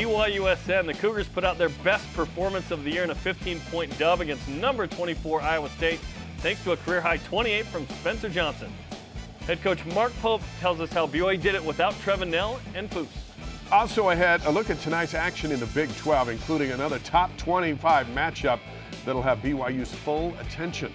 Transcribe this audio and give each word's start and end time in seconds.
BYUSN. 0.00 0.86
The 0.86 0.94
Cougars 0.94 1.28
put 1.28 1.44
out 1.44 1.58
their 1.58 1.68
best 1.68 2.10
performance 2.14 2.70
of 2.70 2.84
the 2.84 2.90
year 2.90 3.04
in 3.04 3.10
a 3.10 3.14
15-point 3.14 3.98
dub 3.98 4.22
against 4.22 4.48
number 4.48 4.86
24 4.86 5.42
Iowa 5.42 5.68
State, 5.76 6.00
thanks 6.38 6.64
to 6.64 6.72
a 6.72 6.76
career-high 6.78 7.18
28 7.18 7.66
from 7.66 7.86
Spencer 7.86 8.30
Johnson. 8.30 8.72
Head 9.40 9.60
coach 9.60 9.84
Mark 9.94 10.14
Pope 10.22 10.40
tells 10.58 10.80
us 10.80 10.90
how 10.90 11.06
BYU 11.06 11.38
did 11.42 11.54
it 11.54 11.62
without 11.62 11.92
Trevin 11.96 12.30
Knell 12.30 12.60
and 12.74 12.90
Foose. 12.90 13.08
Also 13.70 14.08
ahead, 14.08 14.40
a 14.46 14.50
look 14.50 14.70
at 14.70 14.80
tonight's 14.80 15.12
action 15.12 15.52
in 15.52 15.60
the 15.60 15.66
Big 15.66 15.94
12, 15.96 16.30
including 16.30 16.70
another 16.70 16.98
top 17.00 17.36
25 17.36 18.06
matchup 18.06 18.58
that'll 19.04 19.20
have 19.20 19.40
BYU's 19.40 19.94
full 19.94 20.34
attention. 20.40 20.90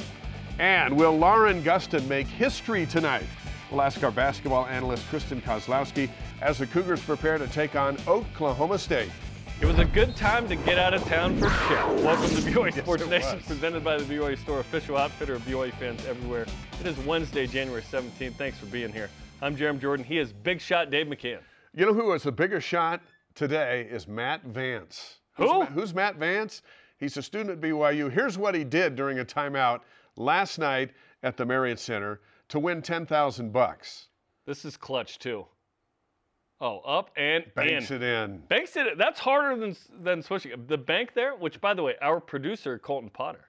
And 0.57 0.97
will 0.97 1.15
Lauren 1.15 1.61
Gustin 1.61 2.07
make 2.07 2.25
history 2.25 2.87
tonight? 2.87 3.27
We'll 3.69 3.83
ask 3.83 4.03
our 4.03 4.11
basketball 4.11 4.65
analyst 4.65 5.07
Kristen 5.09 5.41
Kozlowski 5.41 6.09
as 6.45 6.59
the 6.59 6.67
Cougars 6.67 7.01
prepare 7.01 7.39
to 7.39 7.47
take 7.47 7.75
on 7.75 7.97
Oklahoma 8.07 8.77
State. 8.77 9.09
It 9.61 9.65
was 9.65 9.79
a 9.79 9.85
good 9.85 10.15
time 10.15 10.47
to 10.47 10.55
get 10.55 10.77
out 10.77 10.93
of 10.93 11.03
town 11.05 11.35
for 11.39 11.49
Shell. 11.49 11.95
Welcome 11.95 12.29
to 12.29 12.41
BYU 12.43 12.65
Yes, 12.65 12.83
Sports 12.83 13.07
Nation, 13.07 13.37
was. 13.37 13.45
presented 13.47 13.83
by 13.83 13.97
the 13.97 14.03
BYU 14.03 14.37
Store, 14.37 14.59
official 14.59 14.95
outfitter 14.95 15.33
of 15.33 15.41
BYU 15.41 15.73
fans 15.79 16.05
everywhere. 16.05 16.45
It 16.79 16.85
is 16.85 16.95
Wednesday, 16.99 17.47
January 17.47 17.81
17th. 17.81 18.35
Thanks 18.35 18.59
for 18.59 18.67
being 18.67 18.93
here. 18.93 19.09
I'm 19.41 19.55
Jarom 19.57 19.81
Jordan. 19.81 20.05
He 20.05 20.19
is 20.19 20.31
Big 20.33 20.61
Shot 20.61 20.91
Dave 20.91 21.07
McCann. 21.07 21.39
You 21.73 21.87
know 21.87 21.95
who 21.95 22.09
was 22.09 22.21
the 22.21 22.31
bigger 22.31 22.61
shot 22.61 23.01
today 23.33 23.87
is 23.89 24.07
Matt 24.07 24.43
Vance. 24.43 25.21
Who? 25.37 25.45
Who's, 25.45 25.51
Ma- 25.51 25.65
who's 25.65 25.93
Matt 25.95 26.17
Vance? 26.17 26.61
He's 26.99 27.17
a 27.17 27.23
student 27.23 27.49
at 27.49 27.59
BYU. 27.59 28.11
Here's 28.11 28.37
what 28.37 28.53
he 28.53 28.63
did 28.63 28.95
during 28.95 29.17
a 29.17 29.25
timeout 29.25 29.79
last 30.15 30.59
night 30.59 30.91
at 31.23 31.37
the 31.37 31.45
Marriott 31.45 31.79
Center 31.79 32.21
to 32.49 32.59
win 32.59 32.83
10,000 32.83 33.51
bucks. 33.51 34.09
This 34.45 34.63
is 34.63 34.77
clutch 34.77 35.17
too. 35.17 35.47
Oh, 36.61 36.79
up 36.79 37.09
and 37.17 37.43
Banks 37.53 37.91
in. 37.91 38.01
it 38.01 38.03
in. 38.03 38.37
Banks 38.47 38.75
it. 38.77 38.87
In 38.93 38.97
that's 38.97 39.19
harder 39.19 39.59
than 39.59 39.75
than 40.01 40.21
switching. 40.21 40.51
The 40.67 40.77
bank 40.77 41.11
there, 41.13 41.35
which 41.35 41.59
by 41.59 41.73
the 41.73 41.83
way, 41.83 41.95
our 42.01 42.19
producer 42.21 42.79
Colton 42.79 43.09
Potter 43.09 43.45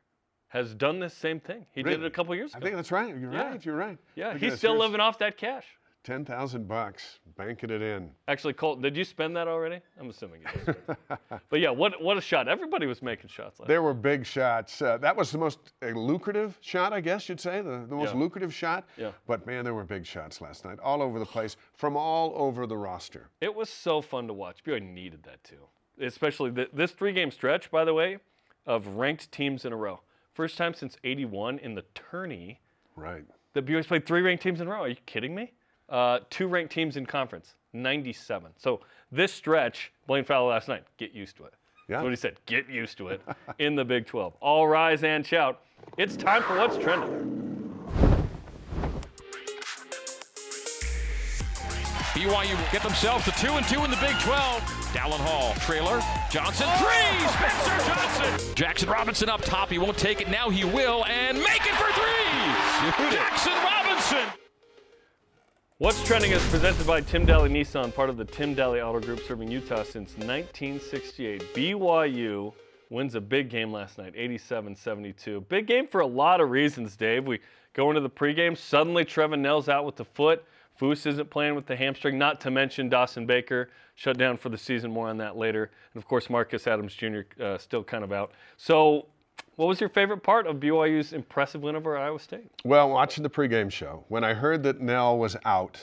has 0.48 0.74
done 0.74 0.98
this 1.00 1.14
same 1.14 1.38
thing. 1.40 1.66
He 1.72 1.82
did 1.82 2.00
it 2.02 2.06
a 2.06 2.10
couple 2.10 2.34
years 2.34 2.52
ago. 2.52 2.60
I 2.60 2.62
think 2.64 2.76
that's 2.76 2.90
right. 2.90 3.16
You're 3.16 3.32
Yeah. 3.32 3.50
right. 3.50 3.64
You're 3.64 3.76
right. 3.76 3.98
yeah, 4.14 4.36
he's 4.36 4.56
still 4.56 4.76
living 4.76 5.00
off 5.00 5.18
that 5.18 5.36
cash. 5.36 5.66
10,000 6.06 6.68
bucks. 6.68 7.18
Banking 7.36 7.68
it 7.70 7.82
in. 7.82 8.10
Actually, 8.28 8.52
Colton, 8.54 8.80
did 8.82 8.96
you 8.96 9.04
spend 9.04 9.36
that 9.36 9.48
already? 9.48 9.80
I'm 10.00 10.08
assuming 10.08 10.40
you 10.42 10.72
did. 10.72 10.96
but 11.50 11.60
yeah, 11.60 11.68
what 11.68 12.00
what 12.02 12.16
a 12.16 12.20
shot! 12.20 12.48
Everybody 12.48 12.86
was 12.86 13.02
making 13.02 13.28
shots 13.28 13.58
last. 13.60 13.66
There 13.68 13.82
were 13.82 13.92
big 13.92 14.24
shots. 14.24 14.80
Uh, 14.80 14.96
that 14.98 15.14
was 15.14 15.30
the 15.32 15.36
most 15.38 15.58
uh, 15.82 15.88
lucrative 15.88 16.56
shot, 16.62 16.92
I 16.94 17.00
guess 17.02 17.28
you'd 17.28 17.40
say, 17.40 17.60
the, 17.60 17.84
the 17.88 17.94
most 17.96 18.14
Yeah. 18.14 18.20
lucrative 18.20 18.54
shot. 18.54 18.86
Yeah. 18.96 19.10
But 19.26 19.46
man, 19.46 19.64
there 19.64 19.74
were 19.74 19.84
big 19.84 20.06
shots 20.06 20.40
last 20.40 20.64
night, 20.64 20.78
all 20.82 21.02
over 21.02 21.18
the 21.18 21.26
place, 21.26 21.56
from 21.74 21.96
all 21.96 22.32
over 22.36 22.66
the 22.66 22.76
roster. 22.76 23.28
It 23.42 23.54
was 23.54 23.68
so 23.68 24.00
fun 24.00 24.26
to 24.28 24.32
watch. 24.32 24.64
BYU 24.64 24.80
needed 24.80 25.24
that 25.24 25.42
too, 25.44 25.66
especially 26.00 26.52
th- 26.52 26.70
this 26.72 26.92
three-game 26.92 27.30
stretch, 27.32 27.70
by 27.70 27.84
the 27.84 27.92
way, 27.92 28.18
of 28.64 28.86
ranked 28.86 29.30
teams 29.32 29.64
in 29.66 29.72
a 29.72 29.76
row. 29.76 30.00
First 30.32 30.56
time 30.56 30.72
since 30.72 30.96
'81 31.04 31.58
in 31.58 31.74
the 31.74 31.84
tourney 31.94 32.60
Right. 32.94 33.24
that 33.52 33.66
BYU's 33.66 33.86
played 33.88 34.06
three 34.06 34.22
ranked 34.22 34.42
teams 34.42 34.60
in 34.62 34.68
a 34.68 34.70
row. 34.70 34.82
Are 34.82 34.88
you 34.88 34.96
kidding 35.04 35.34
me? 35.34 35.52
Uh, 35.88 36.20
two 36.30 36.48
ranked 36.48 36.72
teams 36.72 36.96
in 36.96 37.06
conference, 37.06 37.54
97. 37.72 38.50
So 38.56 38.80
this 39.12 39.32
stretch, 39.32 39.92
Blaine 40.06 40.24
Fowler 40.24 40.50
last 40.50 40.68
night, 40.68 40.84
get 40.98 41.12
used 41.12 41.36
to 41.36 41.44
it. 41.44 41.54
Yeah. 41.88 41.96
That's 41.96 42.04
what 42.04 42.10
he 42.10 42.16
said. 42.16 42.40
Get 42.46 42.68
used 42.68 42.98
to 42.98 43.08
it 43.08 43.20
in 43.58 43.76
the 43.76 43.84
Big 43.84 44.06
12. 44.06 44.34
All 44.40 44.66
rise 44.66 45.04
and 45.04 45.24
shout. 45.24 45.60
It's 45.96 46.16
time 46.16 46.42
for 46.42 46.58
what's 46.58 46.76
trending. 46.78 47.32
BYU 52.16 52.56
will 52.56 52.72
get 52.72 52.82
themselves 52.82 53.26
to 53.26 53.30
two 53.32 53.52
and 53.52 53.66
two 53.68 53.84
in 53.84 53.90
the 53.90 53.96
Big 53.98 54.18
12. 54.20 54.62
Dallin 54.94 55.20
Hall, 55.20 55.52
trailer, 55.60 56.00
Johnson, 56.30 56.66
three, 56.78 57.28
Spencer 57.28 57.86
Johnson. 57.86 58.54
Jackson 58.54 58.88
Robinson 58.88 59.28
up 59.28 59.42
top, 59.42 59.68
he 59.68 59.78
won't 59.78 59.98
take 59.98 60.22
it, 60.22 60.30
now 60.30 60.48
he 60.48 60.64
will, 60.64 61.04
and 61.04 61.36
make 61.38 61.60
it 61.66 61.74
for 61.74 61.92
three. 61.92 63.10
Jackson 63.12 63.52
Robinson. 63.62 64.45
What's 65.78 66.02
trending 66.04 66.30
is 66.30 66.42
presented 66.48 66.86
by 66.86 67.02
Tim 67.02 67.26
Daly 67.26 67.50
Nissan, 67.50 67.94
part 67.94 68.08
of 68.08 68.16
the 68.16 68.24
Tim 68.24 68.54
Daly 68.54 68.80
Auto 68.80 68.98
Group, 68.98 69.20
serving 69.20 69.50
Utah 69.50 69.82
since 69.82 70.16
1968. 70.16 71.52
BYU 71.52 72.54
wins 72.88 73.14
a 73.14 73.20
big 73.20 73.50
game 73.50 73.70
last 73.70 73.98
night, 73.98 74.14
87-72. 74.14 75.46
Big 75.50 75.66
game 75.66 75.86
for 75.86 76.00
a 76.00 76.06
lot 76.06 76.40
of 76.40 76.48
reasons, 76.48 76.96
Dave. 76.96 77.26
We 77.26 77.40
go 77.74 77.90
into 77.90 78.00
the 78.00 78.08
pregame, 78.08 78.56
suddenly 78.56 79.04
Trevin 79.04 79.40
Knell's 79.40 79.68
out 79.68 79.84
with 79.84 79.96
the 79.96 80.06
foot. 80.06 80.46
Foose 80.80 81.04
isn't 81.04 81.28
playing 81.28 81.54
with 81.54 81.66
the 81.66 81.76
hamstring, 81.76 82.16
not 82.16 82.40
to 82.40 82.50
mention 82.50 82.88
Dawson 82.88 83.26
Baker 83.26 83.68
shut 83.96 84.16
down 84.16 84.38
for 84.38 84.48
the 84.48 84.56
season. 84.56 84.90
More 84.90 85.08
on 85.08 85.18
that 85.18 85.36
later. 85.36 85.70
And 85.92 86.02
of 86.02 86.08
course, 86.08 86.30
Marcus 86.30 86.66
Adams 86.66 86.94
Jr. 86.94 87.20
Uh, 87.38 87.58
still 87.58 87.84
kind 87.84 88.02
of 88.02 88.12
out. 88.12 88.32
So, 88.56 89.08
what 89.56 89.66
was 89.66 89.80
your 89.80 89.88
favorite 89.88 90.22
part 90.22 90.46
of 90.46 90.56
BYU's 90.56 91.12
impressive 91.12 91.62
win 91.62 91.76
over 91.76 91.96
Iowa 91.96 92.18
State? 92.20 92.50
Well, 92.64 92.90
watching 92.90 93.22
the 93.22 93.30
pregame 93.30 93.70
show, 93.70 94.04
when 94.08 94.22
I 94.24 94.34
heard 94.34 94.62
that 94.64 94.80
Knell 94.80 95.18
was 95.18 95.36
out, 95.44 95.78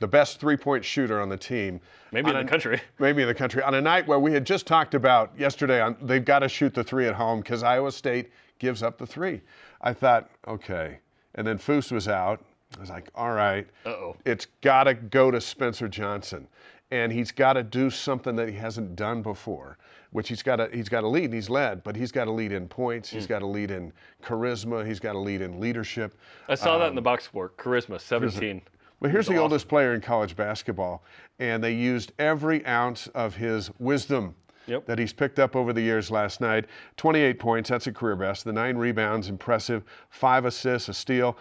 the 0.00 0.06
best 0.08 0.40
three 0.40 0.56
point 0.56 0.84
shooter 0.84 1.20
on 1.20 1.28
the 1.28 1.36
team, 1.36 1.80
Maybe 2.12 2.30
in 2.30 2.36
the 2.36 2.42
a- 2.42 2.44
country. 2.44 2.80
maybe 2.98 3.22
in 3.22 3.28
the 3.28 3.34
country, 3.34 3.62
on 3.62 3.74
a 3.74 3.80
night 3.80 4.06
where 4.06 4.18
we 4.18 4.32
had 4.32 4.44
just 4.46 4.66
talked 4.66 4.94
about 4.94 5.32
yesterday, 5.38 5.80
on, 5.80 5.96
they've 6.02 6.24
got 6.24 6.38
to 6.40 6.48
shoot 6.48 6.72
the 6.74 6.84
three 6.84 7.06
at 7.06 7.14
home 7.14 7.40
because 7.40 7.62
Iowa 7.62 7.92
State 7.92 8.30
gives 8.58 8.82
up 8.82 8.96
the 8.98 9.06
three. 9.06 9.40
I 9.82 9.92
thought, 9.92 10.30
okay. 10.46 10.98
And 11.34 11.46
then 11.46 11.58
Foose 11.58 11.92
was 11.92 12.08
out. 12.08 12.42
I 12.76 12.80
was 12.80 12.90
like, 12.90 13.08
all 13.14 13.32
right, 13.32 13.66
Uh-oh. 13.86 14.16
it's 14.24 14.46
got 14.62 14.84
to 14.84 14.94
go 14.94 15.30
to 15.30 15.40
Spencer 15.40 15.88
Johnson. 15.88 16.46
And 16.90 17.12
he's 17.12 17.32
got 17.32 17.54
to 17.54 17.62
do 17.62 17.90
something 17.90 18.34
that 18.36 18.48
he 18.48 18.54
hasn't 18.54 18.96
done 18.96 19.20
before, 19.22 19.76
which 20.10 20.28
he's 20.28 20.42
got 20.42 20.56
to 20.56 20.68
he's 20.72 20.88
got 20.88 21.02
to 21.02 21.08
lead. 21.08 21.26
And 21.26 21.34
he's 21.34 21.50
led, 21.50 21.82
but 21.82 21.96
he's 21.96 22.12
got 22.12 22.24
to 22.24 22.32
lead 22.32 22.52
in 22.52 22.68
points. 22.68 23.10
He's 23.10 23.24
hmm. 23.24 23.28
got 23.28 23.38
to 23.40 23.46
lead 23.46 23.70
in 23.70 23.92
charisma. 24.22 24.86
He's 24.86 25.00
got 25.00 25.12
to 25.12 25.18
lead 25.18 25.40
in 25.40 25.60
leadership. 25.60 26.14
I 26.48 26.54
saw 26.54 26.78
that 26.78 26.88
in 26.88 26.94
the 26.94 27.00
um, 27.00 27.04
box 27.04 27.24
score. 27.24 27.50
Charisma, 27.58 28.00
17. 28.00 28.62
Well, 29.00 29.12
here's 29.12 29.26
the 29.26 29.34
awesome. 29.34 29.42
oldest 29.42 29.68
player 29.68 29.94
in 29.94 30.00
college 30.00 30.34
basketball, 30.34 31.04
and 31.38 31.62
they 31.62 31.72
used 31.72 32.12
every 32.18 32.66
ounce 32.66 33.06
of 33.08 33.36
his 33.36 33.70
wisdom 33.78 34.34
Yep. 34.68 34.86
that 34.86 34.98
he's 34.98 35.12
picked 35.12 35.38
up 35.38 35.56
over 35.56 35.72
the 35.72 35.80
years 35.80 36.10
last 36.10 36.40
night. 36.40 36.66
28 36.96 37.38
points, 37.38 37.70
that's 37.70 37.86
a 37.86 37.92
career 37.92 38.16
best. 38.16 38.44
The 38.44 38.52
nine 38.52 38.76
rebounds, 38.76 39.28
impressive. 39.28 39.82
Five 40.10 40.44
assists, 40.44 40.88
a 40.88 40.94
steal. 40.94 41.36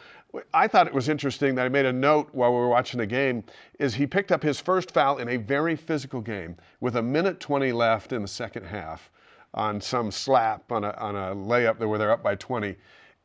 I 0.53 0.67
thought 0.67 0.87
it 0.87 0.93
was 0.93 1.09
interesting 1.09 1.55
that 1.55 1.65
I 1.65 1.69
made 1.69 1.85
a 1.85 1.93
note 1.93 2.29
while 2.31 2.51
we 2.51 2.57
were 2.57 2.67
watching 2.67 2.99
the 2.99 3.05
game 3.05 3.43
is 3.79 3.93
he 3.93 4.05
picked 4.05 4.31
up 4.31 4.43
his 4.43 4.59
first 4.59 4.91
foul 4.91 5.17
in 5.17 5.29
a 5.29 5.37
very 5.37 5.75
physical 5.75 6.21
game 6.21 6.55
with 6.79 6.95
a 6.97 7.01
minute 7.01 7.39
20 7.39 7.71
left 7.71 8.11
in 8.13 8.21
the 8.21 8.27
second 8.27 8.65
half 8.65 9.09
on 9.53 9.79
some 9.81 10.11
slap 10.11 10.71
on 10.71 10.83
a, 10.83 10.91
on 10.91 11.15
a 11.15 11.35
layup 11.35 11.79
where 11.79 11.97
they're 11.97 12.11
up 12.11 12.21
by 12.23 12.35
20. 12.35 12.75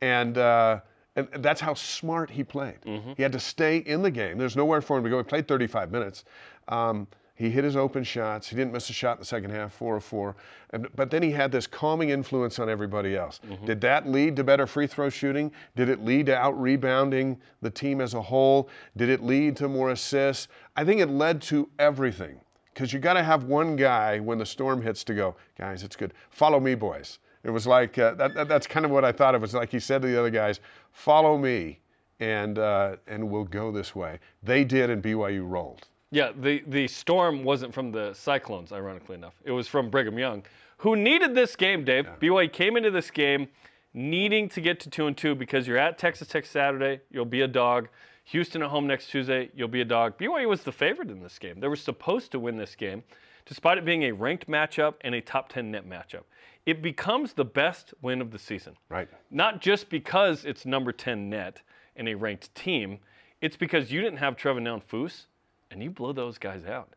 And, 0.01 0.39
uh, 0.39 0.81
and 1.17 1.29
that's 1.39 1.61
how 1.61 1.75
smart 1.75 2.31
he 2.31 2.43
played. 2.43 2.79
He 3.17 3.23
had 3.23 3.33
to 3.33 3.41
stay 3.41 3.79
in 3.79 4.01
the 4.03 4.11
game. 4.11 4.39
There's 4.39 4.57
nowhere 4.57 4.81
for 4.81 4.97
him 4.97 5.05
to 5.05 5.11
go. 5.11 5.19
He 5.19 5.25
played 5.25 5.47
35 5.47 5.91
minutes. 5.93 6.25
Um, 6.69 7.07
he 7.35 7.51
hit 7.51 7.65
his 7.65 7.77
open 7.77 8.05
shots. 8.05 8.49
He 8.49 8.57
didn't 8.57 8.73
miss 8.73 8.89
a 8.91 8.93
shot 8.93 9.17
in 9.17 9.21
the 9.21 9.25
second 9.27 9.51
half, 9.51 9.73
four 9.73 9.97
of 9.97 10.05
four. 10.05 10.37
And, 10.71 10.87
but 10.95 11.11
then 11.11 11.23
he 11.23 11.31
had 11.31 11.51
this 11.51 11.67
calming 11.67 12.11
influence 12.11 12.59
on 12.59 12.69
everybody 12.69 13.17
else. 13.17 13.41
Did 13.65 13.81
that 13.81 14.07
lead 14.07 14.37
to 14.37 14.45
better 14.45 14.67
free 14.67 14.87
throw 14.87 15.09
shooting? 15.09 15.51
Did 15.75 15.89
it 15.89 16.05
lead 16.05 16.27
to 16.27 16.37
out 16.37 16.61
rebounding 16.61 17.41
the 17.63 17.71
team 17.71 18.01
as 18.01 18.15
a 18.15 18.21
whole? 18.23 18.69
Did 18.97 19.09
it 19.09 19.23
lead 19.23 19.57
to 19.57 19.69
more 19.69 19.91
assists? 19.91 20.49
I 20.77 20.85
think 20.85 21.01
it 21.01 21.09
led 21.09 21.41
to 21.43 21.69
everything. 21.79 22.39
Because 22.75 22.93
you 22.93 22.99
got 23.01 23.15
to 23.15 23.23
have 23.23 23.45
one 23.45 23.77
guy 23.77 24.19
when 24.19 24.39
the 24.39 24.47
storm 24.47 24.81
hits 24.81 25.05
to 25.05 25.15
go, 25.15 25.35
guys, 25.59 25.83
it's 25.83 25.97
good. 25.97 26.15
Follow 26.31 26.59
me, 26.61 26.75
boys. 26.75 27.19
It 27.45 27.51
was 27.51 27.67
like 27.67 27.99
uh, 27.99 28.15
that, 28.15 28.35
that- 28.35 28.49
That's 28.49 28.67
kind 28.67 28.85
of 28.87 28.93
what 28.93 29.05
I 29.05 29.13
thought. 29.13 29.35
It 29.35 29.41
was 29.41 29.53
like 29.53 29.71
he 29.71 29.81
said 29.81 30.01
to 30.03 30.09
the 30.09 30.19
other 30.19 30.31
guys, 30.31 30.61
"Follow 30.93 31.37
me, 31.37 31.81
and 32.21 32.59
uh, 32.59 32.97
and 33.09 33.29
we'll 33.29 33.45
go 33.45 33.73
this 33.73 33.95
way." 33.97 34.21
They 34.45 34.63
did, 34.65 34.91
and 34.91 35.03
BYU 35.03 35.43
rolled. 35.47 35.89
Yeah, 36.13 36.31
the, 36.39 36.63
the 36.67 36.89
storm 36.89 37.43
wasn't 37.43 37.73
from 37.73 37.91
the 37.91 38.13
Cyclones, 38.13 38.71
ironically 38.71 39.15
enough. 39.15 39.33
It 39.45 39.51
was 39.51 39.67
from 39.67 39.89
Brigham 39.89 40.19
Young, 40.19 40.43
who 40.77 40.95
needed 40.95 41.35
this 41.35 41.57
game, 41.57 41.85
Dave. 41.85 42.07
BYU 42.21 42.53
came 42.53 42.77
into 42.77 42.91
this 42.91 43.11
game 43.11 43.49
needing 43.95 44.49
to 44.51 44.61
get 44.61 44.79
to 44.81 44.91
2 44.91 45.07
and 45.07 45.17
2 45.17 45.35
because 45.35 45.67
you're 45.67 45.79
at 45.79 45.97
Texas 45.97 46.29
Tech 46.29 46.45
Saturday, 46.45 47.01
you'll 47.11 47.25
be 47.25 47.41
a 47.41 47.49
dog. 47.49 47.89
Houston 48.25 48.63
at 48.63 48.69
home 48.69 48.87
next 48.87 49.09
Tuesday, 49.09 49.51
you'll 49.55 49.69
be 49.69 49.81
a 49.81 49.87
dog. 49.87 50.19
BYU 50.19 50.49
was 50.49 50.63
the 50.65 50.71
favorite 50.71 51.11
in 51.11 51.23
this 51.23 51.39
game. 51.39 51.61
They 51.61 51.69
were 51.69 51.77
supposed 51.77 52.31
to 52.33 52.39
win 52.39 52.59
this 52.59 52.75
game, 52.77 53.03
despite 53.47 53.79
it 53.79 53.85
being 53.87 54.03
a 54.03 54.13
ranked 54.13 54.47
matchup 54.49 54.95
and 55.01 55.15
a 55.15 55.23
top 55.23 55.49
10 55.49 55.71
net 55.71 55.89
matchup. 55.89 56.25
It 56.67 56.83
becomes 56.83 57.33
the 57.33 57.45
best 57.47 57.95
win 58.03 58.21
of 58.21 58.33
the 58.33 58.39
season. 58.39 58.77
Right. 58.91 59.09
Not 59.31 59.63
just 59.63 59.89
because 59.89 60.45
it's 60.45 60.67
number 60.67 60.93
10 60.93 61.31
net 61.31 61.63
and 61.97 62.07
a 62.07 62.15
ranked 62.15 62.55
team, 62.55 62.99
it's 63.41 63.57
because 63.57 63.91
you 63.91 64.03
didn't 64.03 64.19
have 64.19 64.37
Trevor 64.37 64.61
Foose, 64.61 65.27
and 65.73 65.83
you 65.83 65.91
blow 65.91 66.13
those 66.13 66.39
guys 66.39 66.65
out. 66.65 66.91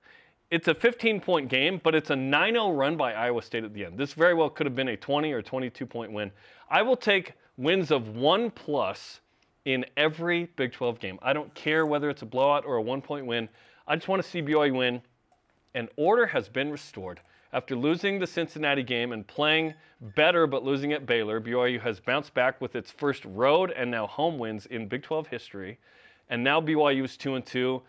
It's 0.52 0.68
a 0.68 0.76
15 0.76 1.22
point 1.22 1.50
game, 1.50 1.82
but 1.84 1.96
it's 1.96 2.10
a 2.12 2.16
9 2.16 2.54
0 2.54 2.72
run 2.72 2.98
by 2.98 3.14
Iowa 3.14 3.42
State 3.42 3.64
at 3.64 3.74
the 3.74 3.86
end. 3.86 3.98
This 3.98 4.14
very 4.14 4.34
well 4.34 4.50
could 4.50 4.66
have 4.66 4.76
been 4.76 4.90
a 4.90 4.98
20 4.98 5.32
or 5.32 5.42
22 5.42 5.86
point 5.86 6.12
win. 6.12 6.32
I 6.70 6.82
will 6.82 6.98
take 6.98 7.34
wins 7.58 7.92
of 7.92 8.16
one 8.16 8.52
plus 8.52 9.22
in 9.66 9.86
every 9.98 10.46
Big 10.56 10.72
12 10.72 11.00
game. 11.00 11.18
I 11.22 11.34
don't 11.34 11.54
care 11.56 11.86
whether 11.86 12.10
it's 12.10 12.22
a 12.22 12.28
blowout 12.28 12.66
or 12.66 12.76
a 12.76 12.82
one 12.82 13.02
point 13.02 13.26
win. 13.26 13.50
I 13.88 13.96
just 13.96 14.08
want 14.08 14.22
to 14.22 14.28
see 14.28 14.42
BYU 14.42 14.78
win 14.78 15.02
and 15.74 15.90
order 15.98 16.26
has 16.28 16.48
been 16.48 16.72
restored 16.72 17.20
After 17.52 17.76
losing 17.76 18.20
the 18.20 18.28
Cincinnati 18.28 18.84
game 18.84 19.12
and 19.12 19.26
playing 19.26 19.74
better 20.02 20.48
but 20.48 20.64
losing 20.64 20.94
at 20.94 21.06
Baylor, 21.06 21.40
BYU 21.40 21.82
has 21.82 22.00
bounced 22.00 22.34
back 22.34 22.60
with 22.62 22.76
its 22.76 22.92
first 22.92 23.24
road 23.26 23.72
and 23.72 23.90
now 23.90 24.08
home 24.08 24.38
wins 24.40 24.66
in 24.66 24.88
Big 24.88 25.04
12 25.04 25.28
history. 25.28 25.80
And 26.30 26.44
now 26.44 26.60
BYU 26.60 27.06
is 27.06 27.18
2 27.18 27.36
and 27.36 27.46
2. 27.46 27.82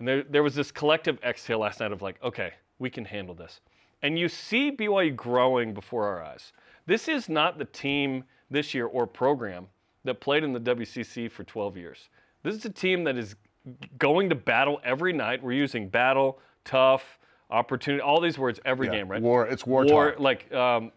And 0.00 0.08
there, 0.08 0.22
there 0.24 0.42
was 0.42 0.54
this 0.54 0.72
collective 0.72 1.18
exhale 1.22 1.60
last 1.60 1.78
night 1.78 1.92
of 1.92 2.02
like, 2.02 2.16
okay, 2.24 2.54
we 2.80 2.90
can 2.90 3.04
handle 3.04 3.34
this. 3.34 3.60
And 4.02 4.18
you 4.18 4.28
see 4.28 4.72
BYU 4.72 5.14
growing 5.14 5.74
before 5.74 6.06
our 6.06 6.24
eyes. 6.24 6.52
This 6.86 7.06
is 7.06 7.28
not 7.28 7.58
the 7.58 7.66
team 7.66 8.24
this 8.50 8.74
year 8.74 8.86
or 8.86 9.06
program 9.06 9.66
that 10.04 10.18
played 10.20 10.42
in 10.42 10.54
the 10.54 10.58
WCC 10.60 11.30
for 11.30 11.44
12 11.44 11.76
years. 11.76 12.08
This 12.42 12.54
is 12.54 12.64
a 12.64 12.70
team 12.70 13.04
that 13.04 13.18
is 13.18 13.36
going 13.98 14.30
to 14.30 14.34
battle 14.34 14.80
every 14.82 15.12
night. 15.12 15.42
We're 15.42 15.52
using 15.52 15.86
battle, 15.88 16.38
tough, 16.64 17.18
opportunity, 17.50 18.00
all 18.00 18.20
these 18.20 18.38
words 18.38 18.58
every 18.64 18.86
Yeah, 18.86 18.94
game, 18.94 19.08
right? 19.08 19.20
war- 19.20 19.46
it's 19.46 19.66
war 19.66 19.84
War, 19.84 20.12
talk. 20.12 20.20
like 20.20 20.52
um, 20.54 20.92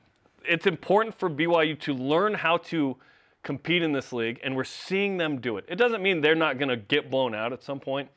it's 0.47 0.65
important 0.65 1.13
for 1.13 1.29
BYU 1.29 1.77
to 1.81 1.93
learn 1.93 2.33
how 2.33 2.55
to 2.57 2.95
compete 3.43 3.83
in 3.83 3.91
this 3.91 4.13
league, 4.13 4.39
and 4.45 4.55
we're 4.55 4.63
seeing 4.63 5.17
them 5.17 5.41
do 5.41 5.57
it. 5.57 5.65
It 5.67 5.75
doesn't 5.75 6.01
mean 6.01 6.21
they're 6.21 6.35
not 6.35 6.57
going 6.57 6.69
to 6.69 6.77
get 6.77 7.11
blown 7.11 7.35
out 7.35 7.51
at 7.51 7.61
some 7.61 7.81
point, 7.81 8.07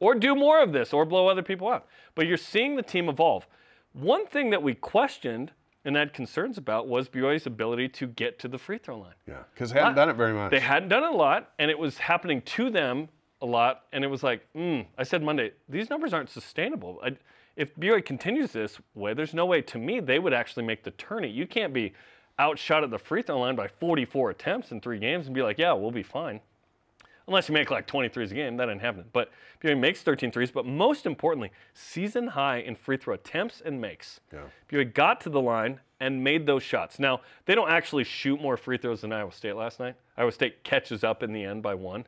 or 0.00 0.14
do 0.14 0.34
more 0.34 0.62
of 0.62 0.72
this, 0.72 0.92
or 0.92 1.04
blow 1.04 1.28
other 1.28 1.42
people 1.42 1.68
out. 1.68 1.86
But 2.14 2.26
you're 2.26 2.36
seeing 2.36 2.76
the 2.76 2.82
team 2.82 3.08
evolve. 3.08 3.46
One 3.92 4.26
thing 4.26 4.50
that 4.50 4.62
we 4.62 4.74
questioned 4.74 5.52
and 5.84 5.96
had 5.96 6.12
concerns 6.12 6.58
about 6.58 6.88
was 6.88 7.08
BYU's 7.08 7.46
ability 7.46 7.88
to 7.88 8.06
get 8.06 8.38
to 8.40 8.48
the 8.48 8.58
free 8.58 8.78
throw 8.78 8.98
line. 8.98 9.14
Yeah, 9.26 9.42
because 9.54 9.72
they 9.72 9.78
hadn't 9.78 9.94
done 9.94 10.08
it 10.08 10.16
very 10.16 10.32
much. 10.32 10.50
They 10.50 10.60
hadn't 10.60 10.88
done 10.88 11.04
it 11.04 11.12
a 11.12 11.16
lot, 11.16 11.52
and 11.58 11.70
it 11.70 11.78
was 11.78 11.98
happening 11.98 12.42
to 12.42 12.70
them 12.70 13.08
a 13.40 13.46
lot. 13.46 13.84
And 13.92 14.04
it 14.04 14.08
was 14.08 14.22
like, 14.22 14.46
mm, 14.54 14.86
I 14.98 15.04
said 15.04 15.22
Monday, 15.22 15.52
these 15.68 15.88
numbers 15.88 16.12
aren't 16.12 16.28
sustainable. 16.28 17.00
I, 17.02 17.16
if 17.56 17.74
BYU 17.76 18.04
continues 18.04 18.52
this 18.52 18.78
way, 18.94 19.14
there's 19.14 19.34
no 19.34 19.46
way 19.46 19.62
to 19.62 19.78
me 19.78 20.00
they 20.00 20.18
would 20.18 20.34
actually 20.34 20.64
make 20.64 20.82
the 20.84 20.92
tourney. 20.92 21.28
You 21.28 21.46
can't 21.46 21.72
be 21.72 21.94
outshot 22.38 22.84
at 22.84 22.90
the 22.90 22.98
free 22.98 23.22
throw 23.22 23.40
line 23.40 23.56
by 23.56 23.68
44 23.68 24.30
attempts 24.30 24.72
in 24.72 24.80
three 24.80 24.98
games 24.98 25.26
and 25.26 25.34
be 25.34 25.42
like, 25.42 25.58
yeah, 25.58 25.72
we'll 25.72 25.90
be 25.90 26.02
fine. 26.02 26.40
Unless 27.26 27.48
you 27.48 27.54
make 27.54 27.70
like 27.70 27.86
20 27.86 28.08
threes 28.08 28.32
a 28.32 28.34
game, 28.34 28.56
that 28.56 28.68
ain't 28.68 28.80
happening. 28.80 29.06
But 29.12 29.30
BYU 29.62 29.78
makes 29.78 30.02
13 30.02 30.32
threes, 30.32 30.50
but 30.50 30.66
most 30.66 31.06
importantly, 31.06 31.52
season 31.74 32.28
high 32.28 32.58
in 32.58 32.74
free 32.74 32.96
throw 32.96 33.14
attempts 33.14 33.60
and 33.60 33.80
makes. 33.80 34.20
Yeah. 34.32 34.44
BYU 34.70 34.92
got 34.92 35.20
to 35.22 35.30
the 35.30 35.40
line 35.40 35.80
and 36.00 36.24
made 36.24 36.46
those 36.46 36.62
shots. 36.62 36.98
Now, 36.98 37.20
they 37.44 37.54
don't 37.54 37.70
actually 37.70 38.04
shoot 38.04 38.40
more 38.40 38.56
free 38.56 38.78
throws 38.78 39.02
than 39.02 39.12
Iowa 39.12 39.32
State 39.32 39.54
last 39.54 39.78
night. 39.78 39.96
Iowa 40.16 40.32
State 40.32 40.64
catches 40.64 41.04
up 41.04 41.22
in 41.22 41.32
the 41.32 41.44
end 41.44 41.62
by 41.62 41.74
one. 41.74 42.06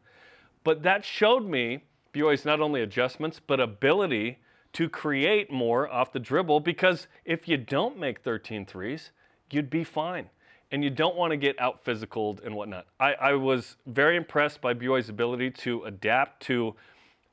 But 0.65 0.83
that 0.83 1.05
showed 1.05 1.47
me 1.47 1.85
BYU's 2.13 2.45
not 2.45 2.61
only 2.61 2.83
adjustments, 2.83 3.41
but 3.45 3.61
ability 3.61 4.39
to 4.73 4.89
create 4.89 5.51
more 5.51 5.91
off 5.91 6.13
the 6.13 6.21
dribble 6.21 6.61
because 6.61 7.07
if 7.25 7.47
you 7.47 7.57
don't 7.57 7.99
make 7.99 8.21
13 8.21 8.65
threes, 8.65 9.11
you'd 9.51 9.71
be 9.71 9.85
fine. 9.85 10.31
And 10.73 10.83
you 10.83 10.91
don't 10.91 11.15
want 11.17 11.31
to 11.33 11.37
get 11.37 11.61
out 11.61 11.85
physicaled 11.85 12.45
and 12.45 12.55
whatnot. 12.57 12.87
I, 12.99 13.13
I 13.15 13.33
was 13.35 13.77
very 13.87 14.17
impressed 14.17 14.61
by 14.63 14.73
BYU's 14.75 15.09
ability 15.11 15.51
to 15.51 15.85
adapt 15.85 16.43
to 16.45 16.75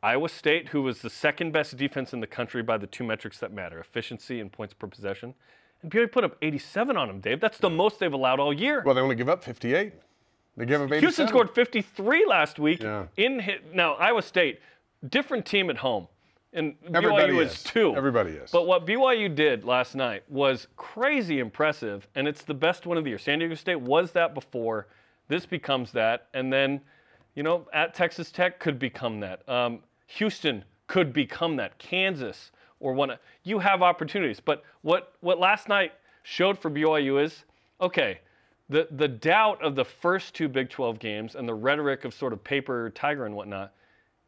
Iowa 0.03 0.27
State, 0.29 0.67
who 0.69 0.81
was 0.81 1.01
the 1.01 1.09
second 1.09 1.51
best 1.53 1.75
defense 1.77 2.11
in 2.13 2.19
the 2.19 2.27
country 2.27 2.61
by 2.61 2.77
the 2.77 2.87
two 2.87 3.03
metrics 3.05 3.39
that 3.39 3.51
matter 3.53 3.79
efficiency 3.79 4.39
and 4.41 4.51
points 4.51 4.73
per 4.73 4.87
possession. 4.87 5.33
And 5.81 5.89
BYU 5.91 6.11
put 6.11 6.23
up 6.25 6.35
87 6.41 6.97
on 6.97 7.07
them, 7.07 7.19
Dave. 7.21 7.39
That's 7.39 7.57
the 7.57 7.69
most 7.69 7.99
they've 7.99 8.11
allowed 8.13 8.39
all 8.41 8.51
year. 8.53 8.83
well, 8.85 8.93
they 8.93 9.01
only 9.01 9.15
give 9.15 9.29
up 9.29 9.41
58. 9.43 9.93
They 10.57 10.65
give 10.65 10.81
up 10.81 10.87
87. 10.87 10.99
Houston 11.01 11.27
scored 11.29 11.49
53 11.55 12.25
last 12.27 12.59
week 12.59 12.83
Yeah. 12.83 13.05
in 13.15 13.39
hit. 13.39 13.73
Now 13.73 13.93
Iowa 13.93 14.21
State, 14.21 14.59
different 15.07 15.45
team 15.45 15.69
at 15.69 15.77
home, 15.77 16.07
and 16.53 16.75
Everybody 16.93 17.33
BYU 17.33 17.45
is. 17.45 17.53
is 17.53 17.63
too. 17.63 17.95
Everybody 17.95 18.31
is. 18.31 18.49
But 18.51 18.65
what 18.65 18.85
BYU 18.85 19.33
did 19.33 19.63
last 19.63 19.95
night 19.95 20.23
was 20.29 20.67
crazy 20.77 21.39
impressive, 21.39 22.07
and 22.15 22.27
it's 22.27 22.43
the 22.43 22.53
best 22.53 22.85
one 22.85 22.97
of 22.97 23.03
the 23.03 23.11
year. 23.11 23.19
San 23.19 23.39
Diego 23.39 23.55
State 23.55 23.79
was 23.81 24.11
that 24.13 24.33
before. 24.33 24.87
This 25.27 25.45
becomes 25.45 25.91
that, 25.91 26.27
and 26.33 26.51
then, 26.51 26.81
you 27.35 27.43
know, 27.43 27.67
at 27.71 27.93
Texas 27.93 28.31
Tech 28.31 28.59
could 28.59 28.79
become 28.79 29.19
that. 29.19 29.47
Um, 29.47 29.81
Houston 30.07 30.65
could 30.87 31.13
become 31.13 31.55
that. 31.57 31.77
Kansas 31.77 32.51
or 32.79 32.93
one. 32.93 33.11
You 33.43 33.59
have 33.59 33.83
opportunities, 33.83 34.39
but 34.39 34.63
what 34.81 35.13
what 35.21 35.39
last 35.39 35.69
night 35.69 35.93
showed 36.23 36.57
for 36.57 36.71
BYU 36.71 37.23
is 37.23 37.43
okay. 37.79 38.19
The 38.69 38.87
the 38.89 39.07
doubt 39.07 39.61
of 39.63 39.75
the 39.75 39.85
first 39.85 40.33
two 40.33 40.47
Big 40.47 40.69
12 40.69 40.97
games 40.97 41.35
and 41.35 41.47
the 41.47 41.53
rhetoric 41.53 42.05
of 42.05 42.13
sort 42.13 42.33
of 42.33 42.43
paper 42.43 42.89
tiger 42.91 43.25
and 43.25 43.35
whatnot, 43.35 43.73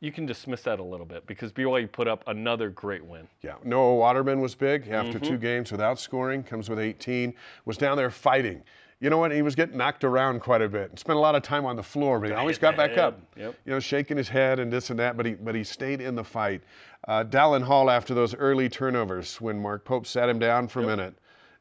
you 0.02 0.12
can 0.12 0.26
dismiss 0.26 0.64
that 0.64 0.80
a 0.80 0.84
little 0.84 1.06
bit 1.06 1.26
because 1.28 1.52
BYU 1.54 1.90
put 1.90 2.08
up 2.08 2.24
another 2.28 2.70
great 2.70 3.06
win. 3.06 3.28
Yeah, 3.42 3.54
Noah 3.64 3.96
Waterman 3.96 4.42
was 4.42 4.56
big 4.56 4.90
after 4.90 5.20
Mm-hmm. 5.20 5.28
two 5.28 5.38
games 5.38 5.72
without 5.72 6.00
scoring, 6.00 6.44
comes 6.44 6.70
with 6.70 6.80
18, 6.80 7.34
was 7.66 7.78
down 7.78 7.96
there 7.98 8.10
fighting. 8.12 8.64
You 9.00 9.10
know 9.10 9.18
what? 9.18 9.32
He 9.32 9.42
was 9.42 9.56
getting 9.56 9.78
knocked 9.78 10.04
around 10.04 10.42
quite 10.42 10.62
a 10.62 10.70
bit 10.70 10.90
and 10.92 11.00
spent 11.00 11.18
a 11.18 11.20
lot 11.20 11.34
of 11.36 11.42
time 11.42 11.66
on 11.66 11.76
the 11.76 11.82
floor, 11.84 12.20
but 12.20 12.30
he 12.30 12.36
always 12.36 12.60
got 12.60 12.76
back 12.78 12.98
up. 13.00 13.20
Yep. 13.36 13.56
You 13.66 13.72
know, 13.72 13.80
shaking 13.80 14.16
his 14.18 14.28
head 14.30 14.60
and 14.60 14.72
this 14.72 14.90
and 14.92 15.00
that, 15.00 15.18
but 15.18 15.26
he 15.26 15.34
but 15.34 15.56
he 15.56 15.64
stayed 15.64 16.02
in 16.02 16.14
the 16.16 16.24
fight. 16.24 16.62
Uh, 17.08 17.24
Dallin 17.24 17.64
Hall 17.64 17.90
after 17.90 18.14
those 18.14 18.36
early 18.36 18.70
turnovers 18.70 19.42
when 19.42 19.60
Mark 19.60 19.86
Pope 19.86 20.06
sat 20.06 20.30
him 20.30 20.38
down 20.38 20.68
for 20.68 20.84
a 20.84 20.86
minute. 20.86 21.16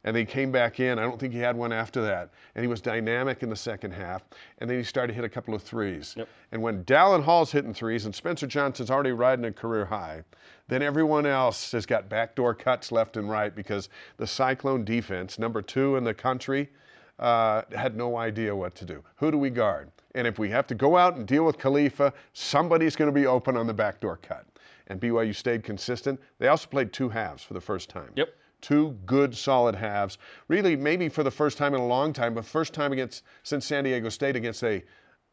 And 0.04 0.16
he 0.16 0.24
came 0.24 0.50
back 0.50 0.80
in. 0.80 0.98
I 0.98 1.02
don't 1.02 1.20
think 1.20 1.32
he 1.34 1.38
had 1.38 1.56
one 1.56 1.72
after 1.72 2.00
that. 2.02 2.30
And 2.54 2.64
he 2.64 2.68
was 2.68 2.80
dynamic 2.80 3.42
in 3.42 3.50
the 3.50 3.56
second 3.56 3.92
half. 3.92 4.22
And 4.58 4.70
then 4.70 4.78
he 4.78 4.84
started 4.84 5.08
to 5.08 5.14
hit 5.14 5.24
a 5.24 5.28
couple 5.28 5.54
of 5.54 5.62
threes. 5.62 6.14
Yep. 6.16 6.28
And 6.52 6.62
when 6.62 6.84
Dallin 6.84 7.22
Hall's 7.22 7.52
hitting 7.52 7.74
threes 7.74 8.06
and 8.06 8.14
Spencer 8.14 8.46
Johnson's 8.46 8.90
already 8.90 9.12
riding 9.12 9.44
a 9.44 9.52
career 9.52 9.84
high, 9.84 10.24
then 10.68 10.82
everyone 10.82 11.26
else 11.26 11.72
has 11.72 11.84
got 11.84 12.08
backdoor 12.08 12.54
cuts 12.54 12.90
left 12.90 13.16
and 13.16 13.28
right 13.28 13.54
because 13.54 13.88
the 14.16 14.26
Cyclone 14.26 14.84
defense, 14.84 15.38
number 15.38 15.60
two 15.60 15.96
in 15.96 16.04
the 16.04 16.14
country, 16.14 16.70
uh, 17.18 17.62
had 17.72 17.96
no 17.96 18.16
idea 18.16 18.54
what 18.54 18.74
to 18.76 18.84
do. 18.84 19.04
Who 19.16 19.30
do 19.30 19.36
we 19.36 19.50
guard? 19.50 19.90
And 20.14 20.26
if 20.26 20.38
we 20.38 20.48
have 20.50 20.66
to 20.68 20.74
go 20.74 20.96
out 20.96 21.16
and 21.16 21.26
deal 21.26 21.44
with 21.44 21.58
Khalifa, 21.58 22.12
somebody's 22.32 22.96
going 22.96 23.12
to 23.12 23.14
be 23.14 23.26
open 23.26 23.56
on 23.56 23.66
the 23.66 23.74
backdoor 23.74 24.16
cut. 24.16 24.46
And 24.86 25.00
BYU 25.00 25.34
stayed 25.34 25.62
consistent. 25.62 26.18
They 26.38 26.48
also 26.48 26.66
played 26.66 26.92
two 26.92 27.08
halves 27.08 27.42
for 27.44 27.54
the 27.54 27.60
first 27.60 27.88
time. 27.88 28.10
Yep. 28.16 28.30
Two 28.60 28.96
good, 29.06 29.36
solid 29.36 29.74
halves. 29.74 30.18
Really, 30.48 30.76
maybe 30.76 31.08
for 31.08 31.22
the 31.22 31.30
first 31.30 31.58
time 31.58 31.74
in 31.74 31.80
a 31.80 31.86
long 31.86 32.12
time, 32.12 32.34
but 32.34 32.44
first 32.44 32.74
time 32.74 32.92
against 32.92 33.24
since 33.42 33.66
San 33.66 33.84
Diego 33.84 34.08
State 34.08 34.36
against 34.36 34.62
a 34.64 34.82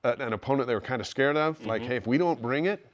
an 0.03 0.33
opponent 0.33 0.67
they 0.67 0.75
were 0.75 0.81
kind 0.81 1.01
of 1.01 1.07
scared 1.07 1.35
of. 1.35 1.63
Like, 1.65 1.81
hey, 1.81 1.95
if 1.95 2.07
we 2.07 2.17
don't 2.17 2.41
bring 2.41 2.65
it, 2.65 2.85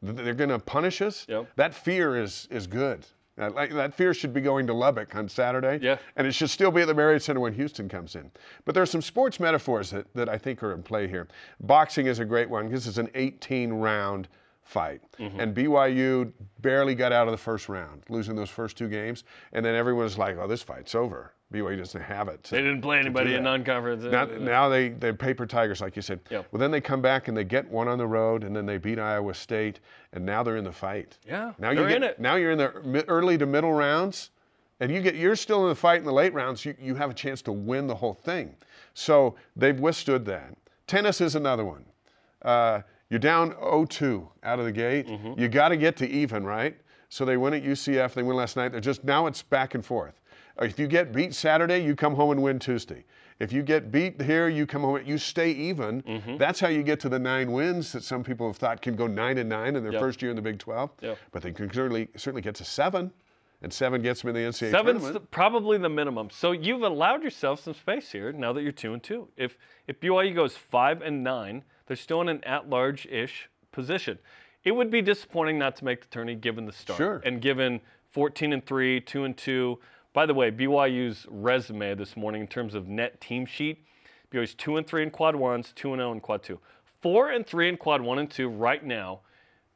they're 0.00 0.34
going 0.34 0.50
to 0.50 0.58
punish 0.58 1.02
us. 1.02 1.26
Yep. 1.28 1.48
That 1.56 1.74
fear 1.74 2.16
is 2.16 2.48
is 2.50 2.66
good. 2.66 3.04
Uh, 3.38 3.50
like, 3.50 3.70
that 3.74 3.92
fear 3.92 4.14
should 4.14 4.32
be 4.32 4.40
going 4.40 4.66
to 4.66 4.72
Lubbock 4.72 5.14
on 5.14 5.28
Saturday. 5.28 5.78
Yeah. 5.82 5.98
And 6.16 6.26
it 6.26 6.32
should 6.32 6.48
still 6.48 6.70
be 6.70 6.80
at 6.80 6.86
the 6.86 6.94
Marriott 6.94 7.22
Center 7.22 7.40
when 7.40 7.52
Houston 7.52 7.86
comes 7.86 8.14
in. 8.14 8.30
But 8.64 8.72
there 8.74 8.82
are 8.82 8.86
some 8.86 9.02
sports 9.02 9.38
metaphors 9.38 9.90
that, 9.90 10.06
that 10.14 10.28
I 10.30 10.38
think 10.38 10.62
are 10.62 10.72
in 10.72 10.82
play 10.82 11.06
here. 11.06 11.28
Boxing 11.60 12.06
is 12.06 12.18
a 12.18 12.24
great 12.24 12.48
one. 12.48 12.70
This 12.70 12.86
is 12.86 12.96
an 12.96 13.10
18 13.14 13.74
round 13.74 14.28
fight. 14.66 15.00
Mm-hmm. 15.18 15.40
And 15.40 15.54
BYU 15.54 16.32
barely 16.60 16.94
got 16.94 17.12
out 17.12 17.28
of 17.28 17.32
the 17.32 17.38
first 17.38 17.68
round, 17.68 18.02
losing 18.08 18.34
those 18.34 18.50
first 18.50 18.76
two 18.76 18.88
games. 18.88 19.24
And 19.52 19.64
then 19.64 19.74
everyone's 19.74 20.18
like, 20.18 20.36
oh, 20.38 20.46
this 20.46 20.62
fight's 20.62 20.94
over. 20.94 21.32
BYU 21.52 21.78
doesn't 21.78 22.00
have 22.02 22.26
it. 22.26 22.42
to- 22.42 22.50
They 22.50 22.62
didn't 22.62 22.82
play 22.82 22.98
anybody 22.98 23.34
in 23.34 23.44
non-conference. 23.44 24.02
Now, 24.02 24.24
now 24.24 24.68
they, 24.68 24.88
they're 24.88 25.14
paper 25.14 25.46
tigers, 25.46 25.80
like 25.80 25.94
you 25.94 26.02
said. 26.02 26.18
Yep. 26.28 26.48
Well, 26.50 26.58
then 26.58 26.72
they 26.72 26.80
come 26.80 27.00
back 27.00 27.28
and 27.28 27.36
they 27.36 27.44
get 27.44 27.70
one 27.70 27.86
on 27.86 27.98
the 27.98 28.06
road, 28.06 28.42
and 28.42 28.54
then 28.54 28.66
they 28.66 28.78
beat 28.78 28.98
Iowa 28.98 29.32
State, 29.32 29.78
and 30.12 30.26
now 30.26 30.42
they're 30.42 30.56
in 30.56 30.64
the 30.64 30.72
fight. 30.72 31.18
Yeah, 31.24 31.52
Now 31.58 31.70
you 31.70 31.76
they're 31.76 31.88
get, 31.88 31.96
in 31.98 32.02
it. 32.02 32.18
Now 32.18 32.34
you're 32.34 32.50
in 32.50 32.58
the 32.58 33.04
early 33.06 33.38
to 33.38 33.46
middle 33.46 33.72
rounds, 33.72 34.30
and 34.80 34.90
you 34.90 35.00
get 35.00 35.14
you're 35.14 35.36
still 35.36 35.62
in 35.62 35.68
the 35.68 35.74
fight 35.76 36.00
in 36.00 36.04
the 36.04 36.12
late 36.12 36.34
rounds. 36.34 36.64
You, 36.64 36.74
you 36.80 36.96
have 36.96 37.10
a 37.10 37.14
chance 37.14 37.40
to 37.42 37.52
win 37.52 37.86
the 37.86 37.94
whole 37.94 38.14
thing. 38.14 38.52
So 38.94 39.36
they've 39.54 39.78
withstood 39.78 40.24
that. 40.24 40.56
Tennis 40.88 41.20
is 41.20 41.36
another 41.36 41.64
one. 41.64 41.84
Uh, 42.42 42.80
you're 43.10 43.20
down 43.20 43.52
0-2 43.52 44.26
out 44.42 44.58
of 44.58 44.64
the 44.64 44.72
gate. 44.72 45.06
Mm-hmm. 45.06 45.38
You 45.40 45.48
got 45.48 45.68
to 45.68 45.76
get 45.76 45.96
to 45.98 46.08
even, 46.08 46.44
right? 46.44 46.76
So 47.08 47.24
they 47.24 47.36
win 47.36 47.54
at 47.54 47.62
UCF. 47.62 48.14
They 48.14 48.22
win 48.22 48.36
last 48.36 48.56
night. 48.56 48.72
They're 48.72 48.80
just 48.80 49.04
now 49.04 49.26
it's 49.26 49.42
back 49.42 49.74
and 49.74 49.84
forth. 49.84 50.20
If 50.60 50.78
you 50.78 50.86
get 50.88 51.12
beat 51.12 51.34
Saturday, 51.34 51.78
you 51.84 51.94
come 51.94 52.14
home 52.14 52.30
and 52.32 52.42
win 52.42 52.58
Tuesday. 52.58 53.04
If 53.38 53.52
you 53.52 53.62
get 53.62 53.92
beat 53.92 54.20
here, 54.22 54.48
you 54.48 54.66
come 54.66 54.82
home. 54.82 55.00
You 55.04 55.18
stay 55.18 55.50
even. 55.52 56.02
Mm-hmm. 56.02 56.38
That's 56.38 56.58
how 56.58 56.68
you 56.68 56.82
get 56.82 56.98
to 57.00 57.08
the 57.10 57.18
nine 57.18 57.52
wins 57.52 57.92
that 57.92 58.02
some 58.02 58.24
people 58.24 58.46
have 58.48 58.56
thought 58.56 58.80
can 58.80 58.96
go 58.96 59.06
nine 59.06 59.36
and 59.38 59.48
nine 59.48 59.76
in 59.76 59.82
their 59.82 59.92
Yep. 59.92 60.00
first 60.00 60.22
year 60.22 60.30
in 60.30 60.36
the 60.36 60.42
Big 60.42 60.58
12. 60.58 60.90
Yep. 61.02 61.18
But 61.32 61.42
they 61.42 61.52
can 61.52 61.70
certainly 61.72 62.08
certainly 62.16 62.40
get 62.40 62.54
to 62.56 62.64
seven, 62.64 63.12
and 63.60 63.70
seven 63.70 64.00
gets 64.00 64.22
them 64.22 64.30
in 64.30 64.34
the 64.36 64.40
NCAA 64.48 64.70
Seven's 64.70 65.02
tournament. 65.02 65.12
the- 65.12 65.20
probably 65.20 65.76
the 65.78 65.90
minimum. 65.90 66.30
So 66.30 66.52
you've 66.52 66.82
allowed 66.82 67.22
yourself 67.22 67.60
some 67.60 67.74
space 67.74 68.10
here 68.10 68.32
now 68.32 68.54
that 68.54 68.62
you're 68.62 68.72
two 68.72 68.94
and 68.94 69.02
two. 69.02 69.28
If 69.36 69.58
if 69.86 70.00
BYU 70.00 70.34
goes 70.34 70.56
five 70.56 71.02
and 71.02 71.22
nine, 71.22 71.62
they're 71.86 71.96
still 71.96 72.20
in 72.20 72.28
an 72.28 72.42
at-large-ish 72.44 73.48
position. 73.72 74.18
It 74.64 74.72
would 74.72 74.90
be 74.90 75.02
disappointing 75.02 75.58
not 75.58 75.76
to 75.76 75.84
make 75.84 76.00
the 76.00 76.08
tourney 76.08 76.34
given 76.34 76.66
the 76.66 76.72
start 76.72 76.96
Sure. 76.98 77.22
and 77.24 77.40
given 77.40 77.80
14 78.10 78.52
and 78.52 78.64
three, 78.64 79.00
two 79.00 79.24
and 79.24 79.36
two. 79.36 79.78
By 80.12 80.26
the 80.26 80.34
way, 80.34 80.50
BYU's 80.50 81.26
resume 81.30 81.94
this 81.94 82.16
morning 82.16 82.40
in 82.40 82.46
terms 82.48 82.74
of 82.74 82.88
net 82.88 83.20
team 83.20 83.46
sheet, 83.46 83.84
BYU's 84.32 84.54
two 84.54 84.76
and 84.76 84.86
three 84.86 85.02
in 85.02 85.10
quad 85.10 85.36
ones, 85.36 85.72
two 85.74 85.92
and 85.92 86.00
zero 86.00 86.12
in 86.12 86.20
quad 86.20 86.42
two, 86.42 86.58
four 87.00 87.30
and 87.30 87.46
three 87.46 87.68
in 87.68 87.76
quad 87.76 88.00
one 88.00 88.18
and 88.18 88.30
two 88.30 88.48
right 88.48 88.84
now 88.84 89.20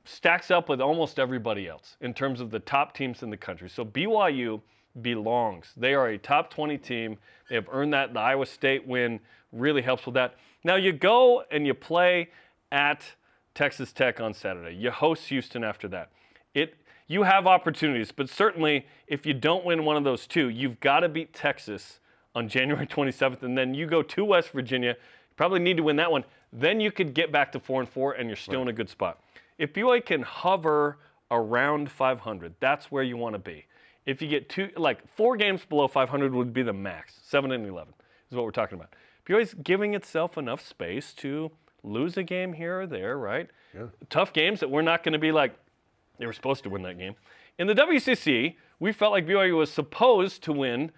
stacks 0.05 0.51
up 0.51 0.69
with 0.69 0.81
almost 0.81 1.19
everybody 1.19 1.69
else 1.69 1.97
in 2.01 2.15
terms 2.15 2.41
of 2.41 2.51
the 2.51 2.59
top 2.59 2.95
teams 2.95 3.23
in 3.23 3.31
the 3.31 3.37
country. 3.37 3.69
So 3.69 3.85
BYU 3.85 4.63
belongs. 5.03 5.73
They 5.77 5.95
are 5.95 6.09
a 6.09 6.19
top 6.19 6.51
20 6.51 6.79
team. 6.79 7.19
They 7.49 7.55
have 7.55 7.69
earned 7.71 7.93
that. 7.93 8.13
The 8.15 8.21
Iowa 8.21 8.47
State 8.47 8.87
win 8.87 9.21
really 9.53 9.83
helps 9.83 10.07
with 10.07 10.15
that. 10.15 10.35
Now 10.65 10.77
you 10.77 10.93
go 10.93 11.45
and 11.51 11.67
you 11.67 11.75
play 11.75 12.31
at 12.71 13.15
Texas 13.55 13.93
Tech 13.93 14.21
on 14.21 14.35
Saturday. 14.35 14.75
You 14.77 14.91
host 14.91 15.29
Houston 15.29 15.65
after 15.65 15.89
that. 15.89 16.11
It 16.55 16.77
you 17.07 17.25
have 17.25 17.47
opportunities, 17.47 18.13
but 18.13 18.29
certainly 18.29 18.87
if 19.09 19.27
you 19.27 19.35
don't 19.35 19.65
win 19.65 19.85
one 19.85 19.97
of 19.97 20.05
those 20.05 20.29
two, 20.29 20.49
you've 20.49 20.79
got 20.79 21.01
to 21.01 21.09
beat 21.09 21.33
Texas 21.33 21.99
on 22.37 22.49
January 22.49 22.87
27th, 22.87 23.43
and 23.43 23.59
then 23.59 23.75
you 23.75 23.87
go 23.87 24.03
to 24.03 24.25
West 24.25 24.51
Virginia. 24.51 24.91
You 24.91 25.35
probably 25.37 25.59
need 25.59 25.77
to 25.79 25.83
win 25.83 25.97
that 25.97 26.13
one. 26.13 26.25
Then 26.53 26.81
you 26.81 26.93
could 26.93 27.13
get 27.13 27.33
back 27.33 27.51
to 27.53 27.61
four 27.61 27.81
and 27.81 27.89
four, 27.89 28.13
and 28.13 28.29
you're 28.29 28.37
still 28.37 28.61
right. 28.61 28.63
in 28.63 28.69
a 28.69 28.73
good 28.73 28.89
spot. 28.89 29.21
If 29.59 29.73
BYU 29.73 30.05
can 30.05 30.23
hover 30.23 30.99
around 31.31 31.91
500, 31.91 32.55
that's 32.61 32.93
where 32.93 33.03
you 33.03 33.17
want 33.17 33.35
to 33.35 33.39
be. 33.39 33.67
If 34.07 34.23
you 34.23 34.29
get 34.29 34.49
two, 34.49 34.71
like 34.77 35.07
four 35.17 35.37
games 35.37 35.63
below 35.69 35.89
500 35.89 36.33
would 36.33 36.53
be 36.53 36.63
the 36.63 36.73
max. 36.73 37.19
Seven 37.23 37.53
and 37.53 37.67
11 37.67 37.93
is 38.31 38.37
what 38.37 38.45
we're 38.45 38.51
talking 38.53 38.79
about. 38.79 38.95
BYU's 39.31 39.55
giving 39.55 39.95
itself 39.95 40.37
enough 40.37 40.67
space 40.67 41.13
to 41.15 41.53
lose 41.85 42.17
a 42.17 42.23
game 42.25 42.55
here 42.55 42.81
or 42.81 42.87
there, 42.87 43.17
right? 43.17 43.49
Yeah. 43.73 43.87
Tough 44.09 44.33
games 44.33 44.59
that 44.59 44.71
we're 44.71 44.83
not 44.83 45.05
going 45.05 45.13
to 45.13 45.21
be 45.21 45.31
like, 45.31 45.55
they 46.19 46.27
were 46.27 46.33
supposed 46.33 46.65
to 46.65 46.71
win 46.71 46.83
that 46.83 46.99
game. 46.99 47.15
In 47.57 47.69
the 47.69 47.75
WCC, 47.75 48.57
we 48.81 48.93
felt 48.93 49.13
like 49.13 49.27
BYU 49.27 49.57
was 49.57 49.71
supposed 49.71 50.43
to 50.43 50.53
win 50.53 50.91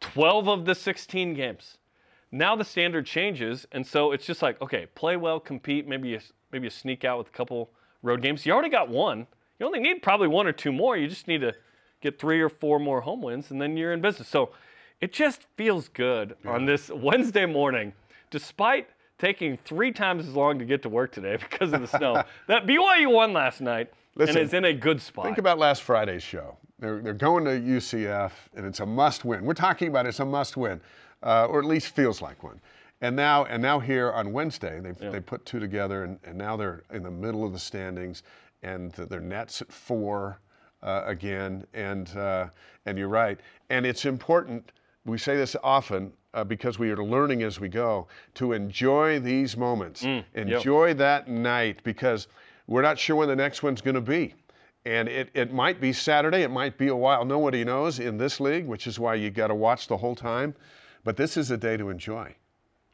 12 0.00 0.48
of 0.48 0.64
the 0.66 0.74
16 0.74 1.32
games. 1.34 1.78
Now 2.30 2.54
the 2.54 2.64
standard 2.64 3.06
changes, 3.06 3.66
and 3.72 3.86
so 3.86 4.12
it's 4.12 4.26
just 4.26 4.42
like, 4.42 4.60
okay, 4.60 4.86
play 4.94 5.16
well, 5.16 5.40
compete, 5.40 5.88
maybe 5.88 6.10
you, 6.10 6.20
maybe 6.52 6.66
you 6.66 6.70
sneak 6.70 7.04
out 7.04 7.18
with 7.18 7.28
a 7.28 7.32
couple 7.32 7.70
road 8.02 8.20
games. 8.20 8.44
You 8.44 8.52
already 8.52 8.68
got 8.68 8.88
one. 8.88 9.26
You 9.58 9.66
only 9.66 9.80
need 9.80 10.02
probably 10.02 10.28
one 10.28 10.46
or 10.46 10.52
two 10.52 10.70
more. 10.70 10.96
You 10.96 11.08
just 11.08 11.26
need 11.26 11.40
to 11.40 11.54
get 12.02 12.18
three 12.18 12.40
or 12.40 12.48
four 12.48 12.78
more 12.78 13.00
home 13.00 13.22
wins, 13.22 13.50
and 13.50 13.60
then 13.60 13.76
you're 13.76 13.92
in 13.92 14.00
business. 14.00 14.28
So 14.28 14.50
it 15.00 15.12
just 15.12 15.46
feels 15.56 15.88
good 15.88 16.36
yeah. 16.44 16.50
on 16.50 16.66
this 16.66 16.90
Wednesday 16.94 17.46
morning, 17.46 17.92
despite 18.30 18.88
taking 19.18 19.58
three 19.64 19.92
times 19.92 20.26
as 20.26 20.34
long 20.34 20.58
to 20.58 20.64
get 20.64 20.82
to 20.82 20.88
work 20.88 21.12
today 21.12 21.36
because 21.50 21.72
of 21.72 21.80
the 21.80 21.86
snow. 21.86 22.22
that 22.46 22.66
BYU 22.66 23.12
won 23.12 23.32
last 23.32 23.60
night. 23.60 23.92
Listen, 24.16 24.36
and 24.36 24.44
it's 24.44 24.54
in 24.54 24.64
a 24.64 24.72
good 24.72 25.00
spot. 25.00 25.24
Think 25.24 25.38
about 25.38 25.58
last 25.58 25.82
Friday's 25.82 26.22
show. 26.22 26.56
They're, 26.80 27.00
they're 27.00 27.12
going 27.12 27.44
to 27.44 27.50
UCF, 27.50 28.32
and 28.56 28.66
it's 28.66 28.80
a 28.80 28.86
must 28.86 29.24
win. 29.24 29.44
We're 29.44 29.54
talking 29.54 29.88
about 29.88 30.06
it's 30.06 30.20
a 30.20 30.24
must 30.24 30.56
win, 30.56 30.80
uh, 31.22 31.46
or 31.46 31.60
at 31.60 31.64
least 31.66 31.94
feels 31.94 32.20
like 32.20 32.42
one. 32.42 32.60
And 33.02 33.14
now, 33.14 33.44
and 33.44 33.62
now 33.62 33.78
here 33.78 34.10
on 34.12 34.32
Wednesday, 34.32 34.80
they 34.80 34.92
yeah. 35.00 35.10
they 35.10 35.20
put 35.20 35.44
two 35.46 35.60
together, 35.60 36.04
and, 36.04 36.18
and 36.24 36.36
now 36.36 36.56
they're 36.56 36.82
in 36.92 37.02
the 37.02 37.10
middle 37.10 37.44
of 37.44 37.52
the 37.52 37.58
standings, 37.58 38.22
and 38.62 38.92
their 38.92 39.20
nets 39.20 39.62
at 39.62 39.72
four 39.72 40.40
uh, 40.82 41.02
again. 41.06 41.64
And 41.72 42.14
uh, 42.16 42.48
and 42.86 42.98
you're 42.98 43.08
right. 43.08 43.38
And 43.70 43.86
it's 43.86 44.04
important. 44.04 44.72
We 45.10 45.18
say 45.18 45.36
this 45.36 45.56
often 45.64 46.12
uh, 46.34 46.44
because 46.44 46.78
we 46.78 46.90
are 46.90 47.04
learning 47.04 47.42
as 47.42 47.58
we 47.58 47.68
go 47.68 48.06
to 48.34 48.52
enjoy 48.52 49.18
these 49.18 49.56
moments, 49.56 50.02
mm, 50.02 50.24
enjoy 50.34 50.88
yep. 50.88 50.98
that 50.98 51.28
night 51.28 51.80
because 51.82 52.28
we're 52.68 52.82
not 52.82 52.96
sure 52.96 53.16
when 53.16 53.28
the 53.28 53.34
next 53.34 53.64
one's 53.64 53.80
going 53.80 53.96
to 53.96 54.00
be. 54.00 54.34
And 54.86 55.08
it, 55.08 55.28
it 55.34 55.52
might 55.52 55.80
be 55.80 55.92
Saturday, 55.92 56.42
it 56.42 56.50
might 56.50 56.78
be 56.78 56.88
a 56.88 56.96
while. 56.96 57.24
Nobody 57.24 57.64
knows 57.64 57.98
in 57.98 58.16
this 58.18 58.38
league, 58.38 58.66
which 58.66 58.86
is 58.86 59.00
why 59.00 59.16
you 59.16 59.30
got 59.30 59.48
to 59.48 59.54
watch 59.54 59.88
the 59.88 59.96
whole 59.96 60.14
time. 60.14 60.54
But 61.02 61.16
this 61.16 61.36
is 61.36 61.50
a 61.50 61.56
day 61.56 61.76
to 61.76 61.90
enjoy. 61.90 62.34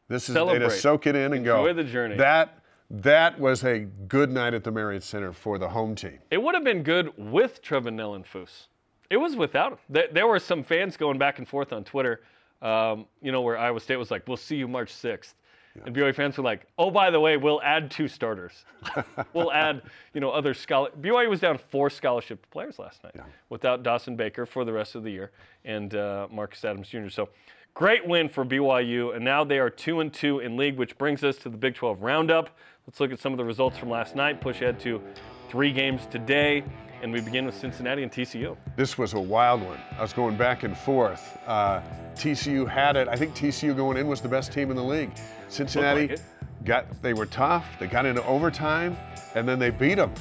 This 0.07 0.27
is 0.27 0.33
Celebrate. 0.33 0.63
a 0.63 0.69
day 0.69 0.75
to 0.75 0.81
soak 0.81 1.05
it 1.05 1.15
in 1.15 1.25
and 1.25 1.35
Enjoy 1.35 1.45
go. 1.45 1.65
Enjoy 1.67 1.83
the 1.83 1.89
journey. 1.89 2.17
That 2.17 2.63
that 2.89 3.39
was 3.39 3.63
a 3.63 3.79
good 4.07 4.31
night 4.31 4.53
at 4.53 4.63
the 4.63 4.71
Marriott 4.71 5.03
Center 5.03 5.33
for 5.33 5.59
the 5.59 5.69
home 5.69 5.93
team. 5.93 6.19
It 6.31 6.41
would 6.41 6.55
have 6.55 6.63
been 6.63 6.83
good 6.83 7.13
with 7.17 7.61
Trevin 7.61 7.93
Knell 7.93 8.15
and 8.15 8.25
Foose. 8.25 8.67
It 9.09 9.17
was 9.17 9.35
without 9.35 9.73
him. 9.73 9.77
There, 9.89 10.07
there, 10.11 10.27
were 10.27 10.39
some 10.39 10.63
fans 10.63 10.97
going 10.97 11.17
back 11.17 11.37
and 11.37 11.47
forth 11.47 11.71
on 11.71 11.83
Twitter, 11.83 12.21
um, 12.61 13.05
you 13.21 13.31
know, 13.31 13.41
where 13.41 13.57
Iowa 13.57 13.79
State 13.79 13.97
was 13.97 14.11
like, 14.11 14.27
"We'll 14.27 14.37
see 14.37 14.55
you 14.55 14.67
March 14.67 14.93
6th." 14.93 15.33
Yeah. 15.75 15.83
And 15.85 15.95
BYU 15.95 16.13
fans 16.13 16.37
were 16.37 16.43
like, 16.43 16.67
"Oh, 16.77 16.91
by 16.91 17.09
the 17.09 17.19
way, 17.19 17.37
we'll 17.37 17.61
add 17.61 17.91
two 17.91 18.07
starters. 18.07 18.65
we'll 19.33 19.51
add, 19.51 19.83
you 20.13 20.19
know, 20.19 20.31
other 20.31 20.53
scholar." 20.53 20.89
BYU 20.99 21.29
was 21.29 21.39
down 21.39 21.57
four 21.57 21.89
scholarship 21.89 22.49
players 22.51 22.79
last 22.79 23.03
night 23.03 23.13
yeah. 23.15 23.23
without 23.49 23.83
Dawson 23.83 24.15
Baker 24.15 24.45
for 24.45 24.65
the 24.65 24.73
rest 24.73 24.95
of 24.95 25.03
the 25.03 25.11
year 25.11 25.31
and 25.63 25.95
uh, 25.95 26.27
Marcus 26.31 26.65
Adams 26.65 26.89
Jr. 26.89 27.09
So, 27.09 27.29
great 27.73 28.05
win 28.05 28.27
for 28.27 28.43
BYU, 28.43 29.15
and 29.15 29.23
now 29.23 29.43
they 29.43 29.59
are 29.59 29.69
two 29.69 29.99
and 29.99 30.11
two 30.11 30.39
in 30.39 30.57
league, 30.57 30.77
which 30.77 30.97
brings 30.97 31.23
us 31.23 31.37
to 31.37 31.49
the 31.49 31.57
Big 31.57 31.75
12 31.75 32.01
roundup. 32.01 32.49
Let's 32.87 32.99
look 32.99 33.11
at 33.11 33.19
some 33.19 33.33
of 33.33 33.37
the 33.37 33.45
results 33.45 33.77
from 33.77 33.89
last 33.89 34.15
night. 34.15 34.41
Push 34.41 34.61
ahead 34.61 34.79
to 34.81 35.01
three 35.49 35.71
games 35.71 36.07
today. 36.09 36.63
And 37.01 37.13
we 37.13 37.21
begin 37.21 37.45
with 37.45 37.55
Cincinnati 37.55 38.01
and 38.01 38.11
TCU. 38.11 38.57
This 38.75 38.97
was 38.97 39.13
a 39.13 39.19
wild 39.19 39.61
one. 39.61 39.79
I 39.97 40.01
was 40.01 40.13
going 40.13 40.35
back 40.35 40.63
and 40.63 40.75
forth. 40.75 41.37
Uh, 41.45 41.81
TCU 42.15 42.67
had 42.67 42.95
it. 42.95 43.07
I 43.07 43.15
think 43.15 43.35
TCU 43.35 43.75
going 43.75 43.97
in 43.97 44.07
was 44.07 44.19
the 44.19 44.27
best 44.27 44.51
team 44.51 44.71
in 44.71 44.75
the 44.75 44.83
league. 44.83 45.11
Cincinnati 45.47 46.07
like 46.07 46.19
got 46.63 47.01
they 47.03 47.13
were 47.13 47.27
tough. 47.27 47.67
They 47.79 47.87
got 47.87 48.05
into 48.05 48.25
overtime, 48.25 48.97
and 49.35 49.47
then 49.47 49.59
they 49.59 49.69
beat 49.69 49.95
them. 49.95 50.13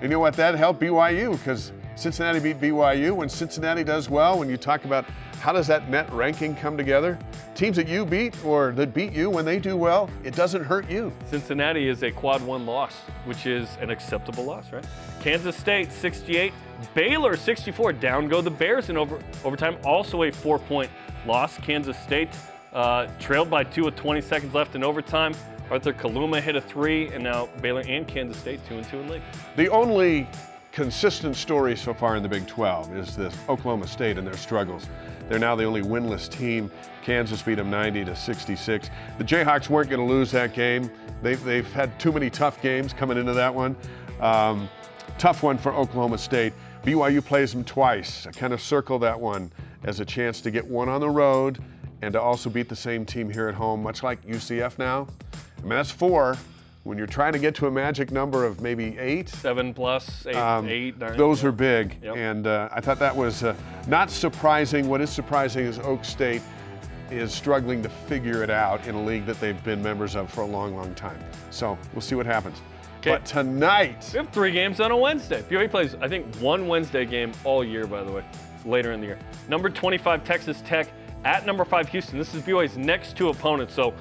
You 0.00 0.08
know 0.08 0.20
what? 0.20 0.34
That 0.34 0.54
helped 0.54 0.80
BYU 0.80 1.32
because 1.32 1.72
Cincinnati 1.96 2.40
beat 2.40 2.60
BYU. 2.60 3.12
When 3.12 3.28
Cincinnati 3.28 3.84
does 3.84 4.10
well, 4.10 4.38
when 4.38 4.48
you 4.48 4.56
talk 4.56 4.84
about 4.84 5.04
how 5.40 5.52
does 5.52 5.66
that 5.68 5.88
net 5.88 6.10
ranking 6.12 6.56
come 6.56 6.76
together, 6.76 7.18
teams 7.54 7.76
that 7.76 7.86
you 7.86 8.04
beat 8.04 8.34
or 8.44 8.72
that 8.72 8.92
beat 8.92 9.12
you 9.12 9.30
when 9.30 9.44
they 9.44 9.58
do 9.58 9.76
well, 9.76 10.10
it 10.24 10.34
doesn't 10.34 10.64
hurt 10.64 10.90
you. 10.90 11.12
Cincinnati 11.26 11.88
is 11.88 12.02
a 12.02 12.10
quad 12.10 12.42
one 12.42 12.66
loss, 12.66 12.94
which 13.26 13.46
is 13.46 13.68
an 13.80 13.90
acceptable 13.90 14.44
loss, 14.44 14.72
right? 14.72 14.84
Kansas 15.20 15.56
State 15.56 15.92
68, 15.92 16.52
Baylor 16.94 17.36
64. 17.36 17.92
Down 17.94 18.28
go 18.28 18.40
the 18.40 18.50
Bears 18.50 18.90
in 18.90 18.96
over 18.96 19.20
overtime. 19.44 19.76
Also 19.84 20.24
a 20.24 20.32
four 20.32 20.58
point 20.58 20.90
loss. 21.26 21.58
Kansas 21.58 21.98
State 21.98 22.30
uh, 22.72 23.06
trailed 23.20 23.48
by 23.48 23.64
two 23.64 23.84
with 23.84 23.96
20 23.96 24.20
seconds 24.20 24.52
left 24.52 24.74
in 24.74 24.82
overtime. 24.82 25.34
Arthur 25.70 25.92
Kaluma 25.92 26.42
hit 26.42 26.56
a 26.56 26.60
three, 26.60 27.08
and 27.08 27.24
now 27.24 27.48
Baylor 27.62 27.82
and 27.88 28.06
Kansas 28.06 28.36
State 28.36 28.60
two 28.68 28.76
and 28.76 28.88
two 28.88 28.98
in 28.98 29.08
league. 29.08 29.22
The 29.56 29.68
only 29.70 30.28
consistent 30.74 31.36
story 31.36 31.76
so 31.76 31.94
far 31.94 32.16
in 32.16 32.22
the 32.22 32.28
Big 32.28 32.48
12 32.48 32.96
is 32.96 33.16
this 33.16 33.32
Oklahoma 33.48 33.86
State 33.86 34.18
and 34.18 34.26
their 34.26 34.36
struggles. 34.36 34.88
They're 35.28 35.38
now 35.38 35.54
the 35.54 35.62
only 35.62 35.82
winless 35.82 36.28
team. 36.28 36.68
Kansas 37.00 37.40
beat 37.42 37.54
them 37.54 37.70
90 37.70 38.04
to 38.06 38.16
66. 38.16 38.90
The 39.16 39.24
Jayhawks 39.24 39.68
weren't 39.68 39.88
going 39.88 40.04
to 40.04 40.12
lose 40.12 40.32
that 40.32 40.52
game. 40.52 40.90
They've, 41.22 41.42
they've 41.44 41.72
had 41.72 41.98
too 42.00 42.10
many 42.10 42.28
tough 42.28 42.60
games 42.60 42.92
coming 42.92 43.16
into 43.16 43.32
that 43.34 43.54
one. 43.54 43.76
Um, 44.20 44.68
tough 45.16 45.44
one 45.44 45.58
for 45.58 45.72
Oklahoma 45.72 46.18
State. 46.18 46.52
BYU 46.82 47.24
plays 47.24 47.52
them 47.52 47.62
twice. 47.62 48.26
I 48.26 48.32
kind 48.32 48.52
of 48.52 48.60
circle 48.60 48.98
that 48.98 49.18
one 49.18 49.52
as 49.84 50.00
a 50.00 50.04
chance 50.04 50.40
to 50.40 50.50
get 50.50 50.66
one 50.66 50.88
on 50.88 51.00
the 51.00 51.08
road 51.08 51.60
and 52.02 52.12
to 52.14 52.20
also 52.20 52.50
beat 52.50 52.68
the 52.68 52.76
same 52.76 53.06
team 53.06 53.30
here 53.30 53.46
at 53.48 53.54
home, 53.54 53.80
much 53.80 54.02
like 54.02 54.26
UCF 54.26 54.76
now. 54.76 55.06
I 55.58 55.60
mean, 55.60 55.70
that's 55.70 55.92
four. 55.92 56.36
When 56.84 56.98
you're 56.98 57.06
trying 57.06 57.32
to 57.32 57.38
get 57.38 57.54
to 57.56 57.66
a 57.66 57.70
magic 57.70 58.12
number 58.12 58.44
of 58.44 58.60
maybe 58.60 58.98
eight, 58.98 59.30
seven 59.30 59.72
plus 59.72 60.26
eight, 60.26 60.36
um, 60.36 60.68
eight 60.68 60.98
nine, 60.98 61.16
those 61.16 61.42
yeah. 61.42 61.48
are 61.48 61.52
big. 61.52 61.96
Yep. 62.02 62.16
And 62.16 62.46
uh, 62.46 62.68
I 62.72 62.82
thought 62.82 62.98
that 62.98 63.16
was 63.16 63.42
uh, 63.42 63.56
not 63.88 64.10
surprising. 64.10 64.86
What 64.86 65.00
is 65.00 65.08
surprising 65.08 65.64
is 65.64 65.78
Oak 65.78 66.04
State 66.04 66.42
is 67.10 67.32
struggling 67.32 67.82
to 67.82 67.88
figure 67.88 68.42
it 68.42 68.50
out 68.50 68.86
in 68.86 68.94
a 68.94 69.02
league 69.02 69.24
that 69.24 69.40
they've 69.40 69.62
been 69.64 69.82
members 69.82 70.14
of 70.14 70.30
for 70.30 70.42
a 70.42 70.46
long, 70.46 70.76
long 70.76 70.94
time. 70.94 71.18
So 71.50 71.78
we'll 71.94 72.02
see 72.02 72.16
what 72.16 72.26
happens. 72.26 72.58
Okay. 72.98 73.12
But 73.12 73.24
tonight, 73.24 74.10
we 74.12 74.18
have 74.18 74.28
three 74.28 74.52
games 74.52 74.78
on 74.78 74.90
a 74.90 74.96
Wednesday. 74.96 75.42
BYU 75.48 75.70
plays, 75.70 75.94
I 76.02 76.08
think, 76.08 76.34
one 76.36 76.66
Wednesday 76.66 77.06
game 77.06 77.32
all 77.44 77.64
year. 77.64 77.86
By 77.86 78.02
the 78.02 78.12
way, 78.12 78.24
later 78.66 78.92
in 78.92 79.00
the 79.00 79.06
year. 79.06 79.18
Number 79.48 79.70
25 79.70 80.22
Texas 80.22 80.62
Tech 80.66 80.88
at 81.24 81.46
number 81.46 81.64
five 81.64 81.88
Houston. 81.88 82.18
This 82.18 82.34
is 82.34 82.42
BYU's 82.42 82.76
next 82.76 83.16
two 83.16 83.30
opponents. 83.30 83.72
So 83.72 83.94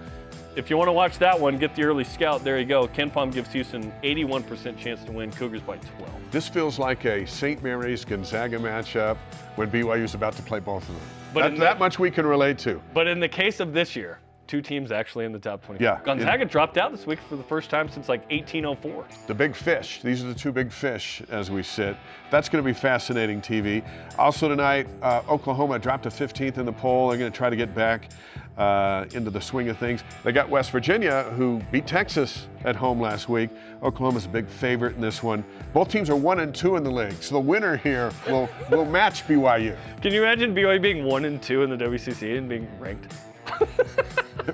if 0.55 0.69
you 0.69 0.77
want 0.77 0.87
to 0.87 0.93
watch 0.93 1.17
that 1.19 1.39
one, 1.39 1.57
get 1.57 1.75
the 1.75 1.83
early 1.83 2.03
scout. 2.03 2.43
There 2.43 2.59
you 2.59 2.65
go. 2.65 2.87
KenPom 2.87 3.33
gives 3.33 3.51
Houston 3.53 3.91
81% 4.03 4.77
chance 4.77 5.03
to 5.05 5.11
win. 5.11 5.31
Cougars 5.31 5.61
by 5.61 5.77
12. 5.77 6.31
This 6.31 6.47
feels 6.47 6.79
like 6.79 7.05
a 7.05 7.25
St. 7.25 7.61
Mary's 7.63 8.05
Gonzaga 8.05 8.57
matchup 8.57 9.17
when 9.55 9.69
BYU's 9.69 10.13
about 10.13 10.33
to 10.33 10.43
play 10.43 10.59
both 10.59 10.87
of 10.87 10.95
them. 10.95 11.03
But 11.33 11.51
that, 11.51 11.59
that 11.59 11.79
much 11.79 11.99
we 11.99 12.11
can 12.11 12.25
relate 12.25 12.57
to. 12.59 12.81
But 12.93 13.07
in 13.07 13.19
the 13.19 13.27
case 13.27 13.59
of 13.59 13.73
this 13.73 13.95
year, 13.95 14.19
two 14.45 14.61
teams 14.61 14.91
actually 14.91 15.25
in 15.25 15.31
the 15.31 15.39
top 15.39 15.65
20. 15.65 15.83
Yeah. 15.83 15.99
Gonzaga 16.03 16.45
dropped 16.45 16.77
out 16.77 16.91
this 16.91 17.07
week 17.07 17.19
for 17.27 17.35
the 17.35 17.43
first 17.43 17.69
time 17.69 17.89
since 17.89 18.09
like 18.09 18.21
1804. 18.29 19.05
The 19.27 19.33
big 19.33 19.55
fish. 19.55 20.01
These 20.03 20.23
are 20.23 20.27
the 20.27 20.35
two 20.35 20.51
big 20.51 20.71
fish 20.71 21.23
as 21.29 21.49
we 21.49 21.63
sit. 21.63 21.97
That's 22.29 22.49
going 22.49 22.63
to 22.63 22.67
be 22.67 22.73
fascinating 22.73 23.41
TV. 23.41 23.83
Also 24.19 24.47
tonight, 24.47 24.87
uh, 25.01 25.21
Oklahoma 25.27 25.79
dropped 25.79 26.03
to 26.03 26.09
15th 26.09 26.57
in 26.57 26.65
the 26.65 26.73
poll. 26.73 27.09
They're 27.09 27.17
going 27.17 27.31
to 27.31 27.35
try 27.35 27.49
to 27.49 27.55
get 27.55 27.73
back 27.73 28.09
uh, 28.57 29.05
into 29.13 29.29
the 29.29 29.41
swing 29.41 29.69
of 29.69 29.77
things. 29.77 30.03
They 30.23 30.31
got 30.31 30.49
West 30.49 30.71
Virginia, 30.71 31.23
who 31.35 31.61
beat 31.71 31.87
Texas 31.87 32.47
at 32.65 32.75
home 32.75 32.99
last 32.99 33.29
week. 33.29 33.49
Oklahoma's 33.81 34.25
a 34.25 34.29
big 34.29 34.47
favorite 34.47 34.95
in 34.95 35.01
this 35.01 35.23
one. 35.23 35.43
Both 35.73 35.89
teams 35.89 36.09
are 36.09 36.15
one 36.15 36.39
and 36.39 36.53
two 36.53 36.75
in 36.75 36.83
the 36.83 36.91
league, 36.91 37.21
so 37.21 37.35
the 37.35 37.41
winner 37.41 37.77
here 37.77 38.11
will 38.27 38.49
will 38.69 38.85
match 38.85 39.25
BYU. 39.27 39.75
Can 40.01 40.13
you 40.13 40.23
imagine 40.23 40.55
BYU 40.55 40.81
being 40.81 41.03
one 41.03 41.25
and 41.25 41.41
two 41.41 41.63
in 41.63 41.69
the 41.69 41.77
WCC 41.77 42.37
and 42.37 42.47
being 42.47 42.67
ranked? 42.79 43.11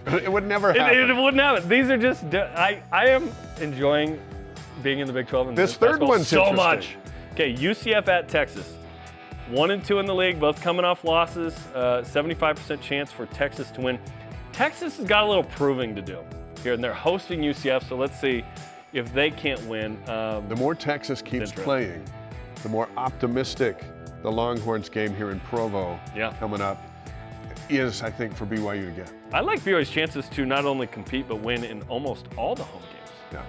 it 0.08 0.32
would 0.32 0.48
never 0.48 0.74
happen. 0.74 0.98
It, 0.98 1.10
it, 1.10 1.14
wouldn't 1.14 1.42
happen. 1.42 1.68
These 1.70 1.90
are 1.90 1.98
just. 1.98 2.24
I 2.34 2.82
I 2.92 3.08
am 3.08 3.32
enjoying 3.62 4.20
being 4.82 5.00
in 5.00 5.08
the 5.08 5.14
Big 5.14 5.28
12 5.28 5.50
and 5.50 5.58
this 5.58 5.76
third 5.76 6.02
one 6.02 6.24
so 6.24 6.54
much. 6.54 6.96
Okay, 7.34 7.54
UCF 7.54 8.08
at 8.08 8.28
Texas. 8.28 8.76
One 9.50 9.72
and 9.72 9.84
two 9.84 10.00
in 10.00 10.06
the 10.06 10.14
league, 10.14 10.40
both 10.40 10.62
coming 10.62 10.86
off 10.86 11.04
losses. 11.04 11.56
Uh, 11.74 12.04
75% 12.06 12.82
chance 12.82 13.12
for 13.12 13.26
Texas 13.28 13.72
to 13.72 13.82
win. 13.82 14.00
Texas 14.52 14.98
has 14.98 15.08
got 15.08 15.24
a 15.24 15.28
little 15.28 15.44
proving 15.44 15.96
to 15.96 16.02
do 16.02 16.20
here, 16.64 16.74
and 16.74 16.84
they're 16.84 16.94
hosting 16.94 17.42
UCF. 17.42 17.88
So 17.88 17.96
let's 17.96 18.20
see 18.20 18.44
if 18.94 19.12
they 19.14 19.32
can't 19.32 19.62
win. 19.66 19.98
Um, 20.10 20.48
The 20.50 20.56
more 20.56 20.76
Texas 20.76 21.22
keeps 21.22 21.52
playing, 21.52 22.04
the 22.64 22.70
more 22.70 22.90
optimistic 22.98 23.84
the 24.22 24.32
Longhorns 24.32 24.90
game 24.90 25.16
here 25.16 25.32
in 25.32 25.40
Provo 25.42 25.98
Yeah. 26.16 26.34
coming 26.40 26.60
up 26.62 26.78
is, 27.70 28.04
I 28.04 28.10
think, 28.12 28.36
for 28.36 28.46
BYU 28.46 28.86
to 28.86 28.92
get. 28.92 29.12
I 29.32 29.40
like 29.42 29.62
BYU's 29.64 29.90
chances 29.90 30.28
to 30.30 30.46
not 30.46 30.66
only 30.66 30.88
compete 30.88 31.28
but 31.28 31.38
win 31.38 31.64
in 31.64 31.82
almost 31.84 32.28
all 32.36 32.54
the 32.56 32.64
home 32.64 32.82
games. 32.82 33.12
Yeah. 33.32 33.44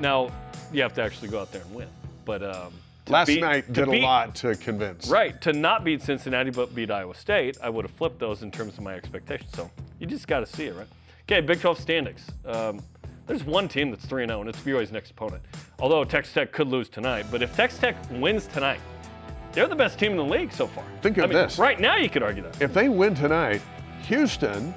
Now, 0.00 0.30
you 0.72 0.82
have 0.82 0.94
to 0.94 1.02
actually 1.02 1.28
go 1.28 1.40
out 1.40 1.52
there 1.52 1.62
and 1.62 1.74
win. 1.74 1.88
But 2.24 2.42
um, 2.42 2.72
Last 3.08 3.28
beat- 3.28 3.40
night 3.40 3.72
did 3.72 3.88
beat- 3.90 4.02
a 4.02 4.06
lot 4.06 4.34
to 4.36 4.54
convince. 4.56 5.08
Right. 5.08 5.40
To 5.42 5.52
not 5.52 5.84
beat 5.84 6.02
Cincinnati 6.02 6.50
but 6.50 6.74
beat 6.74 6.90
Iowa 6.90 7.14
State, 7.14 7.56
I 7.62 7.68
would 7.68 7.84
have 7.84 7.94
flipped 7.94 8.18
those 8.18 8.42
in 8.42 8.50
terms 8.50 8.74
of 8.78 8.80
my 8.82 8.94
expectations. 8.94 9.50
So 9.54 9.70
you 9.98 10.06
just 10.06 10.26
got 10.26 10.40
to 10.40 10.46
see 10.46 10.64
it, 10.66 10.74
right? 10.74 10.86
Okay, 11.24 11.40
Big 11.40 11.60
12 11.60 11.78
standings. 11.78 12.24
Um, 12.44 12.80
there's 13.26 13.42
one 13.44 13.68
team 13.68 13.90
that's 13.90 14.04
3 14.06 14.26
0, 14.26 14.40
and 14.40 14.48
it's 14.48 14.60
BYU's 14.60 14.92
next 14.92 15.10
opponent. 15.10 15.42
Although 15.80 16.04
Texas 16.04 16.32
Tech 16.34 16.52
could 16.52 16.68
lose 16.68 16.88
tonight. 16.88 17.26
But 17.30 17.42
if 17.42 17.54
Texas 17.56 17.80
Tech 17.80 17.96
wins 18.12 18.46
tonight, 18.46 18.80
they're 19.52 19.66
the 19.66 19.74
best 19.74 19.98
team 19.98 20.12
in 20.12 20.18
the 20.18 20.24
league 20.24 20.52
so 20.52 20.66
far. 20.66 20.84
Think 21.02 21.18
of 21.18 21.24
I 21.24 21.26
mean, 21.26 21.36
this. 21.38 21.58
Right 21.58 21.80
now, 21.80 21.96
you 21.96 22.08
could 22.08 22.22
argue 22.22 22.42
that. 22.42 22.60
If 22.62 22.72
they 22.74 22.88
win 22.88 23.14
tonight, 23.14 23.62
Houston 24.02 24.72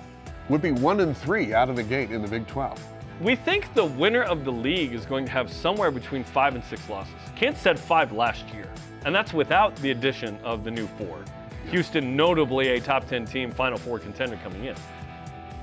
would 0.49 0.61
be 0.61 0.71
one 0.71 0.99
and 1.01 1.15
three 1.15 1.53
out 1.53 1.69
of 1.69 1.75
the 1.75 1.83
gate 1.83 2.09
in 2.11 2.21
the 2.23 2.27
Big 2.27 2.47
12. 2.47 2.81
We 3.21 3.35
think 3.35 3.73
the 3.73 3.83
winner 3.83 4.23
of 4.23 4.45
the 4.45 4.51
league 4.51 4.93
is 4.93 5.05
going 5.05 5.25
to 5.25 5.31
have 5.31 5.51
somewhere 5.51 5.91
between 5.91 6.23
five 6.23 6.55
and 6.55 6.63
six 6.63 6.87
losses. 6.89 7.15
Kansas 7.35 7.61
had 7.61 7.77
five 7.77 8.13
last 8.13 8.47
year, 8.53 8.71
and 9.03 9.13
that's 9.13 9.33
without 9.33 9.75
the 9.77 9.91
addition 9.91 10.37
of 10.37 10.63
the 10.63 10.71
new 10.71 10.87
four. 10.97 11.25
Houston, 11.69 12.15
notably 12.15 12.69
a 12.69 12.79
top 12.79 13.07
10 13.07 13.25
team, 13.25 13.51
Final 13.51 13.77
Four 13.77 13.99
contender 13.99 14.37
coming 14.37 14.63
in. 14.63 14.75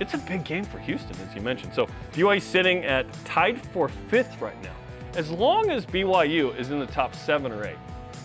It's 0.01 0.13
a 0.13 0.19
big 0.19 0.45
game 0.45 0.65
for 0.65 0.79
Houston, 0.81 1.17
as 1.27 1.35
you 1.35 1.41
mentioned. 1.41 1.73
So 1.73 1.89
BYU 2.13 2.43
sitting 2.43 2.85
at 2.85 3.11
tied 3.25 3.59
for 3.69 3.89
fifth 3.89 4.39
right 4.43 4.61
now. 4.63 4.75
As 5.15 5.31
long 5.31 5.71
as 5.71 5.87
BYU 5.87 6.55
is 6.59 6.71
in 6.71 6.79
the 6.79 6.87
top 6.87 7.15
seven 7.15 7.51
or 7.51 7.65
eight, 7.65 7.79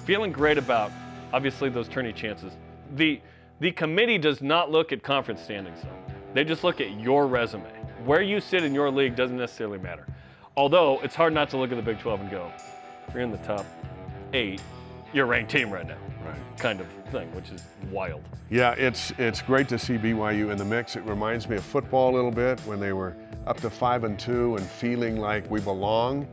feeling 0.04 0.34
great 0.34 0.58
about 0.58 0.92
obviously 1.32 1.70
those 1.70 1.88
tourney 1.88 2.12
chances. 2.12 2.58
The 2.96 3.22
the 3.62 3.72
committee 3.72 4.18
does 4.18 4.42
not 4.42 4.72
look 4.72 4.92
at 4.92 5.04
conference 5.04 5.42
standings 5.42 5.82
though. 5.84 6.14
They 6.34 6.44
just 6.44 6.66
look 6.66 6.82
at 6.82 7.00
your 7.00 7.28
resume. 7.28 7.81
Where 8.06 8.22
you 8.22 8.40
sit 8.40 8.64
in 8.64 8.74
your 8.74 8.90
league 8.90 9.16
doesn't 9.16 9.38
necessarily 9.38 9.78
matter. 9.78 10.08
Although 10.58 11.00
it's 11.02 11.16
hard 11.16 11.34
not 11.34 11.50
to 11.52 11.58
look 11.58 11.72
at 11.72 11.76
the 11.76 11.84
Big 11.84 12.00
12 12.00 12.22
and 12.22 12.32
go, 12.32 12.52
if 13.08 13.14
you're 13.14 13.24
in 13.24 13.32
the 13.32 13.38
top 13.38 13.66
eight, 14.34 14.62
you're 15.14 15.26
a 15.26 15.28
ranked 15.28 15.52
team 15.52 15.70
right 15.70 15.88
now. 15.88 15.98
Right. 16.26 16.58
Kind 16.58 16.82
of 16.82 16.88
thing, 17.12 17.34
which 17.36 17.50
is 17.52 17.64
wild. 17.90 18.24
Yeah, 18.50 18.72
it's 18.74 19.12
it's 19.18 19.42
great 19.42 19.68
to 19.70 19.80
see 19.80 19.98
BYU 19.98 20.52
in 20.52 20.58
the 20.58 20.66
mix. 20.66 20.96
It 20.96 21.04
reminds 21.04 21.50
me 21.50 21.56
of 21.58 21.64
football 21.64 22.14
a 22.14 22.16
little 22.16 22.32
bit 22.32 22.60
when 22.62 22.80
they 22.80 22.94
were 22.94 23.16
up 23.48 23.60
to 23.62 23.70
five 23.70 24.04
and 24.04 24.20
two 24.20 24.56
and 24.56 24.66
feeling 24.66 25.18
like 25.18 25.50
we 25.50 25.62
belong. 25.62 26.28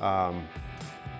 Um, 0.00 0.46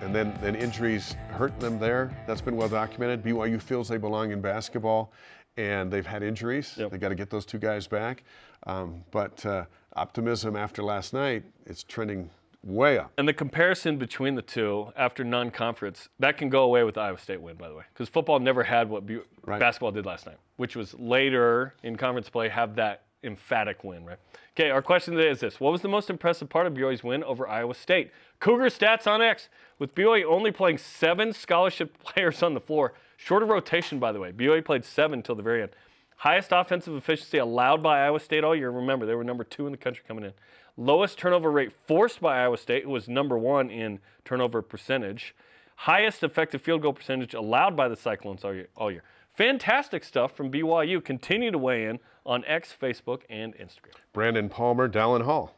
and 0.01 0.15
then, 0.15 0.37
then 0.43 0.55
injuries 0.55 1.17
hurt 1.31 1.59
them 1.61 1.79
there. 1.79 2.15
That's 2.27 2.41
been 2.41 2.57
well 2.57 2.69
documented. 2.69 3.23
BYU 3.23 3.61
feels 3.61 3.89
they 3.89 3.97
belong 3.97 4.33
in 4.33 4.41
basketball, 4.41 5.13
and 5.57 5.91
they've 5.91 6.07
had 6.07 6.23
injuries. 6.23 6.75
Yep. 6.77 6.91
They 6.91 6.99
got 6.99 7.09
to 7.09 7.15
get 7.15 7.31
those 7.31 7.47
two 7.47 7.59
guys 7.59 7.87
back. 7.87 8.25
Um, 8.67 9.05
but 9.11 9.45
uh, 9.47 9.65
optimism 9.97 10.57
after 10.57 10.83
last 10.83 11.13
night, 11.13 11.45
it's 11.67 11.83
trending 11.83 12.31
way 12.63 12.99
up. 12.99 13.13
And 13.19 13.29
the 13.29 13.33
comparison 13.35 13.97
between 13.99 14.35
the 14.35 14.43
two 14.43 14.93
after 14.97 15.23
non-conference 15.23 16.09
that 16.19 16.37
can 16.39 16.49
go 16.49 16.63
away 16.63 16.83
with 16.83 16.95
the 16.95 17.03
Iowa 17.03 17.19
State 17.19 17.41
win, 17.41 17.57
by 17.57 17.69
the 17.69 17.75
way, 17.75 17.85
because 17.93 18.09
football 18.09 18.39
never 18.39 18.63
had 18.65 18.89
what 18.89 19.07
bu- 19.07 19.23
Right. 19.45 19.61
basketball 19.61 19.91
did 19.93 20.07
last 20.07 20.27
night, 20.27 20.39
which 20.57 20.75
was 20.75 20.95
later 20.95 21.75
in 21.83 21.97
conference 21.97 22.31
play 22.31 22.49
have 22.49 22.77
that 22.77 23.03
emphatic 23.23 23.85
win, 23.85 24.05
right? 24.05 24.19
Okay, 24.57 24.71
our 24.71 24.81
question 24.83 25.15
today 25.15 25.31
is 25.31 25.41
this: 25.41 25.61
What 25.61 25.73
was 25.73 25.83
the 25.83 25.89
most 25.89 26.09
impressive 26.11 26.49
part 26.49 26.67
of 26.67 26.73
BYU's 26.75 27.03
win 27.05 27.23
over 27.25 27.47
Iowa 27.49 27.75
State? 27.75 28.11
Cougar 28.41 28.67
stats 28.71 29.07
on 29.07 29.21
X 29.21 29.49
with 29.79 29.95
BYU 29.95 30.25
only 30.25 30.51
playing 30.51 30.79
seven 30.79 31.33
scholarship 31.33 31.99
players 32.03 32.43
on 32.43 32.55
the 32.55 32.61
floor, 32.61 32.95
shorter 33.19 33.45
rotation, 33.47 33.99
by 33.99 34.13
the 34.13 34.21
way. 34.21 34.33
BYU 34.33 34.65
played 34.65 34.85
seven 34.85 35.23
till 35.23 35.35
the 35.35 35.43
very 35.43 35.63
end. 35.63 35.73
Highest 36.17 36.51
offensive 36.53 36.95
efficiency 36.95 37.39
allowed 37.39 37.83
by 37.83 38.05
Iowa 38.05 38.21
State 38.21 38.45
all 38.45 38.55
year. 38.57 38.71
Remember, 38.71 39.05
they 39.07 39.15
were 39.15 39.25
number 39.25 39.45
two 39.45 39.67
in 39.67 39.73
the 39.73 39.79
country 39.79 40.05
coming 40.07 40.25
in. 40.25 40.33
Lowest 40.77 41.19
turnover 41.19 41.51
rate 41.51 41.73
forced 41.87 42.21
by 42.21 42.43
Iowa 42.43 42.57
State, 42.57 42.89
was 42.89 43.09
number 43.09 43.39
one 43.39 43.71
in 43.71 44.01
turnover 44.25 44.63
percentage. 44.63 45.35
Highest 45.77 46.23
effective 46.23 46.63
field 46.63 46.83
goal 46.83 46.93
percentage 46.93 47.35
allowed 47.35 47.77
by 47.77 47.89
the 47.89 47.97
Cyclones 47.97 48.45
all 48.45 48.55
year. 48.55 48.69
All 48.77 48.91
year. 48.91 49.03
Fantastic 49.37 50.05
stuff 50.05 50.33
from 50.37 50.51
BYU. 50.51 51.03
Continue 51.05 51.51
to 51.51 51.59
weigh 51.59 51.87
in 51.87 51.99
on 52.25 52.45
X, 52.47 52.75
Facebook, 52.81 53.23
and 53.29 53.55
Instagram. 53.57 53.95
Brandon 54.13 54.49
Palmer, 54.49 54.89
Dallin 54.89 55.25
Hall. 55.25 55.55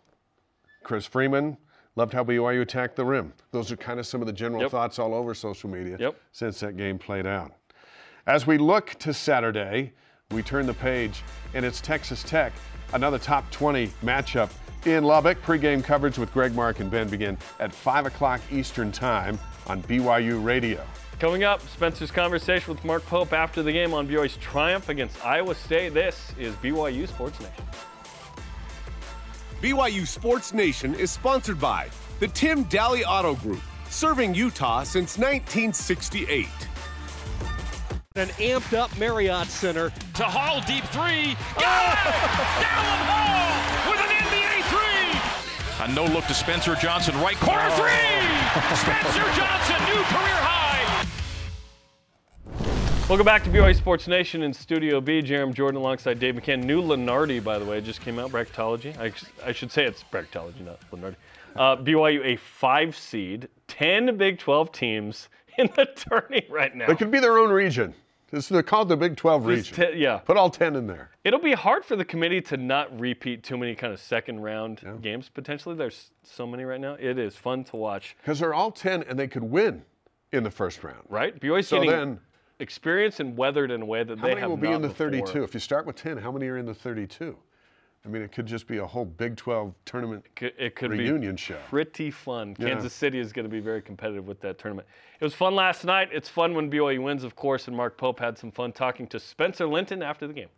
Chris 0.82 1.04
Freeman, 1.06 1.58
loved 1.94 2.12
how 2.12 2.24
BYU 2.24 2.62
attacked 2.62 2.96
the 2.96 3.04
rim. 3.04 3.32
Those 3.52 3.70
are 3.70 3.76
kind 3.76 4.00
of 4.00 4.06
some 4.06 4.20
of 4.22 4.26
the 4.26 4.32
general 4.32 4.62
Yep. 4.62 4.70
thoughts 4.70 4.98
all 4.98 5.14
over 5.14 5.34
social 5.34 5.68
media 5.70 5.96
Yep. 5.98 6.16
since 6.32 6.60
that 6.60 6.76
game 6.76 6.98
played 6.98 7.26
out. 7.26 7.52
As 8.26 8.46
we 8.46 8.58
look 8.58 8.90
to 9.00 9.12
Saturday, 9.14 9.92
we 10.32 10.42
turn 10.42 10.66
the 10.66 10.74
page 10.74 11.22
and 11.54 11.64
it's 11.64 11.80
Texas 11.80 12.24
Tech, 12.24 12.52
another 12.94 13.16
top 13.16 13.48
20 13.52 13.86
matchup 14.02 14.50
in 14.84 15.04
Lubbock. 15.04 15.40
Pre-game 15.40 15.82
coverage 15.82 16.18
with 16.18 16.32
Greg 16.32 16.52
Mark 16.52 16.80
and 16.80 16.90
Ben 16.90 17.08
begin 17.08 17.38
at 17.60 17.72
5 17.72 18.06
o'clock 18.06 18.40
Eastern 18.50 18.90
Time 18.90 19.38
on 19.68 19.82
BYU 19.84 20.44
Radio. 20.44 20.84
Coming 21.20 21.44
up, 21.44 21.62
Spencer's 21.68 22.10
conversation 22.10 22.74
with 22.74 22.84
Mark 22.84 23.06
Pope 23.06 23.32
after 23.32 23.62
the 23.62 23.70
game 23.70 23.94
on 23.94 24.08
BYU's 24.08 24.36
triumph 24.38 24.88
against 24.88 25.24
Iowa 25.24 25.54
State. 25.54 25.94
This 25.94 26.32
is 26.36 26.52
BYU 26.56 27.06
Sports 27.06 27.38
Nation. 27.38 27.64
BYU 29.62 30.06
Sports 30.06 30.52
Nation 30.52 30.92
is 30.96 31.12
sponsored 31.12 31.60
by 31.60 31.88
the 32.18 32.26
Tim 32.28 32.64
Daly 32.64 33.04
Auto 33.04 33.36
Group, 33.36 33.62
serving 33.88 34.34
Utah 34.34 34.82
since 34.82 35.18
1968. 35.18 36.48
An 38.16 38.28
amped 38.38 38.72
up 38.72 38.96
Marriott 38.96 39.48
Center. 39.48 39.92
To 40.14 40.22
Hall, 40.22 40.62
deep 40.66 40.84
three. 40.84 41.36
Got 41.60 41.98
it! 42.00 42.16
Dallin 42.64 43.02
Hall 43.04 43.92
with 43.92 44.00
an 44.00 44.08
NBA 44.08 44.64
three. 44.72 45.84
A 45.84 45.94
no 45.94 46.10
look 46.10 46.24
to 46.24 46.32
Spencer 46.32 46.74
Johnson, 46.76 47.14
right 47.20 47.36
corner 47.36 47.68
three. 47.72 47.92
Spencer 48.74 49.20
Johnson, 49.36 49.76
new 49.84 50.00
career 50.08 50.40
high. 50.40 51.06
Welcome 53.06 53.26
back 53.26 53.44
to 53.44 53.50
BYU 53.50 53.76
Sports 53.76 54.08
Nation 54.08 54.42
in 54.42 54.54
Studio 54.54 55.02
B. 55.02 55.20
Jarom 55.20 55.52
Jordan 55.52 55.78
alongside 55.78 56.18
Dave 56.18 56.36
McCann. 56.36 56.64
New 56.64 56.80
Lunardi, 56.80 57.44
by 57.44 57.58
the 57.58 57.66
way, 57.66 57.82
just 57.82 58.00
came 58.00 58.18
out. 58.18 58.30
Bracketology. 58.30 58.98
I, 58.98 59.12
I 59.46 59.52
should 59.52 59.70
say 59.70 59.84
it's 59.84 60.02
bracketology, 60.10 60.62
not 60.64 60.80
Lunardi. 60.90 61.16
Uh, 61.54 61.76
BYU 61.76 62.24
a 62.24 62.36
five 62.36 62.96
seed, 62.96 63.48
ten 63.68 64.16
Big 64.16 64.38
12 64.38 64.72
teams 64.72 65.28
in 65.58 65.68
the 65.76 65.84
tourney 65.94 66.46
right 66.48 66.74
now. 66.74 66.86
They 66.86 66.94
could 66.96 67.10
be 67.10 67.20
their 67.20 67.36
own 67.36 67.50
region. 67.50 67.94
This 68.36 68.50
is 68.52 68.62
called 68.66 68.90
the 68.90 68.98
Big 68.98 69.16
12 69.16 69.46
region. 69.46 69.74
te- 69.92 69.98
yeah. 69.98 70.18
Put 70.18 70.36
all 70.36 70.50
10 70.50 70.76
in 70.76 70.86
there. 70.86 71.08
It'll 71.24 71.40
be 71.40 71.54
hard 71.54 71.86
for 71.86 71.96
the 71.96 72.04
committee 72.04 72.42
to 72.42 72.58
not 72.58 73.00
repeat 73.00 73.42
too 73.42 73.56
many 73.56 73.74
kind 73.74 73.94
of 73.94 73.98
second 73.98 74.40
round 74.40 74.82
games 75.00 75.30
potentially. 75.30 75.74
There's 75.74 76.10
so 76.22 76.46
many 76.46 76.64
right 76.64 76.78
now. 76.80 76.98
It 77.00 77.18
is 77.18 77.34
fun 77.34 77.64
to 77.64 77.76
watch, 77.76 78.14
Because 78.20 78.38
they're 78.40 78.52
all 78.52 78.70
10 78.70 79.04
and 79.04 79.18
they 79.18 79.26
could 79.26 79.42
win 79.42 79.82
in 80.32 80.44
the 80.44 80.50
first 80.50 80.84
round. 80.84 81.02
right? 81.08 81.38
BYU's 81.40 81.68
So 81.68 81.76
getting 81.82 81.90
then, 81.90 82.20
experience 82.58 83.20
and 83.20 83.38
weathered 83.38 83.70
in 83.70 83.80
a 83.80 83.86
way 83.86 84.04
that 84.04 84.18
how 84.18 84.24
they 84.26 84.30
many 84.34 84.40
have 84.42 84.50
will 84.50 84.56
be 84.58 84.70
in 84.70 84.82
the 84.82 84.88
before. 84.88 85.10
32? 85.10 85.42
If 85.42 85.54
you 85.54 85.60
start 85.60 85.86
with 85.86 85.96
10, 85.96 86.18
how 86.18 86.30
many 86.30 86.46
are 86.48 86.58
in 86.58 86.66
the 86.66 86.74
32? 86.74 87.36
I 88.06 88.08
mean, 88.08 88.22
it 88.22 88.30
could 88.30 88.46
just 88.46 88.68
be 88.68 88.76
a 88.76 88.86
whole 88.86 89.04
Big 89.04 89.36
12 89.36 89.74
tournament. 89.84 90.24
it 90.24 90.36
Could- 90.36 90.54
It 90.58 90.76
could 90.76 90.90
Reunion 90.92 91.32
be 91.34 91.40
show. 91.40 91.58
pretty 91.68 92.12
fun. 92.12 92.54
Yeah. 92.58 92.68
Kansas 92.68 92.92
City 92.92 93.18
is 93.18 93.32
going 93.32 93.44
to 93.44 93.50
be 93.50 93.58
very 93.58 93.82
competitive 93.82 94.28
with 94.28 94.40
that 94.42 94.58
tournament. 94.58 94.86
It 95.18 95.24
was 95.24 95.34
fun 95.34 95.56
last 95.56 95.84
night. 95.84 96.10
It's 96.12 96.28
fun 96.28 96.54
when 96.54 96.70
BYU 96.70 97.02
wins, 97.02 97.24
of 97.24 97.34
course, 97.34 97.66
and 97.66 97.76
Mark 97.76 97.96
Pope 97.98 98.20
had 98.20 98.38
some 98.38 98.52
fun 98.52 98.70
talking 98.72 99.08
to 99.08 99.18
Spencer 99.18 99.66
Linton 99.66 100.02
after 100.02 100.28
the 100.28 100.32
game. 100.34 100.48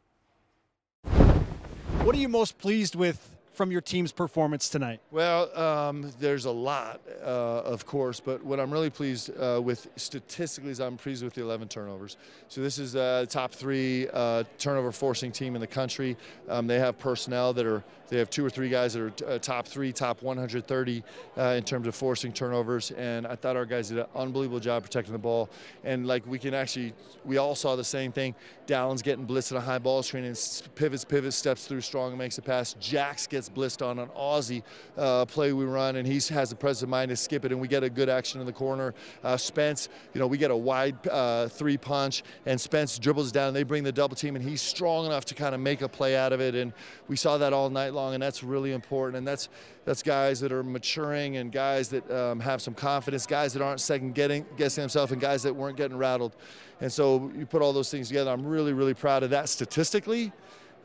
What 2.05 2.15
are 2.15 2.19
you 2.19 2.29
most 2.29 2.59
pleased 2.59 2.95
with 2.95 3.35
from 3.59 3.73
your 3.73 3.81
team's 3.81 4.13
performance 4.13 4.69
tonight? 4.69 5.01
Well, 5.11 5.55
um, 5.59 6.13
there's 6.21 6.45
a 6.45 6.51
lot, 6.51 7.01
uh, 7.21 7.27
of 7.65 7.85
course, 7.85 8.21
but 8.21 8.41
what 8.45 8.61
I'm 8.61 8.71
really 8.71 8.89
pleased 8.89 9.37
uh, 9.37 9.61
with 9.61 9.89
statistically 9.97 10.71
is 10.71 10.81
I'm 10.81 10.97
pleased 10.97 11.25
with 11.25 11.35
the 11.35 11.43
11 11.43 11.67
turnovers. 11.67 12.17
So 12.47 12.61
this 12.61 12.79
is 12.79 12.95
uh, 12.95 13.27
top 13.29 13.51
three 13.53 14.07
uh, 14.13 14.45
turnover 14.59 14.93
forcing 14.93 15.33
team 15.33 15.57
in 15.57 15.61
the 15.61 15.67
country. 15.67 16.17
Um, 16.49 16.69
they 16.69 16.79
have 16.79 17.01
personnel 17.01 17.53
that 17.55 17.67
are 17.67 17.83
they 18.09 18.19
have 18.19 18.31
two 18.31 18.45
or 18.45 18.51
three 18.51 18.69
guys 18.69 18.95
that 18.95 19.03
are 19.03 19.31
uh, 19.31 19.39
top 19.39 19.67
three, 19.67 19.93
top 19.93 20.23
130 20.23 21.03
uh, 21.37 21.43
in 21.43 21.63
terms 21.63 21.87
of 21.87 21.95
forcing 21.95 22.33
turnovers, 22.33 22.91
and 22.93 23.27
I 23.27 23.37
thought 23.37 23.57
our 23.57 23.67
guys 23.67 23.89
did 23.89 23.99
an 23.99 24.07
unbelievable 24.17 24.61
job 24.61 24.83
protecting 24.83 25.13
the 25.13 25.19
ball. 25.19 25.51
And 25.85 26.07
like 26.07 26.27
we 26.27 26.39
can 26.39 26.55
actually, 26.55 26.95
we 27.25 27.37
all 27.37 27.55
saw 27.55 27.77
the 27.77 27.85
same 27.85 28.13
thing. 28.13 28.35
Dallin's 28.67 29.03
getting 29.03 29.27
blitzed 29.27 29.51
in 29.51 29.59
a 29.59 29.61
high 29.61 29.79
ball 29.79 30.03
screen 30.03 30.25
and 30.25 30.63
pivots, 30.75 31.05
pivots, 31.05 31.37
steps 31.37 31.67
through 31.67 31.83
strong 31.83 32.11
and 32.11 32.19
makes 32.19 32.39
a 32.39 32.43
pass. 32.43 32.75
Jax 32.75 33.27
gets 33.27 33.48
gets 33.49 33.55
blissed 33.55 33.83
on 33.83 33.99
an 33.99 34.09
Aussie 34.09 34.63
uh, 34.97 35.25
play 35.25 35.53
we 35.53 35.65
run, 35.65 35.97
and 35.97 36.07
he 36.07 36.15
has 36.35 36.51
the 36.51 36.57
presence 36.57 36.83
of 36.83 36.89
mind 36.89 37.09
to 37.11 37.17
skip 37.17 37.45
it, 37.45 37.53
and 37.53 37.61
we 37.61 37.69
get 37.69 37.83
a 37.83 37.91
good 37.91 38.09
action 38.09 38.41
in 38.41 38.47
the 38.47 38.53
corner. 38.53 38.95
Uh, 39.25 39.37
Spence, 39.37 39.89
you 40.15 40.21
know, 40.21 40.27
we 40.27 40.39
get 40.39 40.51
a 40.51 40.57
wide 40.57 40.97
uh, 41.09 41.49
three 41.49 41.77
punch, 41.77 42.23
and 42.47 42.61
Spence 42.61 42.99
dribbles 42.99 43.33
down. 43.33 43.55
They 43.55 43.63
bring 43.63 43.85
the 43.85 43.93
double 43.93 44.17
team, 44.17 44.37
and 44.37 44.45
he's 44.45 44.61
strong 44.61 45.07
enough 45.07 45.25
to 45.27 45.35
kind 45.35 45.55
of 45.55 45.61
make 45.61 45.83
a 45.83 45.89
play 45.89 46.17
out 46.17 46.33
of 46.33 46.41
it. 46.41 46.55
And 46.55 46.73
we 47.09 47.17
saw 47.17 47.39
that 47.39 47.53
all 47.53 47.71
night 47.71 47.95
long, 47.95 48.15
and 48.15 48.23
that's 48.23 48.43
really 48.43 48.73
important. 48.73 49.17
And 49.17 49.27
that's 49.27 49.49
that's 49.85 50.03
guys 50.03 50.39
that 50.41 50.53
are 50.53 50.63
maturing 50.63 51.39
and 51.39 51.51
guys 51.51 51.89
that 51.89 52.11
um, 52.11 52.41
have 52.41 52.61
some 52.61 52.75
confidence, 52.75 53.27
guys 53.27 53.55
that 53.55 53.63
aren't 53.63 53.81
second 53.81 54.15
getting 54.15 54.45
guessing 54.57 54.83
themselves, 54.83 55.13
and 55.13 55.21
guys 55.21 55.43
that 55.45 55.55
weren't 55.55 55.77
getting 55.77 55.97
rattled. 55.97 56.37
And 56.81 56.93
so 56.93 57.31
you 57.37 57.47
put 57.47 57.63
all 57.63 57.73
those 57.73 57.91
things 57.91 58.09
together. 58.09 58.31
I'm 58.31 58.47
really, 58.47 58.73
really 58.73 58.95
proud 58.95 59.23
of 59.23 59.31
that 59.31 59.49
statistically. 59.49 60.33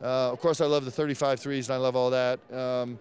Uh, 0.02 0.32
of 0.32 0.40
course, 0.40 0.60
I 0.60 0.66
love 0.66 0.84
the 0.84 0.90
35 0.90 1.40
threes 1.40 1.68
and 1.68 1.74
I 1.74 1.78
love 1.78 1.96
all 1.96 2.10
that. 2.10 2.38
Um, 2.52 2.98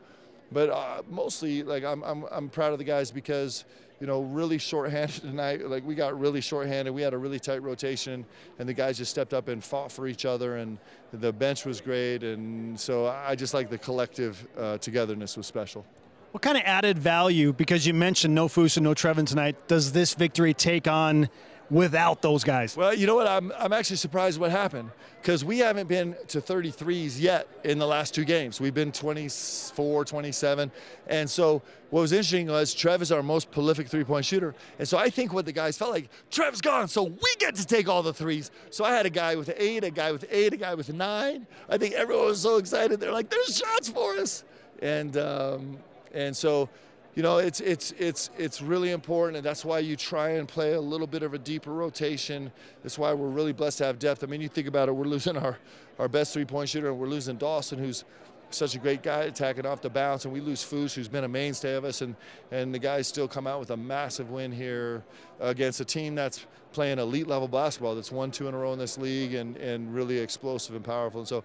but 0.51 0.69
uh, 0.69 1.01
mostly, 1.09 1.63
like 1.63 1.83
I'm, 1.83 2.03
I'm, 2.03 2.25
I'm 2.31 2.49
proud 2.49 2.73
of 2.73 2.77
the 2.77 2.83
guys 2.85 3.11
because 3.11 3.65
you 3.99 4.07
know 4.07 4.21
really 4.21 4.57
shorthanded 4.57 5.21
tonight. 5.21 5.67
Like 5.67 5.85
we 5.85 5.95
got 5.95 6.19
really 6.19 6.41
shorthanded. 6.41 6.93
We 6.93 7.01
had 7.01 7.13
a 7.13 7.17
really 7.17 7.39
tight 7.39 7.63
rotation, 7.63 8.25
and 8.59 8.69
the 8.69 8.73
guys 8.73 8.97
just 8.97 9.11
stepped 9.11 9.33
up 9.33 9.47
and 9.47 9.63
fought 9.63 9.91
for 9.91 10.07
each 10.07 10.25
other. 10.25 10.57
And 10.57 10.77
the 11.11 11.33
bench 11.33 11.65
was 11.65 11.81
great. 11.81 12.23
And 12.23 12.79
so 12.79 13.07
I 13.07 13.35
just 13.35 13.53
like 13.53 13.69
the 13.69 13.77
collective 13.77 14.47
uh, 14.57 14.77
togetherness 14.77 15.35
was 15.37 15.47
special. 15.47 15.85
What 16.31 16.41
kind 16.41 16.57
of 16.57 16.63
added 16.65 16.97
value, 16.97 17.53
because 17.53 17.85
you 17.85 17.93
mentioned 17.93 18.33
no 18.33 18.47
Foose 18.47 18.77
and 18.77 18.83
no 18.83 18.95
Trevin 18.95 19.27
tonight, 19.27 19.67
does 19.67 19.91
this 19.91 20.15
victory 20.15 20.55
take 20.55 20.87
on 20.87 21.29
without 21.73 22.21
those 22.21 22.43
guys? 22.43 22.77
Well, 22.77 22.93
you 22.93 23.07
know 23.07 23.15
what? 23.15 23.27
I'm, 23.27 23.51
I'm 23.57 23.73
actually 23.73 23.95
surprised 23.95 24.39
what 24.39 24.51
happened 24.51 24.91
because 25.19 25.43
we 25.43 25.57
haven't 25.57 25.87
been 25.87 26.15
to 26.27 26.39
33s 26.39 27.19
yet 27.19 27.47
in 27.63 27.79
the 27.79 27.87
last 27.87 28.13
two 28.13 28.25
games. 28.25 28.61
We've 28.61 28.73
been 28.73 28.91
24, 28.91 30.05
27. 30.05 30.71
And 31.07 31.27
so 31.27 31.63
what 31.89 32.01
was 32.01 32.11
interesting 32.11 32.47
was 32.47 32.75
Trev 32.75 33.01
is 33.01 33.11
our 33.11 33.23
most 33.23 33.49
prolific 33.49 33.87
three 33.87 34.03
point 34.03 34.23
shooter. 34.23 34.53
And 34.77 34.87
so 34.87 34.99
I 34.99 35.09
think 35.09 35.33
what 35.33 35.45
the 35.45 35.51
guys 35.51 35.75
felt 35.75 35.91
like, 35.91 36.09
Trev's 36.29 36.61
gone, 36.61 36.87
so 36.87 37.03
we 37.03 37.35
get 37.39 37.55
to 37.55 37.65
take 37.65 37.89
all 37.89 38.03
the 38.03 38.13
threes. 38.13 38.51
So 38.69 38.85
I 38.85 38.91
had 38.91 39.07
a 39.07 39.09
guy 39.11 39.35
with 39.35 39.51
eight, 39.57 39.83
a 39.83 39.89
guy 39.89 40.11
with 40.11 40.25
eight, 40.29 40.53
a 40.53 40.57
guy 40.57 40.75
with 40.75 40.93
nine. 40.93 41.47
I 41.69 41.79
think 41.79 41.95
everyone 41.95 42.27
was 42.27 42.41
so 42.41 42.57
excited. 42.57 42.99
They're 42.99 43.11
like, 43.11 43.31
there's 43.31 43.57
shots 43.57 43.89
for 43.89 44.15
us. 44.17 44.43
And, 44.79 45.17
um, 45.17 45.77
and 46.13 46.37
so 46.37 46.69
you 47.15 47.21
know, 47.21 47.37
it's 47.37 47.59
it's 47.61 47.91
it's 47.99 48.31
it's 48.37 48.61
really 48.61 48.91
important, 48.91 49.37
and 49.37 49.45
that's 49.45 49.63
why 49.63 49.79
you 49.79 49.95
try 49.95 50.29
and 50.31 50.47
play 50.47 50.73
a 50.73 50.81
little 50.81 51.05
bit 51.05 51.21
of 51.21 51.33
a 51.33 51.37
deeper 51.37 51.71
rotation. 51.71 52.51
That's 52.81 52.97
why 52.97 53.13
we're 53.13 53.27
really 53.27 53.53
blessed 53.53 53.79
to 53.79 53.85
have 53.85 53.99
depth. 53.99 54.23
I 54.23 54.27
mean, 54.27 54.41
you 54.41 54.49
think 54.49 54.67
about 54.67 54.89
it, 54.89 54.93
we're 54.93 55.05
losing 55.05 55.37
our 55.37 55.59
our 55.99 56.07
best 56.07 56.33
three-point 56.33 56.69
shooter, 56.69 56.89
and 56.89 56.97
we're 56.97 57.07
losing 57.07 57.37
Dawson, 57.37 57.77
who's 57.77 58.03
such 58.49 58.73
a 58.75 58.79
great 58.79 59.03
guy 59.03 59.23
attacking 59.23 59.65
off 59.65 59.81
the 59.81 59.89
bounce, 59.89 60.25
and 60.25 60.33
we 60.33 60.39
lose 60.39 60.63
Foose, 60.63 60.93
who's 60.93 61.07
been 61.07 61.23
a 61.23 61.27
mainstay 61.27 61.75
of 61.75 61.85
us, 61.85 62.01
and 62.01 62.15
and 62.51 62.73
the 62.73 62.79
guys 62.79 63.07
still 63.07 63.27
come 63.27 63.45
out 63.45 63.59
with 63.59 63.69
a 63.69 63.77
massive 63.77 64.31
win 64.31 64.51
here 64.51 65.03
against 65.39 65.81
a 65.81 65.85
team 65.85 66.15
that's 66.15 66.47
playing 66.71 66.97
elite 66.97 67.27
level 67.27 67.47
basketball, 67.47 67.93
that's 67.93 68.11
won 68.11 68.31
two 68.31 68.47
in 68.47 68.55
a 68.55 68.57
row 68.57 68.73
in 68.73 68.79
this 68.79 68.97
league, 68.97 69.35
and 69.35 69.55
and 69.57 69.93
really 69.93 70.17
explosive 70.17 70.75
and 70.75 70.83
powerful. 70.83 71.21
And 71.21 71.27
so, 71.27 71.43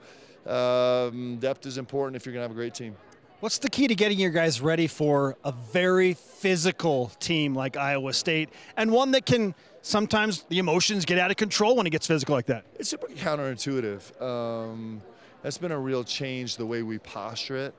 um, 0.51 1.37
depth 1.37 1.67
is 1.67 1.77
important 1.77 2.17
if 2.17 2.25
you're 2.25 2.33
gonna 2.33 2.45
have 2.45 2.53
a 2.53 2.55
great 2.55 2.75
team. 2.75 2.97
What's 3.41 3.59
the 3.59 3.71
key 3.71 3.87
to 3.87 3.95
getting 3.95 4.19
your 4.19 4.33
guys 4.33 4.61
ready 4.61 4.89
for 4.89 5.37
a 5.45 5.53
very 5.53 6.15
physical 6.15 7.13
team 7.21 7.55
like 7.55 7.77
Iowa 7.77 8.13
State 8.13 8.49
and 8.77 8.91
one 8.91 9.13
that 9.13 9.27
can 9.27 9.55
sometimes 9.81 10.43
the 10.49 10.59
emotions 10.59 11.05
get 11.05 11.21
out 11.21 11.31
of 11.31 11.37
control 11.37 11.77
when 11.77 11.87
it 11.87 11.91
gets 11.91 12.05
physical 12.05 12.35
like 12.35 12.47
that? 12.47 12.65
It's 12.81 12.89
super 12.89 13.07
counterintuitive. 13.07 14.21
Um, 14.21 15.01
that's 15.41 15.57
been 15.57 15.71
a 15.71 15.79
real 15.79 16.03
change 16.03 16.57
the 16.57 16.67
way 16.67 16.83
we 16.83 16.99
posture 16.99 17.57
it. 17.59 17.75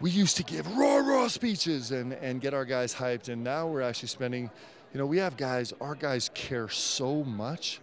We 0.00 0.10
used 0.10 0.38
to 0.38 0.42
give 0.42 0.66
raw, 0.78 0.96
raw 0.96 1.28
speeches 1.28 1.90
and, 1.90 2.14
and 2.14 2.40
get 2.40 2.54
our 2.54 2.64
guys 2.64 2.94
hyped, 2.94 3.28
and 3.28 3.44
now 3.44 3.66
we're 3.66 3.82
actually 3.82 4.08
spending, 4.08 4.50
you 4.94 4.98
know, 4.98 5.04
we 5.04 5.18
have 5.18 5.36
guys, 5.36 5.74
our 5.78 5.94
guys 5.94 6.30
care 6.32 6.70
so 6.70 7.22
much 7.22 7.80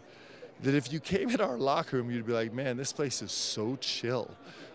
that 0.62 0.76
if 0.76 0.92
you 0.94 1.00
came 1.00 1.30
in 1.30 1.42
our 1.42 1.58
locker 1.58 1.98
room, 1.98 2.12
you'd 2.12 2.26
be 2.26 2.34
like, 2.34 2.54
man, 2.54 2.78
this 2.78 2.94
place 2.94 3.22
is 3.22 3.32
so 3.32 3.76
chill 3.78 4.30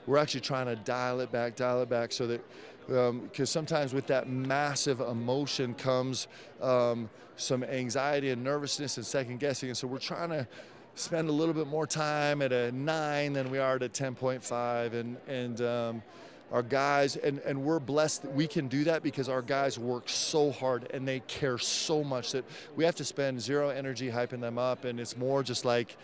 we're 0.07 0.18
actually 0.18 0.40
trying 0.40 0.66
to 0.66 0.77
dial 0.77 1.20
it 1.20 1.33
back, 1.33 1.57
dial 1.57 1.83
it 1.83 1.88
back 1.88 2.12
so 2.12 2.27
that 2.27 2.40
because 2.87 3.11
um, 3.11 3.46
sometimes 3.46 3.92
with 3.92 4.07
that 4.07 4.29
massive 4.29 5.01
emotion 5.01 5.75
comes 5.75 6.29
um, 6.62 7.11
some 7.37 7.64
anxiety 7.64 8.31
and 8.31 8.42
nervousness 8.44 8.96
and 8.96 9.05
second 9.05 9.40
guessing. 9.40 9.70
And 9.70 9.77
so 9.77 9.88
we're 9.88 9.99
trying 9.99 10.31
to 10.31 10.46
spend 10.94 11.29
a 11.29 11.33
little 11.33 11.53
bit 11.53 11.66
more 11.66 11.87
time 11.87 12.42
at 12.42 12.53
a 12.53 12.70
nine 12.70 13.33
than 13.33 13.51
we 13.51 13.59
are 13.59 13.75
at 13.75 13.83
a 13.83 13.88
10.5. 13.88 14.92
And, 14.92 15.16
and 15.27 15.61
um, 15.61 16.03
our 16.52 16.62
guys, 16.62 17.16
and, 17.16 17.38
and 17.40 17.62
we're 17.62 17.80
blessed 17.80 18.22
that 18.22 18.32
we 18.32 18.46
can 18.46 18.68
do 18.68 18.85
that 18.85 19.02
because 19.02 19.28
our 19.28 19.42
guys 19.42 19.78
work 19.78 20.09
so 20.09 20.52
hard 20.52 20.88
and 20.92 21.06
they 21.06 21.20
care 21.20 21.59
so 21.59 22.04
much 22.04 22.32
that 22.32 22.44
we 22.76 22.85
have 22.85 22.94
to 22.96 23.04
spend 23.04 23.40
zero 23.40 23.70
energy 23.70 24.09
hyping 24.11 24.40
them 24.40 24.59
up. 24.59 24.85
And 24.85 25.00
it's 25.00 25.16
more 25.16 25.42
just 25.42 25.64
like, 25.64 25.96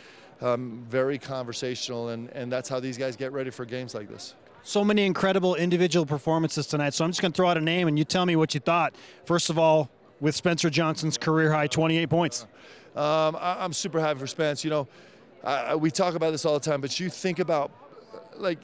um, 0.43 0.85
very 0.89 1.19
conversational, 1.19 2.09
and, 2.09 2.29
and 2.31 2.51
that's 2.51 2.69
how 2.69 2.81
these 2.81 2.99
guys 2.99 3.17
get 3.17 3.33
ready 3.33 3.51
for 3.51 3.65
games 3.65 3.95
like 3.95 4.09
this. 4.09 4.35
So 4.65 4.85
many 4.85 5.07
incredible 5.07 5.55
individual 5.55 6.07
performances 6.07 6.67
tonight. 6.67 6.95
So 6.95 7.05
I'm 7.05 7.11
just 7.11 7.21
going 7.21 7.33
to 7.33 7.37
throw 7.37 7.49
out 7.49 7.57
a 7.57 7.61
name, 7.61 7.89
and 7.89 7.99
you 7.99 8.05
tell 8.05 8.27
me 8.27 8.37
what 8.37 8.55
you 8.55 8.61
thought. 8.61 8.95
First 9.25 9.51
of 9.51 9.59
all, 9.59 9.91
with 10.21 10.35
Spencer 10.37 10.71
Johnson's 10.71 11.19
career 11.19 11.53
high 11.53 11.67
28 11.67 12.09
points. 12.09 12.47
Um, 12.95 13.37
I, 13.41 13.65
am 13.65 13.73
super 13.73 14.01
happy 14.01 14.21
for 14.21 14.27
Spence. 14.27 14.63
You 14.63 14.71
know, 14.71 14.89
I, 15.43 15.75
we 15.75 15.91
talk 15.91 16.15
about 16.15 16.31
this 16.31 16.45
all 16.45 16.55
the 16.55 16.61
time, 16.61 16.81
but 16.81 16.99
you 17.01 17.09
think 17.09 17.39
about, 17.39 17.73
like, 18.37 18.59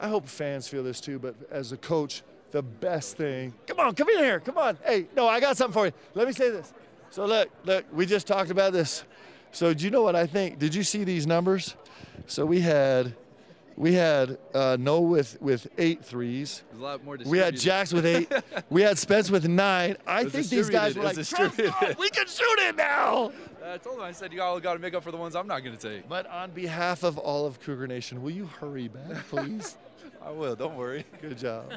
I 0.00 0.08
hope 0.08 0.26
fans 0.26 0.68
feel 0.68 0.82
this 0.82 1.00
too, 1.00 1.18
but 1.18 1.34
as 1.50 1.72
a 1.72 1.76
coach, 1.76 2.22
the 2.50 2.62
best 2.62 3.16
thing. 3.16 3.52
Come 3.66 3.80
on, 3.80 3.94
come 3.94 4.08
in 4.10 4.18
here. 4.18 4.40
Come 4.40 4.58
on. 4.58 4.78
Hey, 4.84 5.06
no, 5.16 5.28
I 5.28 5.40
got 5.40 5.56
something 5.56 5.74
for 5.74 5.86
you. 5.86 5.92
Let 6.14 6.26
me 6.26 6.32
say 6.32 6.50
this. 6.50 6.72
So 7.10 7.26
look, 7.26 7.48
look, 7.64 7.84
we 7.92 8.06
just 8.06 8.26
talked 8.26 8.50
about 8.50 8.72
this. 8.72 9.04
So 9.52 9.74
do 9.74 9.84
you 9.84 9.90
know 9.90 10.02
what 10.02 10.14
I 10.14 10.26
think? 10.26 10.58
Did 10.58 10.74
you 10.74 10.82
see 10.82 11.04
these 11.04 11.26
numbers? 11.26 11.74
So 12.26 12.44
we 12.44 12.60
had 12.60 13.14
we 13.76 13.94
had 13.94 14.38
uh, 14.54 14.76
no 14.78 15.00
with 15.00 15.40
with 15.40 15.68
eight 15.78 16.04
threes. 16.04 16.62
a 16.74 16.76
lot 16.76 17.04
more 17.04 17.16
to 17.16 17.28
we 17.28 17.38
had 17.38 17.56
Jacks 17.56 17.92
with 17.92 18.04
eight. 18.04 18.30
we 18.70 18.82
had 18.82 18.98
Spence 18.98 19.30
with 19.30 19.48
nine. 19.48 19.96
I 20.06 20.24
think 20.24 20.48
these 20.48 20.68
guys 20.68 20.96
were 20.96 21.04
like, 21.04 21.16
we 21.16 22.10
can 22.10 22.26
shoot 22.26 22.58
it 22.58 22.76
now. 22.76 23.32
Uh, 23.62 23.74
I 23.74 23.78
told 23.78 23.98
them, 23.98 24.04
I 24.04 24.12
said, 24.12 24.32
you 24.32 24.42
all 24.42 24.58
got 24.60 24.74
to 24.74 24.78
make 24.78 24.94
up 24.94 25.04
for 25.04 25.10
the 25.10 25.16
ones 25.16 25.36
I'm 25.36 25.46
not 25.46 25.62
going 25.62 25.76
to 25.76 25.88
take. 25.90 26.08
But 26.08 26.26
on 26.26 26.50
behalf 26.50 27.04
of 27.04 27.18
all 27.18 27.46
of 27.46 27.60
Cougar 27.60 27.86
Nation, 27.86 28.22
will 28.22 28.30
you 28.30 28.46
hurry 28.46 28.88
back, 28.88 29.26
please? 29.28 29.76
I 30.22 30.30
will. 30.30 30.56
Don't 30.56 30.76
worry. 30.76 31.04
Good 31.20 31.38
job. 31.38 31.72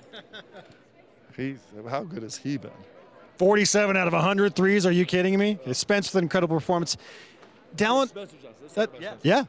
He's, 1.38 1.60
how 1.90 2.04
good 2.04 2.24
has 2.24 2.36
he 2.36 2.58
been? 2.58 2.72
47 3.38 3.96
out 3.96 4.06
of 4.06 4.14
100 4.14 4.54
threes. 4.54 4.86
Are 4.86 4.92
you 4.92 5.06
kidding 5.06 5.40
me? 5.40 5.58
Spence 5.72 6.10
with 6.10 6.16
an 6.16 6.26
incredible 6.26 6.58
performance. 6.58 6.98
Dallin, 7.76 8.10
Spencer 8.10 8.36
Johnson. 8.44 8.68
That, 8.76 9.02
yeah. 9.02 9.14
yeah. 9.24 9.44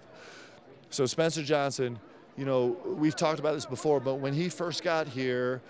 So 0.91 1.07
Spencer 1.07 1.43
Johnson, 1.43 1.99
you 2.37 2.45
know, 2.45 2.77
we've 2.87 3.17
talked 3.17 3.41
about 3.41 3.55
this 3.55 3.67
before, 3.67 3.99
but 3.99 4.15
when 4.17 4.33
he 4.33 4.49
first 4.49 4.85
got 4.85 5.09
here, 5.09 5.61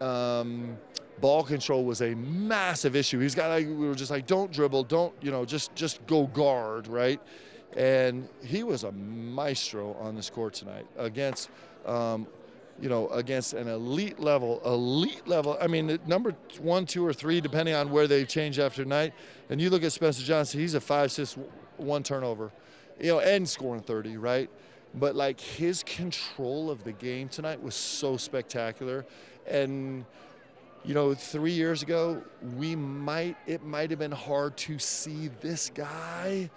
um, 0.00 0.76
ball 1.20 1.42
control 1.42 1.84
was 1.84 2.02
a 2.02 2.14
massive 2.14 2.94
issue. 2.94 3.18
He's 3.18 3.34
got 3.34 3.48
like 3.48 3.66
we 3.66 3.86
were 3.88 3.94
just 3.94 4.10
like, 4.10 4.26
don't 4.26 4.52
dribble, 4.52 4.84
don't 4.84 5.14
you 5.22 5.30
know, 5.30 5.44
just 5.44 5.74
just 5.74 6.06
go 6.06 6.26
guard, 6.26 6.86
right? 6.86 7.20
And 7.76 8.28
he 8.44 8.62
was 8.64 8.84
a 8.84 8.92
maestro 8.92 9.94
on 9.94 10.14
this 10.14 10.28
court 10.28 10.54
tonight 10.54 10.86
against. 10.98 11.48
Um, 11.86 12.26
you 12.82 12.88
know, 12.88 13.08
against 13.10 13.52
an 13.52 13.68
elite 13.68 14.18
level, 14.18 14.60
elite 14.64 15.28
level. 15.28 15.56
I 15.60 15.68
mean, 15.68 16.00
number 16.04 16.34
one, 16.60 16.84
two, 16.84 17.06
or 17.06 17.12
three, 17.12 17.40
depending 17.40 17.76
on 17.76 17.92
where 17.92 18.08
they 18.08 18.24
change 18.24 18.58
after 18.58 18.84
night. 18.84 19.14
And 19.50 19.60
you 19.60 19.70
look 19.70 19.84
at 19.84 19.92
Spencer 19.92 20.24
Johnson; 20.24 20.58
he's 20.58 20.74
a 20.74 20.80
five, 20.80 21.12
six, 21.12 21.38
one 21.76 22.02
turnover, 22.02 22.50
you 23.00 23.06
know, 23.06 23.20
and 23.20 23.48
scoring 23.48 23.82
30, 23.82 24.16
right? 24.16 24.50
But 24.94 25.14
like 25.14 25.40
his 25.40 25.84
control 25.84 26.72
of 26.72 26.82
the 26.82 26.90
game 26.92 27.28
tonight 27.28 27.62
was 27.62 27.76
so 27.76 28.16
spectacular. 28.16 29.06
And, 29.46 30.04
you 30.84 30.94
know, 30.94 31.14
three 31.14 31.52
years 31.52 31.84
ago, 31.84 32.20
we 32.56 32.74
might, 32.74 33.36
it 33.46 33.62
might 33.62 33.90
have 33.90 34.00
been 34.00 34.10
hard 34.10 34.56
to 34.58 34.80
see 34.80 35.30
this 35.40 35.70
guy. 35.72 36.50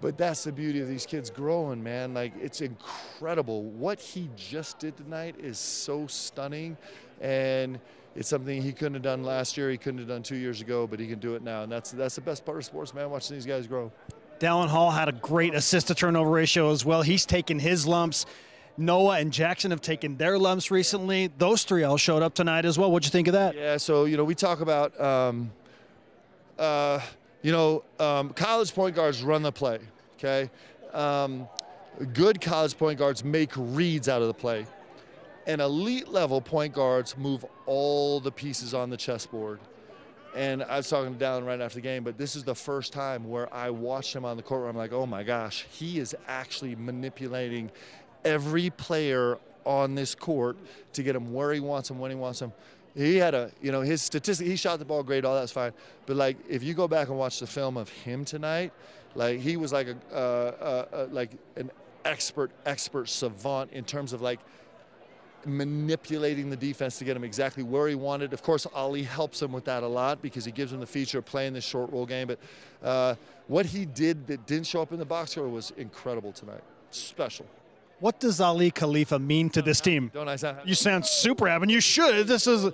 But 0.00 0.18
that's 0.18 0.44
the 0.44 0.52
beauty 0.52 0.80
of 0.80 0.88
these 0.88 1.06
kids 1.06 1.30
growing, 1.30 1.82
man. 1.82 2.14
Like, 2.14 2.32
it's 2.40 2.60
incredible. 2.60 3.62
What 3.62 3.98
he 3.98 4.28
just 4.36 4.78
did 4.78 4.96
tonight 4.96 5.36
is 5.38 5.58
so 5.58 6.06
stunning. 6.06 6.76
And, 7.20 7.80
it's 8.16 8.30
something 8.30 8.62
he 8.62 8.72
couldn't 8.72 8.94
have 8.94 9.02
done 9.02 9.22
last 9.22 9.58
year. 9.58 9.70
He 9.70 9.76
couldn't 9.76 9.98
have 9.98 10.08
done 10.08 10.22
two 10.22 10.36
years 10.36 10.62
ago, 10.62 10.86
but 10.86 10.98
he 10.98 11.06
can 11.06 11.18
do 11.18 11.34
it 11.34 11.42
now, 11.42 11.62
and 11.62 11.70
that's 11.70 11.90
that's 11.90 12.14
the 12.14 12.22
best 12.22 12.46
part 12.46 12.56
of 12.56 12.64
sports, 12.64 12.94
man. 12.94 13.10
Watching 13.10 13.36
these 13.36 13.44
guys 13.44 13.66
grow. 13.66 13.92
Dallin 14.38 14.68
Hall 14.68 14.90
had 14.90 15.08
a 15.08 15.12
great 15.12 15.54
assist 15.54 15.88
to 15.88 15.94
turnover 15.94 16.30
ratio 16.30 16.70
as 16.70 16.84
well. 16.84 17.02
He's 17.02 17.26
taken 17.26 17.58
his 17.58 17.86
lumps. 17.86 18.24
Noah 18.78 19.18
and 19.18 19.32
Jackson 19.32 19.70
have 19.70 19.80
taken 19.80 20.16
their 20.16 20.38
lumps 20.38 20.70
recently. 20.70 21.30
Those 21.38 21.64
three 21.64 21.84
all 21.84 21.96
showed 21.96 22.22
up 22.22 22.34
tonight 22.34 22.64
as 22.64 22.78
well. 22.78 22.90
What'd 22.90 23.06
you 23.06 23.10
think 23.10 23.28
of 23.28 23.32
that? 23.32 23.54
Yeah, 23.54 23.78
so, 23.78 24.04
you 24.04 24.18
know, 24.18 24.24
we 24.24 24.34
talk 24.34 24.60
about, 24.60 24.98
um, 25.00 25.50
uh, 26.58 27.00
you 27.46 27.52
know, 27.52 27.84
um, 28.00 28.30
college 28.30 28.74
point 28.74 28.96
guards 28.96 29.22
run 29.22 29.40
the 29.40 29.52
play, 29.52 29.78
okay? 30.18 30.50
Um, 30.92 31.46
good 32.12 32.40
college 32.40 32.76
point 32.76 32.98
guards 32.98 33.22
make 33.22 33.52
reads 33.54 34.08
out 34.08 34.20
of 34.20 34.26
the 34.26 34.34
play. 34.34 34.66
and 35.46 35.60
elite 35.60 36.08
level 36.08 36.40
point 36.40 36.74
guards 36.74 37.16
move 37.16 37.44
all 37.66 38.18
the 38.18 38.32
pieces 38.32 38.74
on 38.74 38.90
the 38.90 38.96
chessboard. 38.96 39.60
And 40.34 40.64
I 40.64 40.78
was 40.78 40.90
talking 40.90 41.16
to 41.16 41.24
Dallin 41.24 41.46
right 41.46 41.60
after 41.60 41.76
the 41.76 41.82
game, 41.82 42.02
but 42.02 42.18
this 42.18 42.34
is 42.34 42.42
the 42.42 42.54
first 42.56 42.92
time 42.92 43.28
where 43.28 43.52
I 43.54 43.70
watched 43.70 44.16
him 44.16 44.24
on 44.24 44.36
the 44.36 44.42
court 44.42 44.62
where 44.62 44.68
I'm 44.68 44.76
like, 44.76 44.92
oh 44.92 45.06
my 45.06 45.22
gosh, 45.22 45.66
he 45.70 46.00
is 46.00 46.16
actually 46.26 46.74
manipulating 46.74 47.70
every 48.24 48.70
player 48.70 49.38
on 49.64 49.94
this 49.94 50.16
court 50.16 50.56
to 50.94 51.02
get 51.04 51.14
him 51.14 51.32
where 51.32 51.52
he 51.52 51.60
wants 51.60 51.90
him, 51.90 52.00
when 52.00 52.10
he 52.10 52.16
wants 52.16 52.42
him. 52.42 52.52
He 52.96 53.16
had 53.16 53.34
a, 53.34 53.50
you 53.60 53.72
know, 53.72 53.82
his 53.82 54.00
statistic, 54.00 54.46
he 54.46 54.56
shot 54.56 54.78
the 54.78 54.84
ball 54.84 55.02
great, 55.02 55.24
all 55.24 55.34
that's 55.34 55.52
fine. 55.52 55.72
But 56.06 56.16
like, 56.16 56.38
if 56.48 56.62
you 56.62 56.72
go 56.72 56.88
back 56.88 57.08
and 57.08 57.18
watch 57.18 57.40
the 57.40 57.46
film 57.46 57.76
of 57.76 57.90
him 57.90 58.24
tonight, 58.24 58.72
like 59.14 59.40
he 59.40 59.58
was 59.58 59.72
like 59.72 59.88
a, 59.88 59.96
uh, 60.12 60.16
uh, 60.16 60.96
uh, 60.96 61.06
like 61.10 61.32
an 61.56 61.70
expert, 62.06 62.50
expert 62.64 63.08
savant 63.10 63.72
in 63.72 63.84
terms 63.84 64.14
of 64.14 64.22
like 64.22 64.40
manipulating 65.44 66.48
the 66.48 66.56
defense 66.56 66.98
to 66.98 67.04
get 67.04 67.16
him 67.16 67.22
exactly 67.22 67.62
where 67.62 67.86
he 67.86 67.94
wanted. 67.94 68.32
Of 68.32 68.42
course, 68.42 68.66
Aly 68.74 69.02
helps 69.02 69.42
him 69.42 69.52
with 69.52 69.66
that 69.66 69.82
a 69.82 69.86
lot 69.86 70.22
because 70.22 70.46
he 70.46 70.50
gives 70.50 70.72
him 70.72 70.80
the 70.80 70.86
feature 70.86 71.18
of 71.18 71.26
playing 71.26 71.52
this 71.52 71.64
short 71.64 71.92
roll 71.92 72.06
game. 72.06 72.28
But 72.28 72.38
uh, 72.82 73.14
what 73.46 73.66
he 73.66 73.84
did 73.84 74.26
that 74.28 74.46
didn't 74.46 74.66
show 74.66 74.80
up 74.80 74.92
in 74.92 74.98
the 74.98 75.04
box 75.04 75.32
score 75.32 75.48
was 75.48 75.70
incredible 75.76 76.32
tonight. 76.32 76.62
Special. 76.90 77.46
What 77.98 78.20
does 78.20 78.40
Aly 78.40 78.70
Khalifa 78.70 79.18
mean 79.18 79.48
to 79.50 79.62
this 79.62 79.80
team? 79.80 80.10
Don't 80.12 80.28
I 80.28 80.36
sound? 80.36 80.58
You 80.64 80.74
sound 80.74 81.06
super 81.06 81.48
happy. 81.48 81.62
and 81.62 81.70
You 81.70 81.80
should. 81.80 82.26
This 82.26 82.46
is 82.46 82.70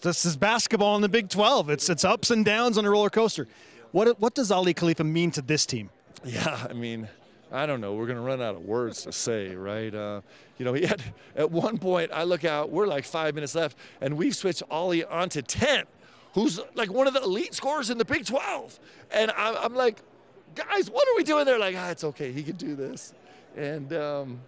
this 0.00 0.24
is 0.24 0.36
basketball 0.36 0.96
in 0.96 1.02
the 1.02 1.08
Big 1.08 1.28
12. 1.28 1.68
It's 1.70 1.90
it's 1.90 2.04
ups 2.04 2.30
and 2.30 2.44
downs 2.44 2.78
on 2.78 2.84
a 2.86 2.90
roller 2.90 3.10
coaster. 3.10 3.46
What 3.92 4.18
what 4.20 4.34
does 4.34 4.50
Aly 4.50 4.72
Khalifa 4.74 5.04
mean 5.04 5.30
to 5.32 5.42
this 5.42 5.66
team? 5.66 5.90
Yeah, 6.24 6.66
I 6.68 6.72
mean, 6.72 7.06
I 7.52 7.66
don't 7.66 7.82
know. 7.82 7.92
We're 7.94 8.06
going 8.06 8.16
to 8.16 8.22
run 8.24 8.40
out 8.40 8.54
of 8.54 8.62
words 8.62 9.02
to 9.02 9.12
say, 9.12 9.54
right? 9.54 9.94
Uh, 9.94 10.22
you 10.56 10.64
know, 10.64 10.72
he 10.72 10.86
had 10.86 11.02
at 11.36 11.50
one 11.50 11.76
point. 11.76 12.10
I 12.14 12.22
look 12.24 12.44
out. 12.44 12.70
We're 12.70 12.86
like 12.86 13.04
five 13.04 13.34
minutes 13.34 13.54
left, 13.54 13.76
and 14.00 14.16
we've 14.16 14.34
switched 14.34 14.62
Aly 14.70 15.04
onto 15.04 15.42
ten, 15.42 15.84
who's 16.32 16.58
like 16.74 16.90
one 16.90 17.06
of 17.06 17.12
the 17.12 17.22
elite 17.22 17.52
scorers 17.52 17.90
in 17.90 17.98
the 17.98 18.04
Big 18.06 18.24
12. 18.24 18.80
And 19.10 19.30
I'm, 19.36 19.54
I'm 19.56 19.74
like, 19.74 19.98
guys, 20.54 20.90
what 20.90 21.06
are 21.06 21.16
we 21.16 21.22
doing 21.24 21.44
there? 21.44 21.58
Like, 21.58 21.76
ah, 21.78 21.90
it's 21.90 22.04
okay. 22.04 22.32
He 22.32 22.42
can 22.42 22.56
do 22.56 22.74
this. 22.74 23.12
And 23.56 23.92
um, 23.92 24.40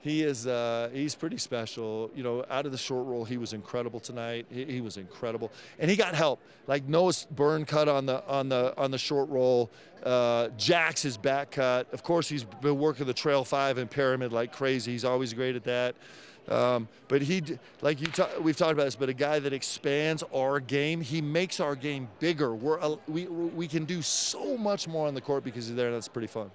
he 0.00 0.22
is 0.22 0.46
uh, 0.46 0.88
he's 0.92 1.14
pretty 1.14 1.36
special. 1.36 2.10
You 2.14 2.22
know, 2.22 2.44
out 2.48 2.64
of 2.64 2.72
the 2.72 2.78
short 2.78 3.06
roll, 3.06 3.24
he 3.24 3.36
was 3.36 3.52
incredible 3.52 4.00
tonight. 4.00 4.46
He, 4.50 4.64
he, 4.64 4.80
was 4.80 4.96
incredible, 4.96 5.52
and 5.78 5.90
he 5.90 5.96
got 5.96 6.14
help. 6.14 6.40
Like 6.66 6.88
Noah's 6.88 7.26
burn 7.30 7.66
cut 7.66 7.88
on 7.88 8.06
the 8.06 8.26
on 8.26 8.48
the 8.48 8.74
on 8.78 8.90
the 8.90 8.98
short 8.98 9.28
roll. 9.28 9.70
Uh, 10.02 10.48
Jax 10.56 11.02
his 11.02 11.18
back 11.18 11.50
cut. 11.50 11.92
Of 11.92 12.02
course, 12.02 12.28
he's 12.28 12.44
been 12.44 12.78
working 12.78 13.06
the 13.06 13.14
trail 13.14 13.44
five 13.44 13.76
and 13.76 13.90
pyramid 13.90 14.32
like 14.32 14.52
crazy. 14.52 14.92
He's 14.92 15.04
always 15.04 15.34
great 15.34 15.54
at 15.54 15.64
that. 15.64 15.94
Um, 16.48 16.88
but 17.06 17.20
he, 17.20 17.42
like 17.82 18.00
you, 18.00 18.08
we've 18.40 18.56
talked 18.56 18.72
about 18.72 18.84
this, 18.84 18.96
but 18.96 19.10
a 19.10 19.14
guy 19.14 19.38
that 19.38 19.52
expands 19.52 20.24
our 20.34 20.58
game, 20.58 21.00
he 21.00 21.20
makes 21.20 21.60
our 21.60 21.76
game 21.76 22.08
bigger. 22.18 22.54
We're, 22.54 22.80
we, 23.06 23.26
we 23.26 23.68
can 23.68 23.84
do 23.84 24.02
so 24.02 24.56
much 24.56 24.88
more 24.88 25.06
on 25.06 25.14
the 25.14 25.20
court 25.20 25.44
because 25.44 25.68
he's 25.68 25.76
there, 25.76 25.88
and 25.88 25.94
that's 25.94 26.08
pretty 26.08 26.26
fun 26.26 26.50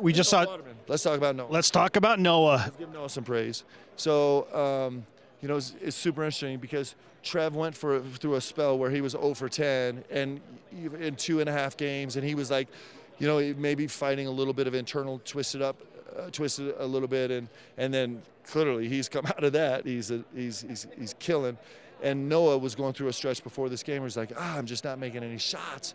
we 0.00 0.12
just 0.12 0.30
saw. 0.30 0.44
Let's 0.88 1.02
talk 1.02 1.16
about 1.16 1.36
Noah. 1.36 1.48
Let's 1.50 1.70
talk 1.70 1.96
about 1.96 2.18
Noah. 2.18 2.62
Let's 2.64 2.76
give 2.76 2.92
Noah 2.92 3.08
some 3.08 3.24
praise. 3.24 3.64
So, 3.96 4.46
um, 4.52 5.06
you 5.40 5.48
know, 5.48 5.56
it's, 5.56 5.74
it's, 5.80 5.96
super 5.96 6.22
interesting 6.22 6.58
because 6.58 6.94
Trev 7.22 7.54
went 7.54 7.76
for 7.76 8.00
through 8.00 8.34
a 8.34 8.40
spell 8.40 8.78
where 8.78 8.90
he 8.90 9.00
was 9.00 9.12
0 9.12 9.34
for 9.34 9.48
10 9.48 10.04
and 10.10 10.40
in 11.00 11.16
two 11.16 11.40
and 11.40 11.48
a 11.48 11.52
half 11.52 11.76
games, 11.76 12.16
and 12.16 12.24
he 12.24 12.34
was 12.34 12.50
like, 12.50 12.68
you 13.18 13.26
know, 13.26 13.54
maybe 13.58 13.86
fighting 13.86 14.26
a 14.26 14.30
little 14.30 14.54
bit 14.54 14.66
of 14.66 14.74
internal 14.74 15.20
twisted 15.24 15.62
up, 15.62 15.76
uh, 16.16 16.30
twisted 16.30 16.74
a 16.78 16.86
little 16.86 17.08
bit, 17.08 17.30
and 17.30 17.48
and 17.76 17.92
then 17.92 18.22
clearly 18.44 18.88
he's 18.88 19.08
come 19.08 19.26
out 19.36 19.44
of 19.44 19.52
that. 19.52 19.86
He's 19.86 20.10
a, 20.10 20.24
he's, 20.34 20.62
he's 20.62 20.86
he's 20.98 21.14
killing. 21.18 21.56
And 22.02 22.28
Noah 22.28 22.58
was 22.58 22.74
going 22.74 22.94
through 22.94 23.08
a 23.08 23.12
stretch 23.12 23.44
before 23.44 23.68
this 23.68 23.84
game 23.84 24.00
where 24.00 24.08
he's 24.08 24.16
like, 24.16 24.32
ah, 24.36 24.58
I'm 24.58 24.66
just 24.66 24.82
not 24.82 24.98
making 24.98 25.22
any 25.22 25.38
shots. 25.38 25.94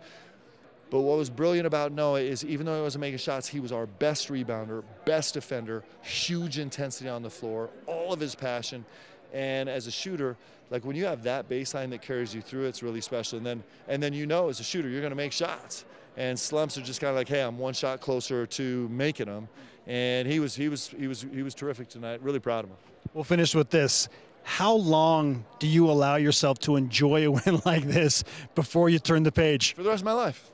But 0.89 1.01
what 1.01 1.17
was 1.17 1.29
brilliant 1.29 1.67
about 1.67 1.91
Noah 1.91 2.21
is 2.21 2.45
even 2.45 2.65
though 2.65 2.75
he 2.75 2.81
wasn't 2.81 3.01
making 3.01 3.17
shots, 3.17 3.47
he 3.47 3.59
was 3.59 3.71
our 3.71 3.85
best 3.85 4.29
rebounder, 4.29 4.83
best 5.05 5.33
defender, 5.33 5.83
huge 6.01 6.59
intensity 6.59 7.09
on 7.09 7.23
the 7.23 7.29
floor, 7.29 7.69
all 7.87 8.13
of 8.13 8.19
his 8.19 8.35
passion. 8.35 8.85
And 9.33 9.67
as 9.67 9.87
a 9.87 9.91
shooter, 9.91 10.37
like 10.69 10.85
when 10.85 10.95
you 10.95 11.05
have 11.05 11.23
that 11.23 11.49
baseline 11.49 11.89
that 11.89 12.01
carries 12.01 12.33
you 12.33 12.41
through, 12.41 12.65
it's 12.65 12.81
really 12.81 13.01
special. 13.01 13.37
And 13.37 13.45
then 13.45 13.63
and 13.89 14.01
then 14.01 14.13
you 14.13 14.25
know 14.25 14.47
as 14.47 14.61
a 14.61 14.63
shooter, 14.63 14.87
you're 14.87 15.01
gonna 15.01 15.15
make 15.15 15.33
shots. 15.33 15.83
And 16.15 16.39
slumps 16.39 16.77
are 16.77 16.81
just 16.81 17.01
kind 17.01 17.11
of 17.11 17.15
like, 17.15 17.27
hey, 17.27 17.41
I'm 17.41 17.59
one 17.59 17.73
shot 17.73 18.01
closer 18.01 18.47
to 18.47 18.89
making 18.89 19.27
them. 19.27 19.49
And 19.87 20.27
he 20.27 20.39
was 20.39 20.55
he 20.55 20.69
was 20.69 20.87
he 20.97 21.07
was 21.07 21.25
he 21.33 21.43
was 21.43 21.53
terrific 21.53 21.89
tonight. 21.89 22.21
Really 22.23 22.39
proud 22.39 22.63
of 22.63 22.69
him. 22.69 22.77
We'll 23.13 23.25
finish 23.25 23.53
with 23.53 23.69
this. 23.69 24.07
How 24.43 24.73
long 24.73 25.43
do 25.59 25.67
you 25.67 25.91
allow 25.91 26.15
yourself 26.15 26.59
to 26.59 26.77
enjoy 26.77 27.25
a 27.25 27.31
win 27.31 27.61
like 27.65 27.83
this 27.83 28.23
before 28.55 28.89
you 28.89 28.99
turn 28.99 29.23
the 29.23 29.31
page? 29.31 29.75
For 29.75 29.83
the 29.83 29.89
rest 29.89 30.01
of 30.01 30.05
my 30.05 30.13
life 30.13 30.51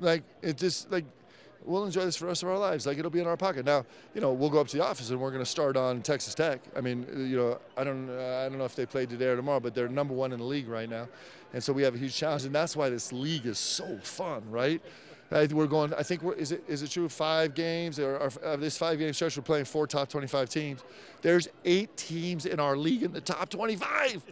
like 0.00 0.22
it 0.42 0.56
just 0.56 0.90
like 0.90 1.04
we'll 1.66 1.84
enjoy 1.84 2.04
this 2.04 2.16
for 2.16 2.24
the 2.24 2.28
rest 2.28 2.42
of 2.42 2.48
our 2.48 2.58
lives. 2.58 2.86
Like 2.86 2.98
it'll 2.98 3.10
be 3.10 3.20
in 3.20 3.26
our 3.26 3.36
pocket. 3.36 3.66
Now, 3.66 3.84
you 4.14 4.20
know, 4.20 4.32
we'll 4.32 4.50
go 4.50 4.60
up 4.60 4.68
to 4.68 4.76
the 4.76 4.84
office 4.84 5.10
and 5.10 5.20
we're 5.20 5.30
going 5.30 5.42
to 5.42 5.50
start 5.50 5.76
on 5.76 6.00
Texas 6.02 6.34
Tech. 6.34 6.60
I 6.76 6.80
mean, 6.80 7.06
you 7.16 7.36
know, 7.36 7.58
I 7.76 7.84
don't, 7.84 8.08
uh, 8.08 8.44
I 8.44 8.48
don't 8.48 8.58
know 8.58 8.64
if 8.64 8.76
they 8.76 8.86
play 8.86 9.06
today 9.06 9.26
or 9.26 9.36
tomorrow, 9.36 9.60
but 9.60 9.74
they're 9.74 9.88
number 9.88 10.14
one 10.14 10.32
in 10.32 10.38
the 10.38 10.44
league 10.44 10.68
right 10.68 10.88
now, 10.88 11.08
and 11.52 11.62
so 11.62 11.72
we 11.72 11.82
have 11.82 11.94
a 11.94 11.98
huge 11.98 12.14
challenge, 12.14 12.44
and 12.44 12.54
that's 12.54 12.76
why 12.76 12.88
this 12.88 13.12
league 13.12 13.46
is 13.46 13.58
so 13.58 13.98
fun, 14.02 14.42
right? 14.50 14.80
we're 15.30 15.66
going. 15.66 15.92
I 15.94 16.02
think 16.02 16.22
is 16.36 16.52
it 16.52 16.62
is 16.68 16.82
it 16.82 16.90
true? 16.90 17.08
Five 17.08 17.54
games 17.54 17.98
or, 17.98 18.30
uh, 18.44 18.56
this 18.56 18.78
five 18.78 18.98
game 18.98 19.12
stretch, 19.12 19.36
we're 19.36 19.42
playing 19.42 19.64
four 19.64 19.86
top 19.86 20.08
25 20.08 20.48
teams. 20.48 20.84
There's 21.22 21.48
eight 21.64 21.96
teams 21.96 22.46
in 22.46 22.60
our 22.60 22.76
league 22.76 23.02
in 23.02 23.12
the 23.12 23.20
top 23.20 23.48
25. 23.48 24.22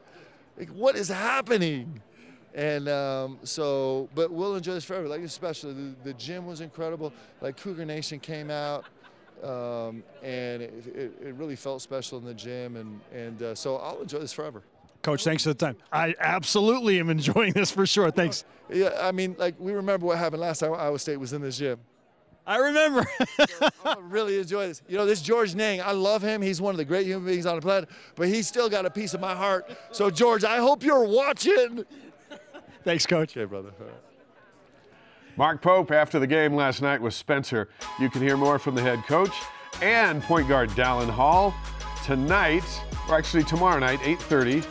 Like, 0.56 0.68
what 0.68 0.94
is 0.94 1.08
happening? 1.08 2.00
And 2.54 2.88
um, 2.88 3.38
so, 3.42 4.08
but 4.14 4.30
we'll 4.30 4.54
enjoy 4.54 4.74
this 4.74 4.84
forever. 4.84 5.08
Like 5.08 5.22
especially 5.22 5.72
the, 5.72 5.94
the 6.04 6.14
gym 6.14 6.46
was 6.46 6.60
incredible. 6.60 7.12
Like 7.40 7.56
Cougar 7.56 7.84
Nation 7.84 8.20
came 8.20 8.48
out, 8.48 8.84
um, 9.42 10.04
and 10.22 10.62
it, 10.62 10.86
it, 10.86 11.12
it, 11.26 11.34
really 11.34 11.56
felt 11.56 11.82
special 11.82 12.16
in 12.18 12.24
the 12.24 12.34
gym. 12.34 12.76
And 12.76 13.00
and 13.12 13.42
uh, 13.42 13.54
so 13.56 13.76
I'll 13.76 14.00
enjoy 14.00 14.20
this 14.20 14.32
forever. 14.32 14.62
Coach, 15.02 15.24
thanks 15.24 15.42
for 15.42 15.50
the 15.50 15.54
time. 15.54 15.76
I 15.92 16.14
absolutely 16.18 17.00
am 17.00 17.10
enjoying 17.10 17.52
this 17.54 17.72
for 17.72 17.86
sure. 17.86 18.10
Thanks. 18.12 18.44
Yeah, 18.72 18.90
I 19.00 19.10
mean, 19.10 19.34
like 19.36 19.56
we 19.58 19.72
remember 19.72 20.06
what 20.06 20.18
happened 20.18 20.40
last 20.40 20.60
time 20.60 20.72
Iowa 20.74 20.98
State 21.00 21.18
was 21.18 21.32
in 21.32 21.42
this 21.42 21.58
gym. 21.58 21.80
I 22.46 22.58
remember. 22.58 23.04
so 23.58 23.68
I 23.84 23.96
really 24.00 24.38
enjoy 24.38 24.68
this. 24.68 24.82
You 24.88 24.96
know, 24.96 25.06
this 25.06 25.22
George 25.22 25.54
Niang, 25.54 25.80
I 25.80 25.92
love 25.92 26.22
him. 26.22 26.40
He's 26.40 26.60
one 26.60 26.72
of 26.72 26.78
the 26.78 26.84
great 26.84 27.06
human 27.06 27.26
beings 27.26 27.46
on 27.46 27.56
the 27.56 27.62
planet, 27.62 27.88
but 28.14 28.28
he's 28.28 28.46
still 28.46 28.68
got 28.68 28.86
a 28.86 28.90
piece 28.90 29.14
of 29.14 29.20
my 29.20 29.34
heart. 29.34 29.70
So, 29.92 30.10
George, 30.10 30.44
I 30.44 30.58
hope 30.58 30.84
you're 30.84 31.04
watching. 31.04 31.84
Thanks, 32.84 33.06
Coach. 33.06 33.36
Okay, 33.36 33.46
brother. 33.46 33.72
Mark 35.36 35.62
Pope 35.62 35.90
after 35.90 36.18
the 36.18 36.26
game 36.26 36.54
last 36.54 36.82
night 36.82 37.00
with 37.00 37.14
Spencer. 37.14 37.68
You 37.98 38.08
can 38.10 38.22
hear 38.22 38.36
more 38.36 38.58
from 38.58 38.74
the 38.74 38.82
head 38.82 39.02
coach 39.06 39.34
and 39.82 40.22
point 40.22 40.48
guard 40.48 40.70
Dallin 40.70 41.10
Hall 41.10 41.54
tonight, 42.04 42.62
or 43.08 43.16
actually 43.16 43.42
tomorrow 43.44 43.78
night, 43.78 44.00
8:30. 44.00 44.62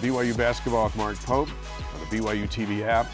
BYU 0.00 0.36
basketball 0.36 0.84
with 0.84 0.96
Mark 0.96 1.16
Pope 1.20 1.48
on 1.48 2.00
the 2.00 2.06
BYU 2.16 2.46
TV 2.48 2.82
app 2.82 3.06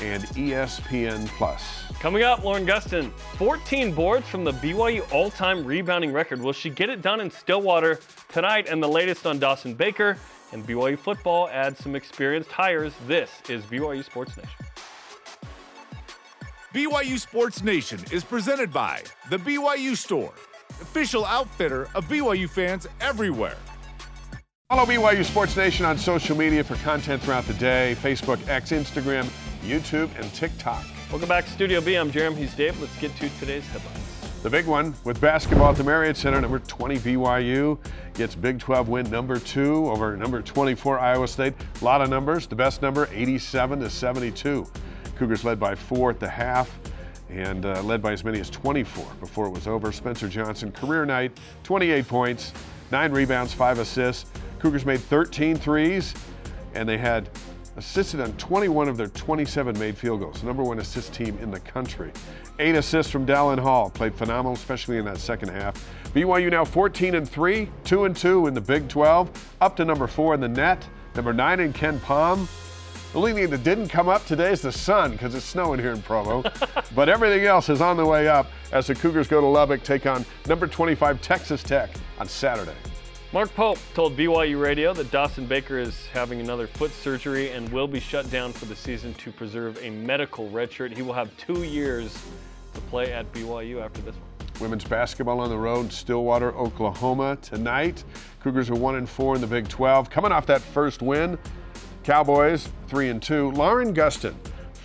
and 0.00 0.22
ESPN 0.36 1.26
Plus. 1.36 1.84
Coming 2.00 2.22
up, 2.22 2.44
Lauren 2.44 2.66
Gustin, 2.66 3.10
14 3.36 3.92
boards 3.92 4.28
from 4.28 4.44
the 4.44 4.52
BYU 4.52 5.02
all-time 5.12 5.64
rebounding 5.64 6.12
record. 6.12 6.40
Will 6.40 6.52
she 6.52 6.70
get 6.70 6.88
it 6.88 7.02
done 7.02 7.20
in 7.20 7.30
Stillwater 7.30 7.98
tonight? 8.32 8.68
And 8.68 8.82
the 8.82 8.88
latest 8.88 9.26
on 9.26 9.38
Dawson 9.38 9.74
Baker 9.74 10.18
and 10.52 10.66
BYU 10.66 10.98
football 10.98 11.48
adds 11.48 11.82
some 11.82 11.94
experienced 11.94 12.50
hires. 12.50 12.92
This 13.06 13.30
is 13.48 13.64
BYU 13.64 14.04
Sports 14.04 14.36
Nation. 14.36 14.50
BYU 16.74 17.18
Sports 17.18 17.62
Nation 17.62 17.98
is 18.12 18.22
presented 18.22 18.72
by 18.72 19.02
The 19.30 19.38
BYU 19.38 19.96
Store, 19.96 20.32
official 20.80 21.24
outfitter 21.24 21.88
of 21.94 22.04
BYU 22.06 22.48
fans 22.48 22.86
everywhere. 23.00 23.56
Follow 24.68 24.84
BYU 24.84 25.24
Sports 25.24 25.56
Nation 25.56 25.86
on 25.86 25.96
social 25.96 26.36
media 26.36 26.62
for 26.64 26.74
content 26.76 27.22
throughout 27.22 27.44
the 27.44 27.54
day 27.54 27.96
Facebook, 28.00 28.46
X, 28.48 28.72
Instagram, 28.72 29.24
YouTube, 29.62 30.10
and 30.20 30.32
TikTok. 30.34 30.84
Welcome 31.10 31.28
back 31.28 31.44
to 31.44 31.50
Studio 31.50 31.80
B. 31.80 31.94
I'm 31.94 32.10
Jarom. 32.10 32.36
He's 32.36 32.54
Dave. 32.54 32.78
Let's 32.80 32.98
get 32.98 33.14
to 33.16 33.28
today's 33.38 33.66
headlines. 33.68 34.05
The 34.42 34.50
big 34.50 34.66
one 34.66 34.94
with 35.02 35.20
basketball 35.20 35.70
at 35.70 35.76
the 35.76 35.82
Marriott 35.82 36.16
Center, 36.16 36.40
number 36.40 36.60
20 36.60 36.98
BYU 36.98 37.78
gets 38.14 38.34
Big 38.34 38.60
12 38.60 38.88
win 38.88 39.10
number 39.10 39.38
two 39.40 39.88
over 39.88 40.16
number 40.16 40.40
24 40.40 41.00
Iowa 41.00 41.26
State. 41.26 41.54
A 41.80 41.84
lot 41.84 42.00
of 42.00 42.08
numbers. 42.10 42.46
The 42.46 42.54
best 42.54 42.80
number, 42.80 43.08
87 43.12 43.80
to 43.80 43.90
72. 43.90 44.66
Cougars 45.16 45.44
led 45.44 45.58
by 45.58 45.74
four 45.74 46.10
at 46.10 46.20
the 46.20 46.28
half 46.28 46.78
and 47.28 47.66
uh, 47.66 47.82
led 47.82 48.00
by 48.00 48.12
as 48.12 48.22
many 48.22 48.38
as 48.38 48.48
24 48.50 49.04
before 49.18 49.46
it 49.46 49.50
was 49.50 49.66
over. 49.66 49.90
Spencer 49.90 50.28
Johnson, 50.28 50.70
career 50.70 51.04
night, 51.04 51.36
28 51.64 52.06
points, 52.06 52.52
nine 52.92 53.10
rebounds, 53.12 53.52
five 53.52 53.78
assists. 53.78 54.30
Cougars 54.60 54.86
made 54.86 55.00
13 55.00 55.56
threes, 55.56 56.14
and 56.74 56.88
they 56.88 56.98
had 56.98 57.28
assisted 57.76 58.20
on 58.20 58.32
21 58.34 58.88
of 58.88 58.96
their 58.96 59.08
27 59.08 59.78
made 59.78 59.96
field 59.96 60.20
goals, 60.20 60.42
number 60.42 60.62
one 60.62 60.78
assist 60.78 61.12
team 61.12 61.38
in 61.40 61.50
the 61.50 61.60
country. 61.60 62.10
Eight 62.58 62.74
assists 62.74 63.12
from 63.12 63.26
Dallin 63.26 63.58
Hall, 63.58 63.90
played 63.90 64.14
phenomenal, 64.14 64.54
especially 64.54 64.96
in 64.96 65.04
that 65.04 65.18
second 65.18 65.50
half. 65.50 65.74
BYU 66.14 66.50
now 66.50 66.64
14 66.64 67.14
and 67.14 67.28
3, 67.28 67.68
2 67.84 68.04
and 68.06 68.16
2 68.16 68.46
in 68.46 68.54
the 68.54 68.60
Big 68.60 68.88
12, 68.88 69.56
up 69.60 69.76
to 69.76 69.84
number 69.84 70.06
four 70.06 70.34
in 70.34 70.40
the 70.40 70.48
net, 70.48 70.86
number 71.14 71.32
nine 71.32 71.60
in 71.60 71.72
KenPom. 71.72 72.48
The 73.12 73.18
only 73.18 73.32
thing 73.34 73.50
that 73.50 73.62
didn't 73.62 73.88
come 73.88 74.08
up 74.08 74.24
today 74.26 74.52
is 74.52 74.62
the 74.62 74.72
sun 74.72 75.12
because 75.12 75.34
it's 75.34 75.44
snowing 75.44 75.80
here 75.80 75.92
in 75.92 76.02
Provo. 76.02 76.42
but 76.94 77.08
everything 77.08 77.44
else 77.44 77.68
is 77.68 77.80
on 77.80 77.96
the 77.96 78.04
way 78.04 78.28
up 78.28 78.50
as 78.72 78.86
the 78.88 78.94
Cougars 78.94 79.28
go 79.28 79.40
to 79.40 79.46
Lubbock, 79.46 79.82
take 79.82 80.06
on 80.06 80.24
number 80.46 80.66
25 80.66 81.20
Texas 81.22 81.62
Tech 81.62 81.90
on 82.18 82.28
Saturday. 82.28 82.74
Mark 83.32 83.52
Pope 83.56 83.78
told 83.92 84.16
BYU 84.16 84.60
Radio 84.60 84.94
that 84.94 85.10
Dawson 85.10 85.46
Baker 85.46 85.78
is 85.78 86.06
having 86.06 86.40
another 86.40 86.68
foot 86.68 86.92
surgery 86.92 87.50
and 87.50 87.68
will 87.70 87.88
be 87.88 87.98
shut 87.98 88.30
down 88.30 88.52
for 88.52 88.66
the 88.66 88.76
season 88.76 89.14
to 89.14 89.32
preserve 89.32 89.76
a 89.82 89.90
medical 89.90 90.48
redshirt. 90.50 90.94
He 90.94 91.02
will 91.02 91.12
have 91.12 91.36
two 91.36 91.64
years 91.64 92.16
to 92.74 92.80
play 92.82 93.12
at 93.12 93.30
BYU 93.32 93.82
after 93.82 94.00
this 94.02 94.14
one. 94.14 94.48
Women's 94.60 94.84
basketball 94.84 95.40
on 95.40 95.50
the 95.50 95.58
road, 95.58 95.92
Stillwater, 95.92 96.54
Oklahoma 96.54 97.36
tonight. 97.42 98.04
Cougars 98.40 98.70
are 98.70 98.76
one 98.76 98.94
and 98.94 99.08
four 99.08 99.34
in 99.34 99.40
the 99.40 99.46
Big 99.46 99.68
12. 99.68 100.08
Coming 100.08 100.30
off 100.30 100.46
that 100.46 100.60
first 100.60 101.02
win, 101.02 101.36
Cowboys 102.04 102.68
three 102.86 103.08
and 103.08 103.20
two. 103.20 103.50
Lauren 103.50 103.92
Gustin, 103.92 104.36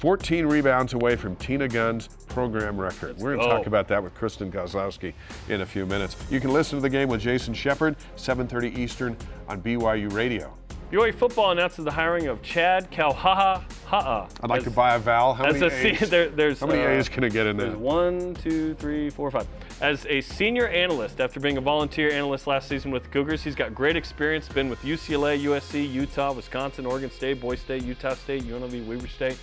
14 0.02 0.48
rebounds 0.48 0.94
away 0.94 1.16
from 1.16 1.36
Tina 1.36 1.68
Gunn's 1.68 2.08
program 2.28 2.76
record. 2.76 3.16
We're 3.20 3.36
going 3.36 3.48
to 3.48 3.56
talk 3.56 3.68
about 3.68 3.88
that 3.90 4.02
with 4.04 4.16
Kristen 4.16 4.52
Kozlowski 4.52 5.14
in 5.48 5.62
a 5.62 5.66
few 5.66 5.86
minutes. 5.86 6.18
You 6.32 6.40
can 6.40 6.52
listen 6.52 6.80
to 6.80 6.82
the 6.82 6.90
game 6.90 7.08
with 7.08 7.22
Jason 7.22 7.54
Shepard, 7.54 7.96
7:30 8.18 8.80
Eastern 8.80 9.16
on 9.48 9.62
BYU 9.62 10.12
Radio. 10.12 10.58
BYU 10.92 11.14
football 11.14 11.52
announces 11.52 11.86
the 11.86 11.92
hiring 11.92 12.26
of 12.26 12.42
Chad 12.42 12.90
Kauhaha 12.90 13.62
Ha'a. 13.86 14.28
I'd 14.42 14.50
like 14.50 14.58
as- 14.58 14.64
to 14.64 14.72
buy 14.72 14.96
a 14.96 15.00
vowel. 15.00 15.36
How 15.36 15.46
as 15.46 15.62
many 15.62 15.72
a 15.72 16.02
A's? 16.02 16.10
there- 16.10 16.30
there's, 16.30 16.60
How 16.62 16.66
many 16.66 16.82
uh, 16.82 16.98
A's 16.98 17.08
can 17.08 17.24
I 17.24 17.30
get 17.30 17.46
in 17.46 17.56
there? 17.56 17.70
One, 17.70 18.34
two, 18.34 18.74
three, 18.74 19.12
four, 19.12 19.30
five. 19.30 19.46
As 19.82 20.08
a 20.08 20.22
senior 20.22 20.68
analyst, 20.68 21.22
after 21.22 21.40
being 21.40 21.58
a 21.58 21.62
volunteer 21.62 22.12
analyst 22.12 22.48
last 22.48 22.68
season 22.68 22.90
with 22.90 23.04
the 23.04 23.10
Cougars, 23.10 23.44
he's 23.44 23.56
got 23.56 23.76
great 23.76 23.96
experience. 23.96 24.50
Been 24.50 24.68
with 24.68 24.82
UCLA, 24.82 25.40
USC, 25.44 25.92
Utah, 25.92 26.34
Wisconsin, 26.34 26.88
Oregon 26.88 27.12
State, 27.12 27.40
Boise 27.40 27.62
State, 27.62 27.84
Utah 27.84 28.16
State, 28.16 28.46
UNLV, 28.46 28.88
Weber 28.88 29.08
State. 29.08 29.38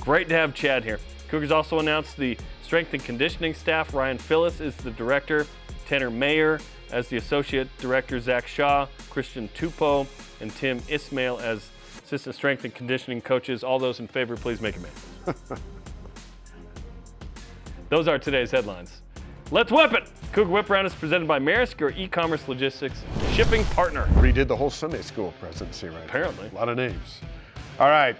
Great 0.00 0.28
to 0.28 0.34
have 0.34 0.54
Chad 0.54 0.84
here. 0.84 0.98
Cougars 1.28 1.50
also 1.50 1.78
announced 1.78 2.16
the 2.16 2.36
strength 2.62 2.94
and 2.94 3.04
conditioning 3.04 3.54
staff. 3.54 3.92
Ryan 3.94 4.18
Phillips 4.18 4.60
is 4.60 4.74
the 4.76 4.90
director. 4.92 5.46
Tanner 5.86 6.10
Mayer 6.10 6.58
as 6.90 7.08
the 7.08 7.16
associate 7.16 7.68
director. 7.78 8.18
Zach 8.18 8.46
Shaw, 8.46 8.86
Christian 9.10 9.48
Tupo, 9.48 10.06
and 10.40 10.54
Tim 10.56 10.80
Ismail 10.88 11.38
as 11.38 11.68
assistant 12.04 12.34
strength 12.34 12.64
and 12.64 12.74
conditioning 12.74 13.20
coaches. 13.20 13.62
All 13.62 13.78
those 13.78 14.00
in 14.00 14.08
favor, 14.08 14.36
please 14.36 14.60
make 14.60 14.76
a 14.76 14.80
man. 14.80 14.90
Those 17.90 18.06
are 18.06 18.18
today's 18.18 18.52
headlines. 18.52 19.02
Let's 19.50 19.72
whip 19.72 19.92
it! 19.94 20.08
Cougar 20.32 20.50
Whip 20.50 20.70
Round 20.70 20.86
is 20.86 20.94
presented 20.94 21.26
by 21.26 21.40
Maersk, 21.40 21.80
your 21.80 21.90
e-commerce 21.90 22.46
logistics 22.46 23.02
shipping 23.32 23.64
partner. 23.64 24.06
Redid 24.14 24.46
the 24.46 24.54
whole 24.54 24.70
Sunday 24.70 25.02
school 25.02 25.34
presidency 25.40 25.88
right 25.88 25.96
there. 25.96 26.04
Apparently. 26.04 26.48
A 26.48 26.54
lot 26.54 26.68
of 26.68 26.76
names. 26.76 27.20
All 27.80 27.88
right. 27.88 28.16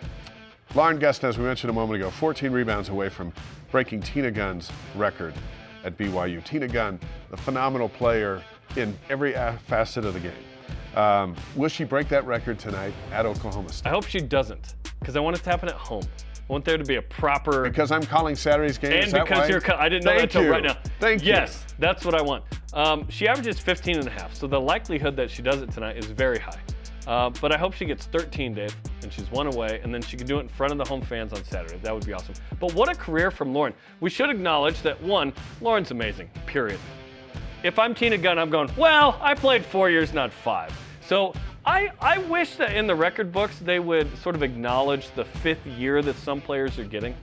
Lauren 0.76 1.00
Gustin, 1.00 1.24
as 1.24 1.36
we 1.36 1.44
mentioned 1.44 1.70
a 1.70 1.72
moment 1.72 2.00
ago, 2.00 2.10
14 2.10 2.52
rebounds 2.52 2.90
away 2.90 3.08
from 3.08 3.32
breaking 3.72 4.00
Tina 4.02 4.30
Gunn's 4.30 4.70
record 4.94 5.34
at 5.82 5.98
BYU. 5.98 6.44
Tina 6.44 6.68
Gunn, 6.68 7.00
the 7.30 7.36
phenomenal 7.36 7.88
player 7.88 8.40
in 8.76 8.96
every 9.08 9.32
facet 9.66 10.04
of 10.04 10.14
the 10.14 10.20
game. 10.20 10.32
Um, 10.94 11.34
will 11.56 11.68
she 11.68 11.82
break 11.82 12.08
that 12.10 12.24
record 12.24 12.60
tonight 12.60 12.94
at 13.10 13.26
Oklahoma 13.26 13.72
State? 13.72 13.88
I 13.88 13.90
hope 13.90 14.06
she 14.06 14.20
doesn't, 14.20 14.76
because 15.00 15.16
I 15.16 15.20
want 15.20 15.36
it 15.36 15.42
to 15.42 15.50
happen 15.50 15.68
at 15.68 15.74
home. 15.74 16.04
I 16.48 16.52
want 16.52 16.64
there 16.64 16.78
to 16.78 16.84
be 16.84 16.96
a 16.96 17.02
proper 17.02 17.62
Because 17.62 17.90
I'm 17.90 18.02
calling 18.02 18.36
Saturday's 18.36 18.78
game. 18.78 18.92
and 18.92 19.12
because 19.12 19.48
you're, 19.48 19.62
I 19.74 19.88
didn't 19.88 20.04
know 20.04 20.16
Thank 20.16 20.32
that 20.32 20.38
until 20.38 20.52
right 20.52 20.62
now. 20.62 20.76
Thank 21.00 21.22
you. 21.22 21.28
Yes, 21.28 21.64
that's 21.80 22.04
what 22.04 22.14
I 22.14 22.22
want. 22.22 22.44
Um, 22.74 23.08
she 23.08 23.26
averages 23.26 23.58
15 23.58 23.98
and 23.98 24.06
a 24.06 24.10
half, 24.10 24.34
so 24.34 24.46
the 24.46 24.60
likelihood 24.60 25.16
that 25.16 25.30
she 25.30 25.42
does 25.42 25.62
it 25.62 25.72
tonight 25.72 25.96
is 25.96 26.06
very 26.06 26.38
high. 26.38 26.60
Uh, 27.10 27.28
but 27.40 27.50
I 27.50 27.58
hope 27.58 27.74
she 27.74 27.86
gets 27.86 28.06
13, 28.06 28.54
Dave, 28.54 28.76
and 29.02 29.12
she's 29.12 29.28
one 29.32 29.48
away, 29.48 29.80
and 29.82 29.92
then 29.92 30.00
she 30.00 30.16
can 30.16 30.28
do 30.28 30.38
it 30.38 30.42
in 30.42 30.48
front 30.48 30.70
of 30.70 30.78
the 30.78 30.84
home 30.84 31.02
fans 31.02 31.32
on 31.32 31.42
Saturday. 31.42 31.76
That 31.82 31.92
would 31.92 32.06
be 32.06 32.12
awesome. 32.12 32.36
But 32.60 32.72
what 32.72 32.88
a 32.88 32.94
career 32.94 33.32
from 33.32 33.52
Lauren. 33.52 33.74
We 33.98 34.10
should 34.10 34.30
acknowledge 34.30 34.80
that 34.82 35.02
one, 35.02 35.32
Lauren's 35.60 35.90
amazing. 35.90 36.30
Period. 36.46 36.78
If 37.64 37.80
I'm 37.80 37.96
Tina 37.96 38.16
Gunn, 38.16 38.38
I'm 38.38 38.48
going, 38.48 38.70
well, 38.76 39.18
I 39.20 39.34
played 39.34 39.64
four 39.64 39.90
years, 39.90 40.14
not 40.14 40.32
five. 40.32 40.72
So 41.04 41.34
I, 41.66 41.90
I 42.00 42.18
wish 42.18 42.54
that 42.54 42.76
in 42.76 42.86
the 42.86 42.94
record 42.94 43.32
books 43.32 43.58
they 43.58 43.80
would 43.80 44.16
sort 44.18 44.36
of 44.36 44.44
acknowledge 44.44 45.10
the 45.16 45.24
fifth 45.24 45.66
year 45.66 46.02
that 46.02 46.14
some 46.14 46.40
players 46.40 46.78
are 46.78 46.84
getting. 46.84 47.16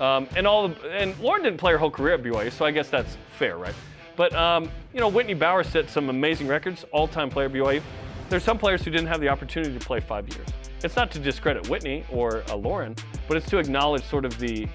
Um, 0.00 0.28
and 0.36 0.46
all 0.46 0.68
the, 0.68 0.90
and 0.90 1.18
Lauren 1.18 1.42
didn't 1.42 1.58
play 1.58 1.72
her 1.72 1.78
whole 1.78 1.90
career 1.90 2.12
at 2.12 2.22
BYU, 2.22 2.52
so 2.52 2.66
I 2.66 2.72
guess 2.72 2.90
that's 2.90 3.16
fair, 3.38 3.56
right? 3.56 3.74
But 4.16 4.34
um, 4.34 4.70
you 4.92 5.00
know, 5.00 5.08
Whitney 5.08 5.32
Bauer 5.32 5.64
set 5.64 5.88
some 5.88 6.10
amazing 6.10 6.46
records, 6.46 6.84
all-time 6.92 7.30
player 7.30 7.48
BYU. 7.48 7.80
There's 8.30 8.44
some 8.44 8.58
players 8.58 8.84
who 8.84 8.92
didn't 8.92 9.08
have 9.08 9.20
the 9.20 9.28
opportunity 9.28 9.76
to 9.76 9.84
play 9.84 9.98
five 9.98 10.28
years. 10.28 10.46
It's 10.84 10.94
not 10.94 11.10
to 11.10 11.18
discredit 11.18 11.68
Whitney 11.68 12.04
or 12.12 12.44
uh, 12.48 12.54
Lauren, 12.54 12.94
but 13.26 13.36
it's 13.36 13.50
to 13.50 13.58
acknowledge 13.58 14.04
sort 14.04 14.24
of 14.24 14.38
the 14.38 14.68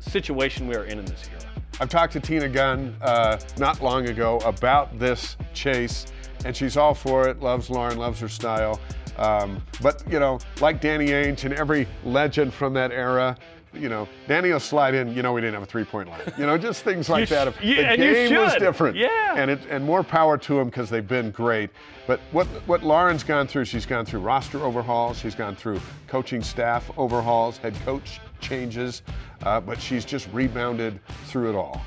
situation 0.00 0.66
we 0.66 0.74
are 0.74 0.86
in 0.86 0.98
in 0.98 1.04
this 1.04 1.30
era. 1.30 1.52
I've 1.78 1.88
talked 1.88 2.14
to 2.14 2.20
Tina 2.20 2.48
Gunn 2.48 2.96
uh, 3.00 3.38
not 3.58 3.80
long 3.80 4.08
ago 4.08 4.38
about 4.38 4.98
this 4.98 5.36
chase, 5.54 6.06
and 6.44 6.56
she's 6.56 6.76
all 6.76 6.94
for 6.94 7.28
it. 7.28 7.38
Loves 7.38 7.70
Lauren, 7.70 7.96
loves 7.96 8.18
her 8.18 8.28
style. 8.28 8.80
Um, 9.18 9.62
but 9.80 10.02
you 10.10 10.18
know, 10.18 10.40
like 10.60 10.80
Danny 10.80 11.10
Ainge 11.10 11.44
and 11.44 11.54
every 11.54 11.86
legend 12.04 12.52
from 12.52 12.74
that 12.74 12.90
era, 12.90 13.36
you 13.78 13.88
know, 13.88 14.08
Danny 14.28 14.50
will 14.50 14.60
slide 14.60 14.94
in. 14.94 15.14
You 15.14 15.22
know, 15.22 15.32
we 15.32 15.40
didn't 15.40 15.54
have 15.54 15.62
a 15.62 15.66
three-point 15.66 16.08
line. 16.08 16.20
You 16.38 16.46
know, 16.46 16.56
just 16.58 16.82
things 16.82 17.08
like 17.10 17.26
sh- 17.26 17.30
that. 17.30 17.64
yeah, 17.64 17.92
the 17.92 17.96
game 17.96 18.34
was 18.34 18.54
different. 18.56 18.96
Yeah. 18.96 19.34
And 19.36 19.50
it, 19.50 19.60
and 19.70 19.84
more 19.84 20.02
power 20.02 20.38
to 20.38 20.54
them 20.54 20.66
because 20.68 20.90
they've 20.90 21.06
been 21.06 21.30
great. 21.30 21.70
But 22.06 22.20
what 22.32 22.46
what 22.66 22.82
Lauren's 22.82 23.22
gone 23.22 23.46
through, 23.46 23.64
she's 23.64 23.86
gone 23.86 24.04
through 24.04 24.20
roster 24.20 24.62
overhauls, 24.62 25.18
she's 25.18 25.34
gone 25.34 25.56
through 25.56 25.80
coaching 26.06 26.42
staff 26.42 26.90
overhauls, 26.96 27.58
head 27.58 27.74
coach 27.84 28.20
changes, 28.40 29.02
uh, 29.42 29.60
but 29.60 29.80
she's 29.80 30.04
just 30.04 30.28
rebounded 30.32 31.00
through 31.26 31.50
it 31.50 31.54
all. 31.54 31.82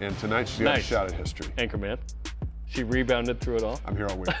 And 0.00 0.16
tonight 0.18 0.48
she's 0.48 0.60
got 0.64 0.78
a 0.78 0.82
shot 0.82 1.06
at 1.06 1.12
history. 1.12 1.46
Anchorman. 1.58 1.98
She 2.74 2.82
rebounded 2.82 3.38
through 3.38 3.58
it 3.58 3.62
all. 3.62 3.80
I'm 3.86 3.96
here 3.96 4.08
all 4.08 4.18
week. 4.18 4.34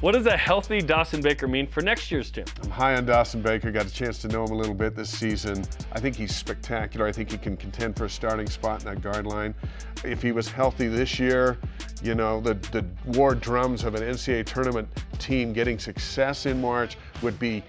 What 0.00 0.12
does 0.12 0.26
a 0.26 0.36
healthy 0.36 0.80
Dawson 0.80 1.20
Baker 1.20 1.46
mean 1.46 1.68
for 1.68 1.80
next 1.80 2.10
year's 2.10 2.28
team? 2.28 2.44
I'm 2.64 2.70
high 2.70 2.96
on 2.96 3.06
Dawson 3.06 3.40
Baker. 3.40 3.70
Got 3.70 3.86
a 3.86 3.92
chance 3.92 4.18
to 4.22 4.28
know 4.28 4.42
him 4.42 4.50
a 4.50 4.56
little 4.56 4.74
bit 4.74 4.96
this 4.96 5.10
season. 5.10 5.64
I 5.92 6.00
think 6.00 6.16
he's 6.16 6.34
spectacular. 6.34 7.06
I 7.06 7.12
think 7.12 7.30
he 7.30 7.38
can 7.38 7.56
contend 7.56 7.96
for 7.96 8.06
a 8.06 8.10
starting 8.10 8.48
spot 8.48 8.80
in 8.80 8.86
that 8.86 9.00
guard 9.00 9.26
line. 9.26 9.54
If 10.02 10.20
he 10.20 10.32
was 10.32 10.48
healthy 10.48 10.88
this 10.88 11.20
year, 11.20 11.56
you 12.02 12.16
know, 12.16 12.40
the, 12.40 12.54
the 12.72 12.84
war 13.16 13.36
drums 13.36 13.84
of 13.84 13.94
an 13.94 14.02
NCAA 14.02 14.44
tournament 14.44 14.88
team 15.20 15.52
getting 15.52 15.78
success 15.78 16.46
in 16.46 16.60
March 16.60 16.96
would 17.22 17.38
be 17.38 17.62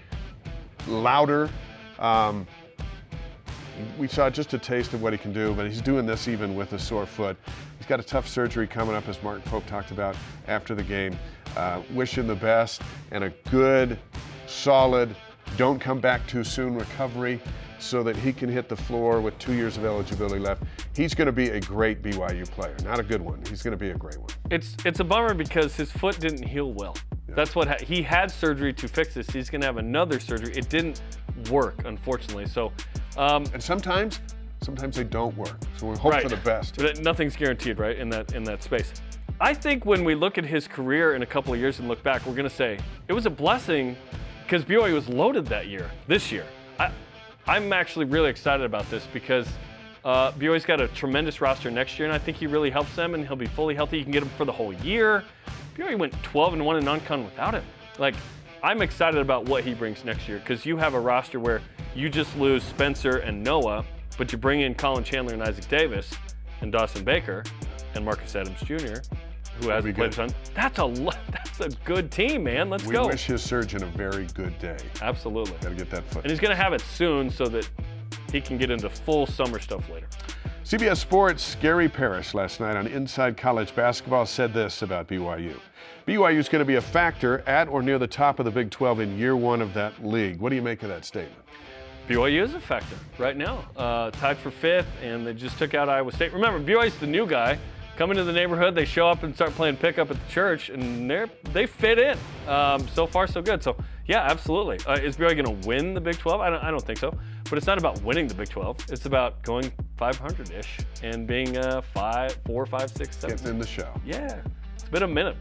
louder. 0.88 1.48
Um, 2.00 2.48
we 3.98 4.08
saw 4.08 4.30
just 4.30 4.54
a 4.54 4.58
taste 4.58 4.94
of 4.94 5.02
what 5.02 5.12
he 5.12 5.18
can 5.18 5.32
do, 5.32 5.54
but 5.54 5.66
he's 5.66 5.80
doing 5.80 6.06
this 6.06 6.28
even 6.28 6.54
with 6.54 6.72
a 6.72 6.78
sore 6.78 7.06
foot. 7.06 7.36
He's 7.78 7.86
got 7.86 8.00
a 8.00 8.02
tough 8.02 8.28
surgery 8.28 8.66
coming 8.66 8.94
up, 8.94 9.08
as 9.08 9.22
Mark 9.22 9.44
Pope 9.44 9.66
talked 9.66 9.90
about 9.90 10.16
after 10.48 10.74
the 10.74 10.82
game. 10.82 11.16
Uh, 11.56 11.82
wish 11.92 12.16
him 12.16 12.26
the 12.26 12.34
best 12.34 12.82
and 13.10 13.24
a 13.24 13.30
good, 13.50 13.98
solid, 14.46 15.14
don't 15.56 15.78
come 15.78 16.00
back 16.00 16.26
too 16.26 16.42
soon 16.42 16.74
recovery 16.74 17.40
so 17.78 18.02
that 18.02 18.16
he 18.16 18.32
can 18.32 18.48
hit 18.48 18.68
the 18.68 18.76
floor 18.76 19.20
with 19.20 19.38
two 19.38 19.52
years 19.52 19.76
of 19.76 19.84
eligibility 19.84 20.40
left. 20.40 20.62
He's 20.96 21.14
going 21.14 21.26
to 21.26 21.32
be 21.32 21.50
a 21.50 21.60
great 21.60 22.02
BYU 22.02 22.48
player. 22.50 22.74
Not 22.82 22.98
a 22.98 23.02
good 23.02 23.20
one. 23.20 23.42
He's 23.48 23.62
going 23.62 23.72
to 23.72 23.78
be 23.78 23.90
a 23.90 23.94
great 23.94 24.18
one. 24.18 24.30
It's 24.50 24.74
it's 24.84 25.00
a 25.00 25.04
bummer 25.04 25.34
because 25.34 25.76
his 25.76 25.92
foot 25.92 26.18
didn't 26.18 26.44
heal 26.44 26.72
well. 26.72 26.96
That's 27.28 27.54
what 27.54 27.68
ha- 27.68 27.84
he 27.84 28.02
had 28.02 28.30
surgery 28.30 28.72
to 28.74 28.88
fix 28.88 29.14
this. 29.14 29.28
He's 29.28 29.50
going 29.50 29.60
to 29.60 29.66
have 29.66 29.76
another 29.76 30.20
surgery. 30.20 30.54
It 30.54 30.68
didn't 30.68 31.02
work, 31.50 31.84
unfortunately. 31.84 32.46
So, 32.46 32.72
um, 33.16 33.44
And 33.52 33.62
sometimes, 33.62 34.20
sometimes 34.62 34.96
they 34.96 35.04
don't 35.04 35.36
work. 35.36 35.56
So 35.76 35.86
we 35.88 35.96
hope 35.96 36.12
right. 36.12 36.22
for 36.22 36.28
the 36.28 36.36
best. 36.38 36.76
But 36.76 37.00
nothing's 37.00 37.36
guaranteed, 37.36 37.78
right? 37.78 37.96
In 37.98 38.08
that 38.10 38.32
in 38.32 38.44
that 38.44 38.62
space. 38.62 38.92
I 39.40 39.52
think 39.52 39.84
when 39.84 40.04
we 40.04 40.14
look 40.14 40.38
at 40.38 40.44
his 40.44 40.68
career 40.68 41.14
in 41.14 41.22
a 41.22 41.26
couple 41.26 41.52
of 41.52 41.58
years 41.58 41.80
and 41.80 41.88
look 41.88 42.02
back, 42.02 42.24
we're 42.24 42.34
going 42.34 42.48
to 42.48 42.54
say 42.54 42.78
it 43.08 43.12
was 43.12 43.26
a 43.26 43.30
blessing 43.30 43.96
because 44.44 44.64
BYU 44.64 44.94
was 44.94 45.08
loaded 45.08 45.46
that 45.46 45.66
year. 45.66 45.90
This 46.06 46.30
year, 46.30 46.46
I, 46.78 46.92
I'm 47.46 47.72
actually 47.72 48.04
really 48.04 48.30
excited 48.30 48.64
about 48.64 48.88
this 48.90 49.06
because 49.12 49.48
uh, 50.04 50.32
BYU's 50.32 50.64
got 50.64 50.80
a 50.80 50.88
tremendous 50.88 51.40
roster 51.40 51.70
next 51.70 51.98
year, 51.98 52.06
and 52.06 52.14
I 52.14 52.18
think 52.18 52.36
he 52.36 52.46
really 52.46 52.70
helps 52.70 52.94
them, 52.94 53.14
and 53.14 53.26
he'll 53.26 53.36
be 53.36 53.46
fully 53.46 53.74
healthy. 53.74 53.98
You 53.98 54.04
can 54.04 54.12
get 54.12 54.22
him 54.22 54.30
for 54.36 54.44
the 54.44 54.52
whole 54.52 54.72
year. 54.72 55.24
BYU 55.76 55.98
went 55.98 56.12
12 56.22 56.54
and 56.54 56.64
one 56.64 56.76
in 56.76 56.84
non-con 56.84 57.24
without 57.24 57.54
him. 57.54 57.64
Like, 57.98 58.14
I'm 58.62 58.82
excited 58.82 59.20
about 59.20 59.46
what 59.46 59.64
he 59.64 59.74
brings 59.74 60.04
next 60.04 60.28
year 60.28 60.38
because 60.38 60.64
you 60.64 60.76
have 60.76 60.94
a 60.94 61.00
roster 61.00 61.40
where 61.40 61.60
you 61.94 62.08
just 62.08 62.36
lose 62.36 62.62
Spencer 62.62 63.18
and 63.18 63.42
Noah, 63.42 63.84
but 64.18 64.32
you 64.32 64.38
bring 64.38 64.62
in 64.62 64.74
Collin 64.74 65.04
Chandler 65.04 65.34
and 65.34 65.42
Isaac 65.42 65.68
Davis 65.68 66.12
and 66.60 66.72
Dawson 66.72 67.04
Baker 67.04 67.44
and 67.94 68.04
Marcus 68.04 68.34
Adams 68.34 68.60
Jr., 68.60 69.00
who 69.60 69.68
hasn't 69.68 69.84
be 69.84 69.92
played 69.92 70.12
a 70.12 70.16
good. 70.16 70.28
ton. 70.30 70.30
That's 70.54 70.78
a. 70.78 70.86
That's 71.56 71.74
a 71.74 71.78
good 71.84 72.10
team, 72.10 72.42
man. 72.42 72.68
Let's 72.68 72.84
we 72.84 72.94
go. 72.94 73.06
wish 73.06 73.26
his 73.26 73.40
surgeon 73.40 73.84
a 73.84 73.86
very 73.86 74.26
good 74.34 74.58
day. 74.58 74.76
Absolutely. 75.00 75.52
Got 75.60 75.68
to 75.68 75.74
get 75.76 75.90
that 75.90 76.04
foot. 76.10 76.24
And 76.24 76.30
he's 76.32 76.40
going 76.40 76.50
to 76.50 76.60
have 76.60 76.72
it 76.72 76.80
soon 76.80 77.30
so 77.30 77.46
that 77.46 77.70
he 78.32 78.40
can 78.40 78.58
get 78.58 78.72
into 78.72 78.90
full 78.90 79.24
summer 79.26 79.60
stuff 79.60 79.88
later. 79.88 80.08
CBS 80.64 80.96
Sports' 80.96 81.56
Gary 81.60 81.88
Parrish 81.88 82.34
last 82.34 82.58
night 82.58 82.74
on 82.74 82.88
Inside 82.88 83.36
College 83.36 83.72
Basketball 83.76 84.26
said 84.26 84.52
this 84.52 84.82
about 84.82 85.06
BYU. 85.06 85.54
BYU 86.08 86.38
is 86.38 86.48
going 86.48 86.60
to 86.60 86.66
be 86.66 86.74
a 86.74 86.80
factor 86.80 87.40
at 87.46 87.68
or 87.68 87.82
near 87.82 87.98
the 88.00 88.06
top 88.06 88.40
of 88.40 88.46
the 88.46 88.50
Big 88.50 88.70
12 88.70 89.00
in 89.00 89.18
year 89.18 89.36
one 89.36 89.60
of 89.60 89.72
that 89.74 90.04
league. 90.04 90.40
What 90.40 90.50
do 90.50 90.56
you 90.56 90.62
make 90.62 90.82
of 90.82 90.88
that 90.88 91.04
statement? 91.04 91.43
BYU 92.08 92.42
is 92.42 92.54
a 92.54 92.60
factor 92.60 92.96
right 93.18 93.36
now, 93.36 93.64
uh, 93.76 94.10
tied 94.10 94.36
for 94.36 94.50
fifth, 94.50 94.88
and 95.02 95.26
they 95.26 95.32
just 95.32 95.58
took 95.58 95.74
out 95.74 95.88
Iowa 95.88 96.12
State. 96.12 96.32
Remember, 96.32 96.60
BYU's 96.60 96.96
the 96.98 97.06
new 97.06 97.26
guy. 97.26 97.58
Coming 97.96 98.16
to 98.16 98.24
the 98.24 98.32
neighborhood, 98.32 98.74
they 98.74 98.84
show 98.84 99.08
up 99.08 99.22
and 99.22 99.32
start 99.32 99.52
playing 99.52 99.76
pickup 99.76 100.10
at 100.10 100.16
the 100.16 100.32
church, 100.32 100.68
and 100.68 101.08
they 101.08 101.26
they 101.52 101.66
fit 101.66 101.98
in. 101.98 102.18
Um, 102.48 102.86
so 102.88 103.06
far, 103.06 103.28
so 103.28 103.40
good. 103.40 103.62
So, 103.62 103.76
yeah, 104.06 104.22
absolutely. 104.22 104.80
Uh, 104.84 104.94
is 104.94 105.16
BYU 105.16 105.44
going 105.44 105.60
to 105.60 105.68
win 105.68 105.94
the 105.94 106.00
Big 106.00 106.18
12? 106.18 106.40
I 106.40 106.50
don't, 106.50 106.62
I 106.62 106.70
don't 106.72 106.84
think 106.84 106.98
so. 106.98 107.16
But 107.48 107.56
it's 107.56 107.68
not 107.68 107.78
about 107.78 108.02
winning 108.02 108.26
the 108.26 108.34
Big 108.34 108.48
12. 108.48 108.86
It's 108.90 109.06
about 109.06 109.42
going 109.44 109.70
500-ish 109.96 110.78
and 111.04 111.24
being 111.26 111.56
uh, 111.56 111.82
five, 111.82 112.36
four, 112.44 112.66
five, 112.66 112.90
six, 112.90 113.16
seven. 113.16 113.36
Getting 113.36 113.52
in 113.52 113.58
the 113.60 113.66
show. 113.66 113.88
Yeah, 114.04 114.40
it's 114.74 114.84
been 114.84 115.04
a 115.04 115.08
minute. 115.08 115.36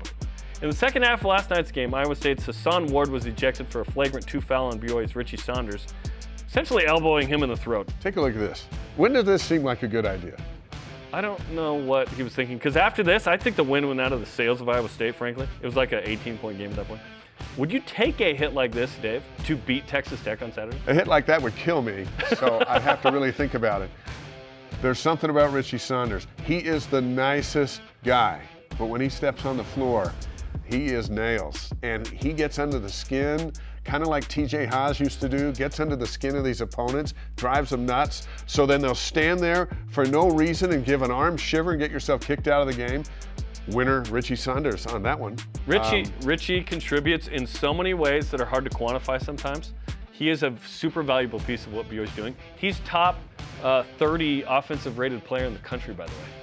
In 0.62 0.70
the 0.70 0.76
second 0.76 1.02
half 1.02 1.22
of 1.22 1.26
last 1.26 1.50
night's 1.50 1.72
game, 1.72 1.94
Iowa 1.94 2.16
State's 2.16 2.46
Hason 2.46 2.88
Ward 2.88 3.10
was 3.10 3.26
ejected 3.26 3.68
for 3.68 3.82
a 3.82 3.86
flagrant 3.86 4.28
two 4.28 4.40
foul 4.40 4.68
on 4.68 4.80
BYU's 4.80 5.16
Richie 5.16 5.38
Saunders, 5.38 5.88
essentially 6.54 6.86
elbowing 6.86 7.28
him 7.28 7.42
in 7.42 7.50
the 7.50 7.58
throat. 7.58 7.90
Take 8.00 8.16
a 8.18 8.22
look 8.22 8.36
at 8.36 8.40
this. 8.40 8.68
When 8.96 9.12
did 9.12 9.26
this 9.26 9.42
seem 9.42 9.64
like 9.64 9.82
a 9.82 9.88
good 9.88 10.06
idea? 10.06 10.38
I 11.12 11.20
don't 11.20 11.52
know 11.52 11.74
what 11.74 12.08
he 12.10 12.22
was 12.22 12.36
thinking 12.36 12.60
because 12.60 12.78
after 12.78 13.02
this, 13.02 13.26
I 13.26 13.38
think 13.38 13.56
the 13.56 13.64
wind 13.64 13.88
went 13.88 14.00
out 14.00 14.14
of 14.14 14.20
the 14.20 14.28
sails 14.28 14.62
of 14.62 14.70
Iowa 14.70 14.88
State. 14.88 15.16
Frankly, 15.16 15.48
it 15.64 15.66
was 15.66 15.76
like 15.76 15.94
an 15.94 16.04
18-point 16.04 16.60
game 16.60 16.70
at 16.70 16.76
that 16.76 16.88
point. 16.88 17.02
Would 17.58 17.72
you 17.72 17.80
take 17.80 18.22
a 18.22 18.36
hit 18.36 18.54
like 18.54 18.72
this, 18.72 18.96
Dave, 19.02 19.24
to 19.46 19.56
beat 19.56 19.88
Texas 19.88 20.24
Tech 20.24 20.44
on 20.44 20.52
Saturday? 20.54 20.78
A 20.86 20.94
hit 20.94 21.08
like 21.08 21.26
that 21.26 21.42
would 21.42 21.56
kill 21.56 21.82
me, 21.82 22.06
so 22.38 22.64
I'd 22.68 22.84
have 22.84 23.02
to 23.02 23.12
really 23.12 23.32
think 23.32 23.56
about 23.56 23.82
it. 23.82 23.90
There's 24.80 25.00
something 25.00 25.32
about 25.32 25.54
Richie 25.54 25.80
Saunders. 25.80 26.28
He 26.46 26.58
is 26.58 26.86
the 26.86 27.02
nicest 27.02 27.82
guy, 28.04 28.42
but 28.78 28.86
when 28.86 29.02
he 29.02 29.10
steps 29.10 29.48
on 29.48 29.58
the 29.58 29.64
floor, 29.64 30.14
he 30.66 30.90
is 30.90 31.10
nails. 31.10 31.74
And 31.82 32.08
he 32.08 32.32
gets 32.32 32.60
under 32.60 32.78
the 32.78 32.90
skin, 32.90 33.52
kind 33.84 34.04
of 34.04 34.10
like 34.10 34.28
TJ 34.28 34.68
Haws 34.68 35.00
used 35.00 35.20
to 35.22 35.30
do, 35.30 35.52
gets 35.52 35.80
under 35.80 35.96
the 35.96 36.06
skin 36.08 36.36
of 36.36 36.44
these 36.44 36.62
opponents, 36.62 37.14
drives 37.36 37.70
them 37.70 37.86
nuts. 37.86 38.28
So 38.46 38.66
then 38.66 38.82
they'll 38.82 38.96
stand 38.96 39.40
there 39.40 39.70
for 39.88 40.06
no 40.06 40.30
reason 40.30 40.72
and 40.72 40.86
give 40.86 41.02
an 41.02 41.12
arm 41.12 41.38
shiver 41.38 41.72
and 41.72 41.80
get 41.80 41.92
yourself 41.92 42.22
kicked 42.22 42.48
out 42.48 42.62
of 42.62 42.68
the 42.68 42.74
game. 42.74 43.04
Winner 43.68 44.02
Richie 44.10 44.36
Saunders 44.36 44.86
on 44.88 45.04
that 45.04 45.18
one. 45.18 45.38
Richie 45.68 46.04
Um, 46.04 46.12
Richie 46.24 46.62
contributes 46.62 47.28
in 47.28 47.48
so 47.48 47.74
many 47.74 47.94
ways 47.94 48.30
that 48.32 48.42
are 48.42 48.46
hard 48.46 48.66
to 48.66 48.70
quantify 48.70 49.24
sometimes. 49.24 49.74
He 50.12 50.30
is 50.30 50.44
a 50.44 50.54
super 50.68 51.02
valuable 51.02 51.40
piece 51.40 51.66
of 51.66 51.74
what 51.74 51.90
BYU 51.90 52.04
is 52.04 52.12
doing. 52.12 52.36
He's 52.58 52.80
top 52.82 53.18
uh, 53.64 53.84
30 53.98 54.44
offensive 54.48 54.98
rated 55.00 55.24
player 55.24 55.46
in 55.46 55.54
the 55.54 55.60
country, 55.60 55.94
by 55.94 56.06
the 56.06 56.12
way. 56.12 56.43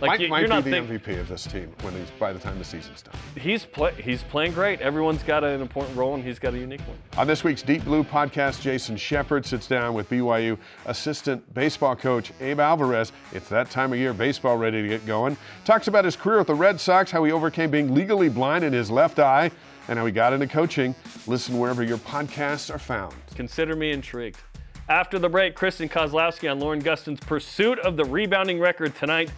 Like 0.00 0.08
might 0.08 0.20
you, 0.20 0.28
might 0.28 0.40
you're 0.48 0.62
be 0.62 0.70
the 0.70 0.86
think- 0.86 1.02
MVP 1.02 1.20
of 1.20 1.28
this 1.28 1.44
team 1.44 1.72
when 1.82 1.92
he's 1.94 2.08
by 2.18 2.32
the 2.32 2.38
time 2.38 2.58
the 2.58 2.64
season's 2.64 3.02
done. 3.02 3.14
He's 3.38 3.64
play, 3.66 3.92
he's 4.02 4.22
playing 4.22 4.52
great. 4.52 4.80
Everyone's 4.80 5.22
got 5.22 5.44
an 5.44 5.60
important 5.60 5.96
role, 5.96 6.14
and 6.14 6.24
he's 6.24 6.38
got 6.38 6.54
a 6.54 6.58
unique 6.58 6.80
one. 6.82 6.96
On 7.18 7.26
this 7.26 7.44
week's 7.44 7.60
Deep 7.62 7.84
Blue 7.84 8.02
podcast, 8.02 8.62
Jason 8.62 8.96
Shepard 8.96 9.44
sits 9.44 9.66
down 9.66 9.92
with 9.92 10.08
BYU 10.08 10.56
assistant 10.86 11.52
baseball 11.52 11.94
coach 11.94 12.32
Abe 12.40 12.60
Alvarez. 12.60 13.12
It's 13.32 13.48
that 13.50 13.70
time 13.70 13.92
of 13.92 13.98
year, 13.98 14.14
baseball 14.14 14.56
ready 14.56 14.80
to 14.80 14.88
get 14.88 15.04
going. 15.06 15.36
Talks 15.64 15.86
about 15.88 16.04
his 16.06 16.16
career 16.16 16.38
with 16.38 16.46
the 16.46 16.54
Red 16.54 16.80
Sox, 16.80 17.10
how 17.10 17.22
he 17.24 17.32
overcame 17.32 17.70
being 17.70 17.94
legally 17.94 18.28
blind 18.30 18.64
in 18.64 18.72
his 18.72 18.90
left 18.90 19.18
eye, 19.18 19.50
and 19.88 19.98
how 19.98 20.06
he 20.06 20.12
got 20.12 20.32
into 20.32 20.46
coaching. 20.46 20.94
Listen 21.26 21.58
wherever 21.58 21.82
your 21.82 21.98
podcasts 21.98 22.72
are 22.74 22.78
found. 22.78 23.14
Consider 23.34 23.76
me 23.76 23.90
intrigued. 23.90 24.38
After 24.88 25.18
the 25.18 25.28
break, 25.28 25.54
Kristen 25.54 25.88
Kozlowski 25.88 26.50
on 26.50 26.58
Lauren 26.58 26.80
Gustin's 26.80 27.20
pursuit 27.20 27.78
of 27.80 27.96
the 27.96 28.04
rebounding 28.04 28.58
record 28.58 28.94
tonight, 28.96 29.30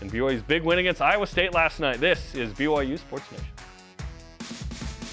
and 0.00 0.10
BYU's 0.10 0.42
big 0.42 0.62
win 0.62 0.78
against 0.78 1.02
Iowa 1.02 1.26
State 1.26 1.54
last 1.54 1.80
night. 1.80 2.00
This 2.00 2.34
is 2.34 2.52
BYU 2.52 2.98
Sports 2.98 3.30
Nation. 3.30 3.46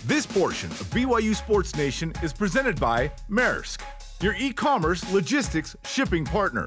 This 0.06 0.26
portion 0.26 0.72
of 0.72 0.90
BYU 0.92 1.36
Sports 1.36 1.76
Nation 1.76 2.14
is 2.24 2.32
presented 2.32 2.80
by 2.80 3.12
Maersk, 3.30 3.82
your 4.22 4.36
e 4.36 4.54
commerce 4.54 5.12
logistics 5.12 5.76
shipping 5.86 6.24
partner. 6.24 6.66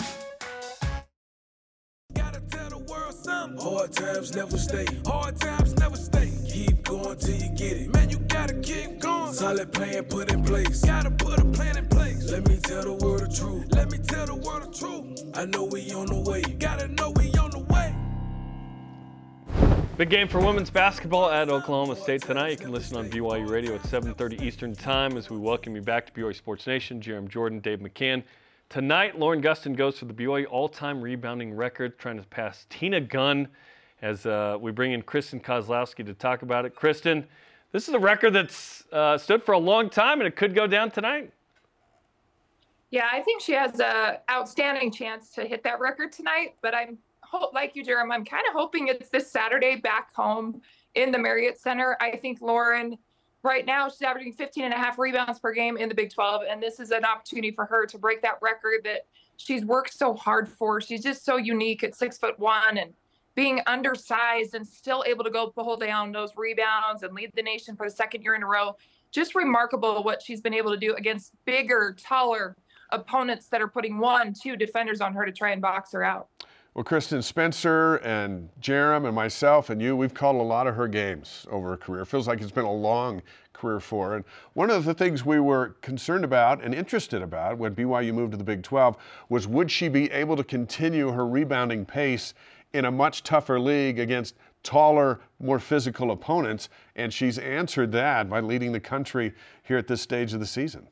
Gotta 2.14 2.40
tell 2.40 2.68
the 2.68 2.78
world 2.78 3.14
something. 3.14 3.58
Hard 3.58 3.92
times 3.92 4.34
never 4.36 4.58
stay. 4.58 4.86
Hard 5.06 5.40
times 5.40 5.74
never 5.78 5.96
stay. 5.96 6.30
Keep 6.48 6.84
going 6.84 7.18
till 7.18 7.34
you 7.34 7.48
get 7.56 7.76
it. 7.78 7.94
Man, 7.94 8.10
you 8.10 8.18
gotta 8.18 8.54
keep 8.54 8.98
going. 9.00 9.32
Solid 9.32 9.72
plan 9.72 10.04
put 10.04 10.30
in 10.30 10.44
place. 10.44 10.84
Gotta 10.84 11.10
put 11.10 11.38
a 11.38 11.44
plan 11.44 11.78
in 11.78 11.88
place. 11.88 12.30
Let 12.30 12.46
me 12.46 12.58
tell 12.58 12.82
the 12.82 12.92
world 12.92 13.20
the 13.20 13.34
truth. 13.34 13.66
Let 13.70 13.90
me 13.90 13.98
tell 13.98 14.26
the 14.26 14.34
world 14.34 14.64
the 14.64 14.78
truth. 14.78 15.22
I 15.34 15.46
know 15.46 15.64
we 15.64 15.90
on 15.92 16.06
the 16.06 16.20
way. 16.20 16.42
Gotta 16.42 16.88
know 16.88 17.10
Big 20.00 20.08
game 20.08 20.28
for 20.28 20.40
women's 20.40 20.70
basketball 20.70 21.28
at 21.28 21.50
Oklahoma 21.50 21.94
State 21.94 22.22
tonight. 22.22 22.52
You 22.52 22.56
can 22.56 22.72
listen 22.72 22.96
on 22.96 23.10
BYU 23.10 23.46
Radio 23.50 23.74
at 23.74 23.82
7:30 23.82 24.40
Eastern 24.40 24.74
Time 24.74 25.18
as 25.18 25.28
we 25.28 25.36
welcome 25.36 25.76
you 25.76 25.82
back 25.82 26.06
to 26.06 26.12
BYU 26.18 26.34
Sports 26.34 26.66
Nation. 26.66 27.02
Jarom 27.02 27.28
Jordan, 27.28 27.60
Dave 27.60 27.80
McCann. 27.80 28.22
Tonight, 28.70 29.18
Lauren 29.18 29.42
Gustin 29.42 29.76
goes 29.76 29.98
for 29.98 30.06
the 30.06 30.14
BYU 30.14 30.46
all-time 30.48 31.02
rebounding 31.02 31.54
record, 31.54 31.98
trying 31.98 32.16
to 32.16 32.22
pass 32.22 32.64
Tina 32.70 32.98
Gunn. 32.98 33.48
As 34.00 34.24
uh, 34.24 34.56
we 34.58 34.72
bring 34.72 34.92
in 34.92 35.02
Kristen 35.02 35.38
Kozlowski 35.38 36.06
to 36.06 36.14
talk 36.14 36.40
about 36.40 36.64
it. 36.64 36.74
Kristen, 36.74 37.26
this 37.72 37.86
is 37.86 37.92
a 37.92 37.98
record 37.98 38.32
that's 38.32 38.84
uh, 38.92 39.18
stood 39.18 39.42
for 39.42 39.52
a 39.52 39.58
long 39.58 39.90
time, 39.90 40.18
and 40.20 40.26
it 40.26 40.34
could 40.34 40.54
go 40.54 40.66
down 40.66 40.90
tonight. 40.90 41.30
Yeah, 42.90 43.06
I 43.12 43.20
think 43.20 43.42
she 43.42 43.52
has 43.52 43.78
an 43.78 44.16
outstanding 44.30 44.92
chance 44.92 45.28
to 45.34 45.44
hit 45.44 45.62
that 45.64 45.78
record 45.78 46.10
tonight. 46.10 46.54
But 46.62 46.74
I'm 46.74 46.96
like 47.52 47.76
you, 47.76 47.84
Jarom. 47.84 48.12
I'm 48.12 48.24
kind 48.24 48.44
of 48.48 48.54
hoping 48.54 48.88
it's 48.88 49.08
this 49.08 49.30
Saturday 49.30 49.76
back 49.76 50.14
home 50.14 50.60
in 50.94 51.12
the 51.12 51.18
Marriott 51.18 51.58
Center. 51.58 51.96
I 52.00 52.16
think 52.16 52.40
Lauren, 52.40 52.96
right 53.42 53.64
now, 53.64 53.88
she's 53.88 54.02
averaging 54.02 54.32
15 54.32 54.64
and 54.64 54.74
a 54.74 54.76
half 54.76 54.98
rebounds 54.98 55.38
per 55.38 55.52
game 55.52 55.76
in 55.76 55.88
the 55.88 55.94
Big 55.94 56.12
12, 56.12 56.42
and 56.48 56.62
this 56.62 56.80
is 56.80 56.90
an 56.90 57.04
opportunity 57.04 57.50
for 57.50 57.64
her 57.66 57.86
to 57.86 57.98
break 57.98 58.22
that 58.22 58.38
record 58.40 58.80
that 58.84 59.06
she's 59.36 59.64
worked 59.64 59.92
so 59.92 60.14
hard 60.14 60.48
for. 60.48 60.80
She's 60.80 61.02
just 61.02 61.24
so 61.24 61.36
unique 61.36 61.84
at 61.84 61.94
six 61.94 62.18
foot 62.18 62.38
one 62.38 62.78
and 62.78 62.92
being 63.34 63.60
undersized 63.66 64.54
and 64.54 64.66
still 64.66 65.04
able 65.06 65.24
to 65.24 65.30
go 65.30 65.48
pull 65.48 65.76
down 65.76 66.12
those 66.12 66.32
rebounds 66.36 67.02
and 67.02 67.14
lead 67.14 67.30
the 67.34 67.42
nation 67.42 67.76
for 67.76 67.88
the 67.88 67.94
second 67.94 68.22
year 68.22 68.34
in 68.34 68.42
a 68.42 68.46
row. 68.46 68.76
Just 69.12 69.34
remarkable 69.34 70.02
what 70.02 70.22
she's 70.22 70.40
been 70.40 70.54
able 70.54 70.70
to 70.70 70.76
do 70.76 70.94
against 70.94 71.32
bigger, 71.44 71.96
taller 71.98 72.56
opponents 72.90 73.46
that 73.48 73.62
are 73.62 73.68
putting 73.68 73.98
one, 73.98 74.34
two 74.34 74.56
defenders 74.56 75.00
on 75.00 75.14
her 75.14 75.24
to 75.24 75.32
try 75.32 75.50
and 75.50 75.62
box 75.62 75.92
her 75.92 76.02
out. 76.02 76.28
Well, 76.72 76.84
Kristen 76.84 77.20
Spencer 77.20 77.96
and 77.96 78.48
Jarom 78.60 79.04
and 79.04 79.14
myself 79.14 79.70
and 79.70 79.82
you, 79.82 79.96
we've 79.96 80.14
called 80.14 80.36
a 80.36 80.42
lot 80.42 80.68
of 80.68 80.76
her 80.76 80.86
games 80.86 81.44
over 81.50 81.70
her 81.70 81.76
career. 81.76 82.04
Feels 82.04 82.28
like 82.28 82.40
it's 82.40 82.52
been 82.52 82.64
a 82.64 82.72
long 82.72 83.22
career 83.52 83.80
for 83.80 84.10
her. 84.10 84.16
And 84.16 84.24
one 84.52 84.70
of 84.70 84.84
the 84.84 84.94
things 84.94 85.26
we 85.26 85.40
were 85.40 85.70
concerned 85.80 86.22
about 86.24 86.62
and 86.62 86.72
interested 86.72 87.22
about 87.22 87.58
when 87.58 87.74
BYU 87.74 88.14
moved 88.14 88.30
to 88.32 88.38
the 88.38 88.44
Big 88.44 88.62
12 88.62 88.96
was 89.28 89.48
would 89.48 89.68
she 89.68 89.88
be 89.88 90.12
able 90.12 90.36
to 90.36 90.44
continue 90.44 91.10
her 91.10 91.26
rebounding 91.26 91.84
pace 91.84 92.34
in 92.72 92.84
a 92.84 92.90
much 92.90 93.24
tougher 93.24 93.58
league 93.58 93.98
against 93.98 94.36
taller, 94.62 95.18
more 95.40 95.58
physical 95.58 96.12
opponents? 96.12 96.68
And 96.94 97.12
she's 97.12 97.38
answered 97.38 97.90
that 97.92 98.30
by 98.30 98.38
leading 98.38 98.70
the 98.70 98.78
country 98.78 99.32
here 99.64 99.76
at 99.76 99.88
this 99.88 100.02
stage 100.02 100.34
of 100.34 100.38
the 100.38 100.46
season. 100.46 100.86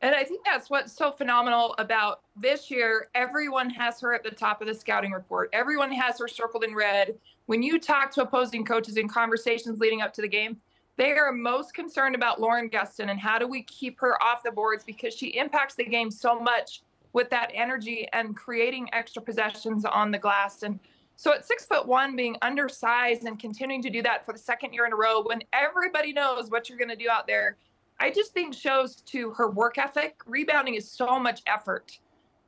And 0.00 0.14
I 0.14 0.22
think 0.22 0.44
that's 0.44 0.70
what's 0.70 0.92
so 0.92 1.10
phenomenal 1.10 1.74
about 1.78 2.20
this 2.36 2.70
year. 2.70 3.08
Everyone 3.14 3.68
has 3.70 4.00
her 4.00 4.14
at 4.14 4.22
the 4.22 4.30
top 4.30 4.60
of 4.60 4.68
the 4.68 4.74
scouting 4.74 5.10
report. 5.10 5.50
Everyone 5.52 5.90
has 5.90 6.20
her 6.20 6.28
circled 6.28 6.62
in 6.62 6.74
red. 6.74 7.16
When 7.46 7.62
you 7.62 7.80
talk 7.80 8.12
to 8.12 8.22
opposing 8.22 8.64
coaches 8.64 8.96
in 8.96 9.08
conversations 9.08 9.80
leading 9.80 10.00
up 10.00 10.14
to 10.14 10.22
the 10.22 10.28
game, 10.28 10.58
they 10.96 11.12
are 11.12 11.32
most 11.32 11.74
concerned 11.74 12.14
about 12.14 12.40
Lauren 12.40 12.68
Gustin 12.68 13.10
and 13.10 13.18
how 13.18 13.38
do 13.38 13.46
we 13.46 13.62
keep 13.62 13.98
her 14.00 14.20
off 14.22 14.42
the 14.42 14.50
boards 14.50 14.84
because 14.84 15.14
she 15.14 15.28
impacts 15.28 15.74
the 15.74 15.84
game 15.84 16.10
so 16.10 16.38
much 16.38 16.82
with 17.12 17.30
that 17.30 17.50
energy 17.54 18.06
and 18.12 18.36
creating 18.36 18.88
extra 18.92 19.22
possessions 19.22 19.84
on 19.84 20.10
the 20.10 20.18
glass. 20.18 20.62
And 20.62 20.78
so 21.16 21.32
at 21.32 21.44
six 21.44 21.64
foot 21.64 21.86
one, 21.86 22.14
being 22.14 22.36
undersized 22.42 23.24
and 23.24 23.38
continuing 23.38 23.82
to 23.82 23.90
do 23.90 24.02
that 24.02 24.24
for 24.24 24.32
the 24.32 24.38
second 24.38 24.72
year 24.72 24.86
in 24.86 24.92
a 24.92 24.96
row, 24.96 25.22
when 25.22 25.42
everybody 25.52 26.12
knows 26.12 26.50
what 26.50 26.68
you're 26.68 26.78
going 26.78 26.90
to 26.90 26.96
do 26.96 27.08
out 27.10 27.26
there, 27.26 27.56
I 28.00 28.10
just 28.10 28.32
think 28.32 28.54
shows 28.54 28.96
to 29.06 29.30
her 29.32 29.50
work 29.50 29.78
ethic. 29.78 30.20
Rebounding 30.26 30.74
is 30.74 30.90
so 30.90 31.18
much 31.18 31.42
effort. 31.46 31.98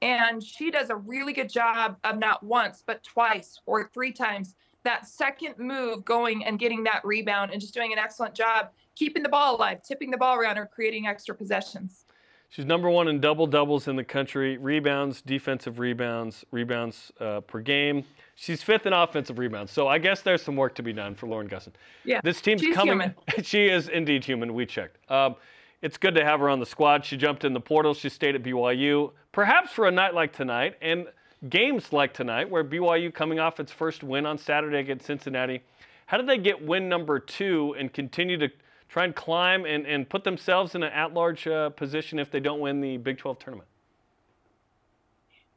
And 0.03 0.43
she 0.43 0.71
does 0.71 0.91
a 0.91 0.97
really 0.97 1.33
good 1.33 1.51
job 1.51 1.97
of 2.05 2.19
not 2.19 2.43
once, 2.43 2.83
but 2.87 3.03
twice 3.03 3.61
or 3.67 3.91
three 3.93 4.13
times 4.13 4.55
that 4.85 5.07
second 5.07 5.59
move 5.59 6.05
going 6.05 6.45
and 6.45 6.59
getting 6.59 6.85
that 6.85 7.05
rebound 7.05 7.51
and 7.51 7.61
just 7.61 7.75
doing 7.75 7.93
an 7.93 7.99
excellent 7.99 8.35
job 8.35 8.71
keeping 8.97 9.23
the 9.23 9.29
ball 9.29 9.57
alive, 9.57 9.83
tipping 9.83 10.11
the 10.11 10.17
ball 10.17 10.37
around 10.37 10.59
or 10.59 10.67
creating 10.67 11.07
extra 11.07 11.35
possessions. 11.35 12.05
She's 12.51 12.65
number 12.65 12.91
one 12.91 13.07
in 13.07 13.21
double 13.21 13.47
doubles 13.47 13.87
in 13.87 13.95
the 13.95 14.03
country, 14.03 14.59
rebounds, 14.59 15.23
defensive 15.23 15.79
rebounds, 15.79 16.45
rebounds 16.51 17.13
uh, 17.21 17.43
per 17.43 17.61
game. 17.61 18.05
She's 18.35 18.61
fifth 18.61 18.87
in 18.87 18.93
offensive 18.93 19.39
rebounds. 19.39 19.71
So 19.71 19.87
I 19.87 19.99
guess 19.99 20.23
there's 20.23 20.43
some 20.43 20.57
work 20.57 20.75
to 20.75 20.83
be 20.83 20.93
done 20.93 21.15
for 21.15 21.29
Lauren 21.29 21.49
Gustin. 21.49 21.75
Yeah, 22.05 22.21
this 22.25 22.41
team's 22.41 22.61
she's 22.61 22.75
coming. 22.75 22.99
human. 22.99 23.15
she 23.45 23.69
is 23.69 23.89
indeed 23.89 24.25
human. 24.25 24.53
We 24.53 24.67
checked. 24.67 24.99
Um, 25.09 25.37
it's 25.81 25.97
good 25.97 26.17
to 26.17 26.25
have 26.25 26.41
her 26.41 26.49
on 26.49 26.59
the 26.59 26.67
squad. 26.67 27.05
She 27.05 27.17
jumped 27.17 27.45
in 27.45 27.53
the 27.53 27.61
portal. 27.61 27.95
She 27.95 28.09
stayed 28.09 28.35
at 28.35 28.43
BYU, 28.43 29.13
perhaps 29.31 29.71
for 29.71 29.87
a 29.87 29.91
night 29.93 30.15
like 30.15 30.33
tonight 30.33 30.75
and 30.83 31.07
games 31.49 31.93
like 31.93 32.13
tonight, 32.13 32.51
where 32.51 32.65
BYU 32.65 33.15
coming 33.15 33.39
off 33.39 33.61
its 33.61 33.71
first 33.71 34.03
win 34.03 34.27
on 34.27 34.37
Saturday 34.39 34.79
against 34.79 35.07
Cincinnati. 35.07 35.63
How 36.07 36.17
did 36.17 36.27
they 36.27 36.39
get 36.39 36.67
win 36.67 36.89
number 36.89 37.21
two 37.21 37.77
and 37.79 37.93
continue 37.93 38.37
to 38.39 38.51
try 38.91 39.05
and 39.05 39.15
climb 39.15 39.65
and, 39.65 39.87
and 39.87 40.09
put 40.09 40.25
themselves 40.25 40.75
in 40.75 40.83
an 40.83 40.93
at-large 40.93 41.47
uh, 41.47 41.71
position 41.71 42.19
if 42.19 42.31
they 42.31 42.41
don't 42.41 42.61
win 42.61 42.81
the 42.81 42.97
Big 42.97 43.19
12 43.19 43.39
tournament? 43.39 43.69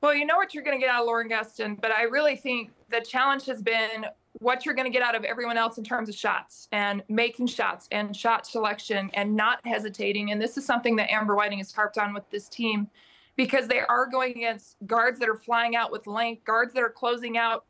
Well, 0.02 0.14
you 0.14 0.26
know 0.26 0.36
what 0.36 0.54
you're 0.54 0.64
going 0.64 0.78
to 0.78 0.86
get 0.86 0.94
out 0.94 1.02
of 1.02 1.08
Lauren 1.08 1.30
Gustin, 1.30 1.80
but 1.80 1.92
I 1.92 2.04
really 2.04 2.36
think 2.36 2.72
the 2.92 3.02
challenge 3.02 3.46
has 3.46 3.62
been 3.62 4.06
what 4.40 4.66
you're 4.66 4.76
going 4.76 4.86
to 4.86 4.92
get 4.92 5.02
out 5.02 5.16
of 5.16 5.24
everyone 5.24 5.58
else 5.58 5.78
in 5.78 5.84
terms 5.84 6.10
of 6.10 6.16
shots 6.16 6.68
and 6.72 7.02
making 7.08 7.48
shots 7.48 7.88
and 7.92 8.16
shot 8.16 8.46
selection 8.46 9.10
and 9.14 9.36
not 9.36 9.66
hesitating. 9.66 10.32
And 10.32 10.42
this 10.42 10.58
is 10.58 10.66
something 10.66 10.96
that 10.98 11.12
Amber 11.12 11.36
Whiting 11.36 11.60
has 11.60 11.72
harped 11.72 11.98
on 11.98 12.14
with 12.14 12.30
this 12.30 12.50
team 12.50 12.90
because 13.36 13.68
they 13.68 13.80
are 13.80 14.06
going 14.06 14.32
against 14.32 14.76
guards 14.86 15.20
that 15.20 15.30
are 15.30 15.38
flying 15.38 15.76
out 15.76 15.92
with 15.92 16.06
length, 16.06 16.44
guards 16.44 16.74
that 16.74 16.84
are 16.84 16.90
closing 16.90 17.38
out 17.38 17.66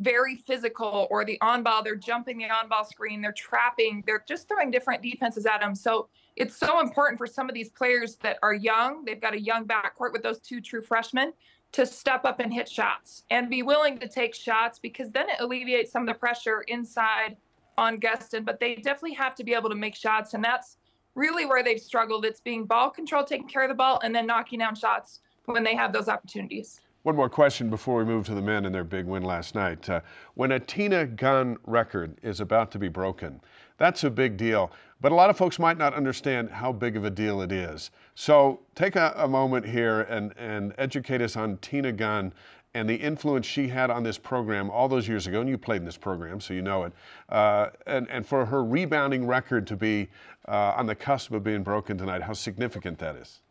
very 0.00 0.36
physical 0.36 1.06
or 1.10 1.24
the 1.24 1.38
on 1.40 1.62
ball, 1.62 1.82
they're 1.82 1.96
jumping 1.96 2.38
the 2.38 2.44
on 2.44 2.68
ball 2.68 2.84
screen, 2.84 3.22
they're 3.22 3.32
trapping, 3.32 4.02
they're 4.06 4.24
just 4.28 4.48
throwing 4.48 4.70
different 4.70 5.02
defenses 5.02 5.46
at 5.46 5.60
them. 5.60 5.74
So 5.74 6.08
it's 6.36 6.56
so 6.56 6.80
important 6.80 7.18
for 7.18 7.26
some 7.26 7.48
of 7.48 7.54
these 7.54 7.70
players 7.70 8.16
that 8.16 8.38
are 8.42 8.52
young, 8.52 9.04
they've 9.04 9.20
got 9.20 9.34
a 9.34 9.40
young 9.40 9.66
backcourt 9.66 10.12
with 10.12 10.22
those 10.22 10.38
two 10.40 10.60
true 10.60 10.82
freshmen 10.82 11.32
to 11.72 11.86
step 11.86 12.24
up 12.24 12.40
and 12.40 12.52
hit 12.52 12.68
shots 12.68 13.24
and 13.30 13.50
be 13.50 13.62
willing 13.62 13.98
to 13.98 14.08
take 14.08 14.34
shots 14.34 14.78
because 14.78 15.10
then 15.12 15.28
it 15.28 15.36
alleviates 15.40 15.92
some 15.92 16.02
of 16.02 16.08
the 16.08 16.18
pressure 16.18 16.62
inside 16.68 17.36
on 17.76 17.98
Gustin. 17.98 18.44
But 18.44 18.60
they 18.60 18.76
definitely 18.76 19.14
have 19.14 19.34
to 19.36 19.44
be 19.44 19.52
able 19.52 19.68
to 19.70 19.74
make 19.74 19.94
shots. 19.94 20.34
And 20.34 20.44
that's 20.44 20.76
really 21.14 21.44
where 21.44 21.62
they've 21.62 21.80
struggled. 21.80 22.24
It's 22.24 22.40
being 22.40 22.64
ball 22.64 22.90
control, 22.90 23.24
taking 23.24 23.48
care 23.48 23.62
of 23.62 23.68
the 23.68 23.74
ball, 23.74 24.00
and 24.04 24.14
then 24.14 24.26
knocking 24.26 24.58
down 24.58 24.74
shots 24.74 25.20
when 25.46 25.64
they 25.64 25.74
have 25.74 25.92
those 25.92 26.08
opportunities. 26.08 26.80
One 27.06 27.14
more 27.14 27.30
question 27.30 27.70
before 27.70 27.98
we 27.98 28.04
move 28.04 28.26
to 28.26 28.34
the 28.34 28.42
men 28.42 28.66
and 28.66 28.74
their 28.74 28.82
big 28.82 29.06
win 29.06 29.22
last 29.22 29.54
night. 29.54 29.88
Uh, 29.88 30.00
when 30.34 30.50
a 30.50 30.58
Tina 30.58 31.06
Gunn 31.06 31.56
record 31.64 32.18
is 32.20 32.40
about 32.40 32.72
to 32.72 32.80
be 32.80 32.88
broken, 32.88 33.40
that's 33.78 34.02
a 34.02 34.10
big 34.10 34.36
deal. 34.36 34.72
But 35.00 35.12
a 35.12 35.14
lot 35.14 35.30
of 35.30 35.36
folks 35.36 35.60
might 35.60 35.78
not 35.78 35.94
understand 35.94 36.50
how 36.50 36.72
big 36.72 36.96
of 36.96 37.04
a 37.04 37.10
deal 37.10 37.42
it 37.42 37.52
is. 37.52 37.92
So 38.16 38.58
take 38.74 38.96
a, 38.96 39.14
a 39.18 39.28
moment 39.28 39.64
here 39.64 40.00
and, 40.00 40.34
and 40.36 40.74
educate 40.78 41.20
us 41.20 41.36
on 41.36 41.58
Tina 41.58 41.92
Gunn 41.92 42.32
and 42.74 42.90
the 42.90 42.96
influence 42.96 43.46
she 43.46 43.68
had 43.68 43.88
on 43.88 44.02
this 44.02 44.18
program 44.18 44.68
all 44.68 44.88
those 44.88 45.06
years 45.06 45.28
ago. 45.28 45.40
And 45.40 45.48
you 45.48 45.56
played 45.56 45.82
in 45.82 45.84
this 45.84 45.96
program, 45.96 46.40
so 46.40 46.54
you 46.54 46.62
know 46.62 46.82
it. 46.82 46.92
Uh, 47.28 47.68
and, 47.86 48.10
and 48.10 48.26
for 48.26 48.44
her 48.44 48.64
rebounding 48.64 49.28
record 49.28 49.64
to 49.68 49.76
be 49.76 50.08
uh, 50.48 50.74
on 50.76 50.86
the 50.86 50.94
cusp 50.96 51.30
of 51.30 51.44
being 51.44 51.62
broken 51.62 51.96
tonight, 51.96 52.22
how 52.22 52.32
significant 52.32 52.98
that 52.98 53.14
is. 53.14 53.42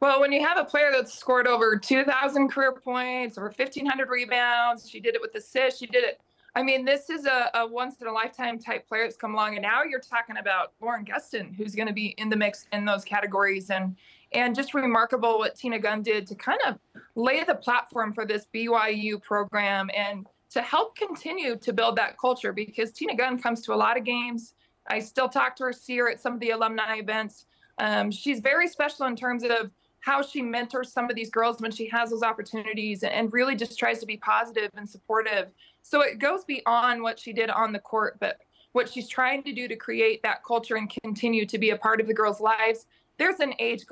Well, 0.00 0.20
when 0.20 0.30
you 0.30 0.46
have 0.46 0.58
a 0.58 0.64
player 0.64 0.90
that's 0.92 1.12
scored 1.12 1.48
over 1.48 1.76
2,000 1.76 2.48
career 2.48 2.72
points, 2.72 3.36
over 3.36 3.48
1,500 3.48 4.08
rebounds, 4.08 4.88
she 4.88 5.00
did 5.00 5.16
it 5.16 5.20
with 5.20 5.32
the 5.32 5.38
assists, 5.38 5.80
she 5.80 5.86
did 5.86 6.04
it. 6.04 6.20
I 6.54 6.62
mean, 6.62 6.84
this 6.84 7.10
is 7.10 7.26
a, 7.26 7.50
a 7.54 7.66
once 7.66 8.00
in 8.00 8.06
a 8.06 8.12
lifetime 8.12 8.58
type 8.58 8.88
player 8.88 9.04
that's 9.04 9.16
come 9.16 9.34
along, 9.34 9.54
and 9.54 9.62
now 9.62 9.82
you're 9.82 10.00
talking 10.00 10.38
about 10.38 10.72
Lauren 10.80 11.04
Gustin, 11.04 11.54
who's 11.54 11.74
going 11.74 11.88
to 11.88 11.94
be 11.94 12.14
in 12.18 12.28
the 12.28 12.36
mix 12.36 12.66
in 12.72 12.84
those 12.84 13.04
categories, 13.04 13.70
and 13.70 13.96
and 14.32 14.54
just 14.54 14.74
remarkable 14.74 15.38
what 15.38 15.56
Tina 15.56 15.78
Gunn 15.78 16.02
did 16.02 16.26
to 16.26 16.34
kind 16.34 16.60
of 16.66 16.78
lay 17.14 17.44
the 17.44 17.54
platform 17.54 18.12
for 18.12 18.26
this 18.26 18.46
BYU 18.54 19.22
program 19.22 19.88
and 19.96 20.26
to 20.50 20.60
help 20.60 20.96
continue 20.96 21.56
to 21.56 21.72
build 21.72 21.96
that 21.96 22.18
culture 22.18 22.52
because 22.52 22.92
Tina 22.92 23.16
Gunn 23.16 23.38
comes 23.40 23.62
to 23.62 23.72
a 23.72 23.76
lot 23.76 23.96
of 23.96 24.04
games. 24.04 24.54
I 24.86 24.98
still 24.98 25.28
talk 25.28 25.56
to 25.56 25.64
her, 25.64 25.72
see 25.72 25.96
her 25.98 26.10
at 26.10 26.20
some 26.20 26.34
of 26.34 26.40
the 26.40 26.50
alumni 26.50 26.96
events. 26.96 27.46
Um, 27.78 28.10
she's 28.10 28.40
very 28.40 28.68
special 28.68 29.06
in 29.06 29.16
terms 29.16 29.44
of 29.44 29.70
how 30.00 30.22
she 30.22 30.42
mentors 30.42 30.92
some 30.92 31.10
of 31.10 31.16
these 31.16 31.30
girls 31.30 31.60
when 31.60 31.70
she 31.70 31.88
has 31.88 32.10
those 32.10 32.22
opportunities 32.22 33.02
and 33.02 33.32
really 33.32 33.54
just 33.54 33.78
tries 33.78 33.98
to 33.98 34.06
be 34.06 34.16
positive 34.16 34.70
and 34.76 34.88
supportive. 34.88 35.48
So 35.82 36.02
it 36.02 36.18
goes 36.18 36.44
beyond 36.44 37.02
what 37.02 37.18
she 37.18 37.32
did 37.32 37.50
on 37.50 37.72
the 37.72 37.78
court, 37.78 38.16
but 38.20 38.38
what 38.72 38.88
she's 38.88 39.08
trying 39.08 39.42
to 39.42 39.52
do 39.52 39.66
to 39.66 39.76
create 39.76 40.22
that 40.22 40.44
culture 40.44 40.76
and 40.76 40.92
continue 41.02 41.46
to 41.46 41.58
be 41.58 41.70
a 41.70 41.76
part 41.76 42.00
of 42.00 42.06
the 42.06 42.14
girls' 42.14 42.40
lives. 42.40 42.86
There's 43.16 43.40
an 43.40 43.54
age 43.58 43.84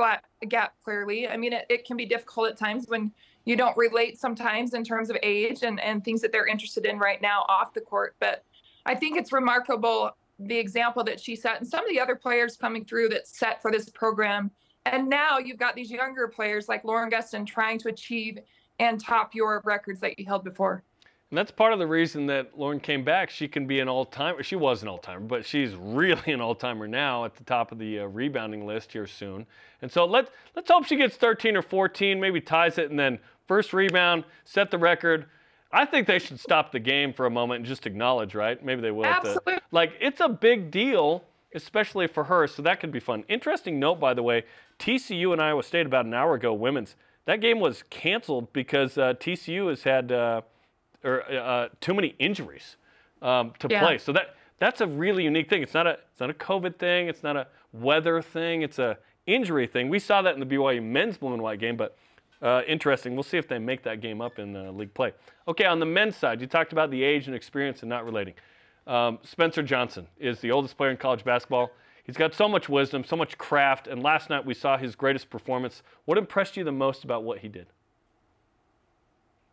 gap, 0.49 0.75
clearly. 0.85 1.29
I 1.29 1.37
mean, 1.37 1.53
it, 1.53 1.67
it 1.69 1.85
can 1.85 1.97
be 1.97 2.07
difficult 2.07 2.51
at 2.51 2.57
times 2.57 2.87
when 2.87 3.13
you 3.45 3.57
don't 3.57 3.77
relate 3.77 4.19
sometimes 4.19 4.75
in 4.75 4.85
terms 4.85 5.11
of 5.11 5.17
age 5.23 5.63
and, 5.63 5.81
and 5.81 6.05
things 6.05 6.21
that 6.21 6.33
they're 6.33 6.47
interested 6.47 6.85
in 6.85 6.99
right 6.99 7.21
now 7.21 7.45
off 7.49 7.73
the 7.73 7.81
court. 7.81 8.15
But 8.21 8.45
I 8.85 8.95
think 8.95 9.17
it's 9.17 9.33
remarkable 9.33 10.13
the 10.39 10.57
example 10.57 11.03
that 11.05 11.19
she 11.19 11.35
set 11.35 11.59
and 11.59 11.67
some 11.67 11.83
of 11.83 11.89
the 11.89 11.99
other 11.99 12.15
players 12.15 12.57
coming 12.57 12.85
through 12.85 13.09
that 13.09 13.27
set 13.27 13.63
for 13.63 13.73
this 13.73 13.89
program 13.89 14.51
and 14.93 15.09
now 15.09 15.39
you've 15.39 15.59
got 15.59 15.75
these 15.75 15.91
younger 15.91 16.29
players 16.29 16.69
like 16.69 16.85
Lauren 16.85 17.11
Gustin 17.11 17.47
trying 17.47 17.79
to 17.81 17.89
achieve 17.89 18.39
and 18.79 19.01
top 19.01 19.35
your 19.35 19.63
records 19.65 20.01
that 20.01 20.19
you 20.19 20.27
held 20.27 20.45
before. 20.45 20.83
And 21.31 21.37
that's 21.37 21.51
part 21.51 21.73
of 21.73 21.81
the 21.81 21.87
reason 21.87 22.27
that 22.27 22.57
Lauren 22.57 22.79
came 22.79 23.03
back. 23.03 23.31
She 23.31 23.49
can 23.49 23.67
be 23.67 23.81
an 23.81 23.89
all-timer. 23.89 24.45
She 24.45 24.55
was 24.55 24.83
an 24.83 24.89
all-timer, 24.89 25.27
but 25.27 25.45
she's 25.45 25.75
really 25.75 26.33
an 26.33 26.41
all-timer 26.41 26.87
now 26.87 27.25
at 27.25 27.35
the 27.35 27.43
top 27.43 27.73
of 27.73 27.79
the 27.79 28.01
uh, 28.01 28.05
rebounding 28.05 28.65
list 28.65 28.93
here 28.93 29.09
soon. 29.09 29.45
And 29.83 29.91
so 29.91 30.05
let 30.05 30.31
let's 30.55 30.71
hope 30.71 30.87
she 30.87 30.97
gets 30.97 31.17
13 31.17 31.57
or 31.57 31.63
14, 31.63 32.21
maybe 32.21 32.41
ties 32.41 32.79
it, 32.79 32.91
and 32.91 32.99
then 32.99 33.19
first 33.49 33.73
rebound, 33.73 34.25
set 34.45 34.71
the 34.71 34.79
record. 34.79 35.27
I 35.73 35.85
think 35.85 36.07
they 36.07 36.21
should 36.21 36.39
stop 36.39 36.71
the 36.71 36.79
game 36.79 37.13
for 37.13 37.27
a 37.27 37.31
moment 37.31 37.59
and 37.59 37.67
just 37.67 37.87
acknowledge, 37.87 38.37
right? 38.37 38.65
Maybe 38.65 38.81
they 38.81 38.93
will. 38.93 39.05
Absolutely. 39.05 39.55
The, 39.55 39.63
like 39.73 39.95
it's 40.01 40.21
a 40.21 40.29
big 40.29 40.71
deal, 40.71 41.25
especially 41.55 42.07
for 42.07 42.23
her. 42.25 42.47
So 42.47 42.63
that 42.63 42.79
could 42.79 42.93
be 42.93 43.01
fun. 43.01 43.25
Interesting 43.29 43.81
note, 43.81 43.99
by 43.99 44.15
the 44.15 44.23
way. 44.23 44.45
TCU 44.79 45.33
and 45.33 45.41
Iowa 45.41 45.63
State 45.63 45.87
about 45.87 46.07
an 46.07 46.15
hour 46.15 46.35
ago, 46.35 46.53
women's. 46.53 46.97
That 47.25 47.41
game 47.41 47.59
was 47.61 47.83
canceled 47.91 48.53
because 48.53 48.97
uh, 48.99 49.15
TCU 49.15 49.69
has 49.69 49.83
had 49.83 50.13
uh, 50.13 50.43
or 51.03 51.23
uh, 51.31 51.69
too 51.81 51.95
many 51.95 52.15
injuries 52.19 52.77
um, 53.23 53.53
to 53.59 53.69
Yeah. 53.71 53.81
play. 53.81 53.99
So 53.99 54.13
that 54.13 54.35
that's 54.59 54.81
a 54.81 54.87
really 54.87 55.25
unique 55.25 55.49
thing. 55.49 55.63
It's 55.63 55.75
not 55.75 55.87
a 55.87 55.99
it's 56.13 56.21
not 56.21 56.31
a 56.31 56.35
COVID 56.35 56.77
thing. 56.77 57.09
It's 57.09 57.23
not 57.23 57.37
a 57.37 57.47
weather 57.73 58.23
thing. 58.23 58.63
It's 58.63 58.79
a 58.79 58.99
injury 59.27 59.67
thing. 59.67 59.89
We 59.89 59.99
saw 59.99 60.23
that 60.23 60.35
in 60.35 60.41
the 60.41 60.47
BYU 60.47 60.83
men's 60.83 61.19
blue 61.19 61.33
and 61.33 61.43
white 61.43 61.59
game, 61.59 61.77
but 61.77 61.97
uh, 62.43 62.63
interesting. 62.69 63.15
We'll 63.15 63.23
see 63.25 63.39
if 63.39 63.49
they 63.49 63.59
make 63.59 63.83
that 63.85 64.01
game 64.01 64.21
up 64.21 64.39
in 64.39 64.55
uh, 64.55 64.71
league 64.71 64.95
play. 64.95 65.13
Okay, 65.49 65.65
on 65.65 65.81
the 65.81 65.87
men's 65.87 66.17
side, 66.17 66.41
you 66.41 66.47
talked 66.47 66.73
about 66.73 66.91
the 66.91 67.03
age 67.03 67.27
and 67.27 67.35
experience 67.35 67.81
and 67.83 67.89
not 67.89 68.05
relating. 68.05 68.35
Um, 68.87 69.19
Spencer 69.25 69.63
Johnson 69.65 70.07
is 70.19 70.39
the 70.41 70.53
oldest 70.53 70.77
player 70.77 70.91
in 70.91 70.97
college 70.97 71.25
basketball. 71.25 71.71
He's 72.07 72.17
got 72.17 72.35
so 72.35 72.49
much 72.49 72.69
wisdom, 72.69 73.03
so 73.03 73.17
much 73.17 73.37
craft, 73.37 73.89
and 73.89 74.01
last 74.01 74.31
night 74.31 74.47
we 74.47 74.55
saw 74.55 74.79
his 74.79 74.95
greatest 74.95 75.29
performance. 75.29 75.83
What 76.05 76.19
impressed 76.19 76.57
you 76.57 76.63
the 76.63 76.71
most 76.71 77.03
about 77.03 77.25
what 77.25 77.41
he 77.41 77.49
did? 77.49 77.67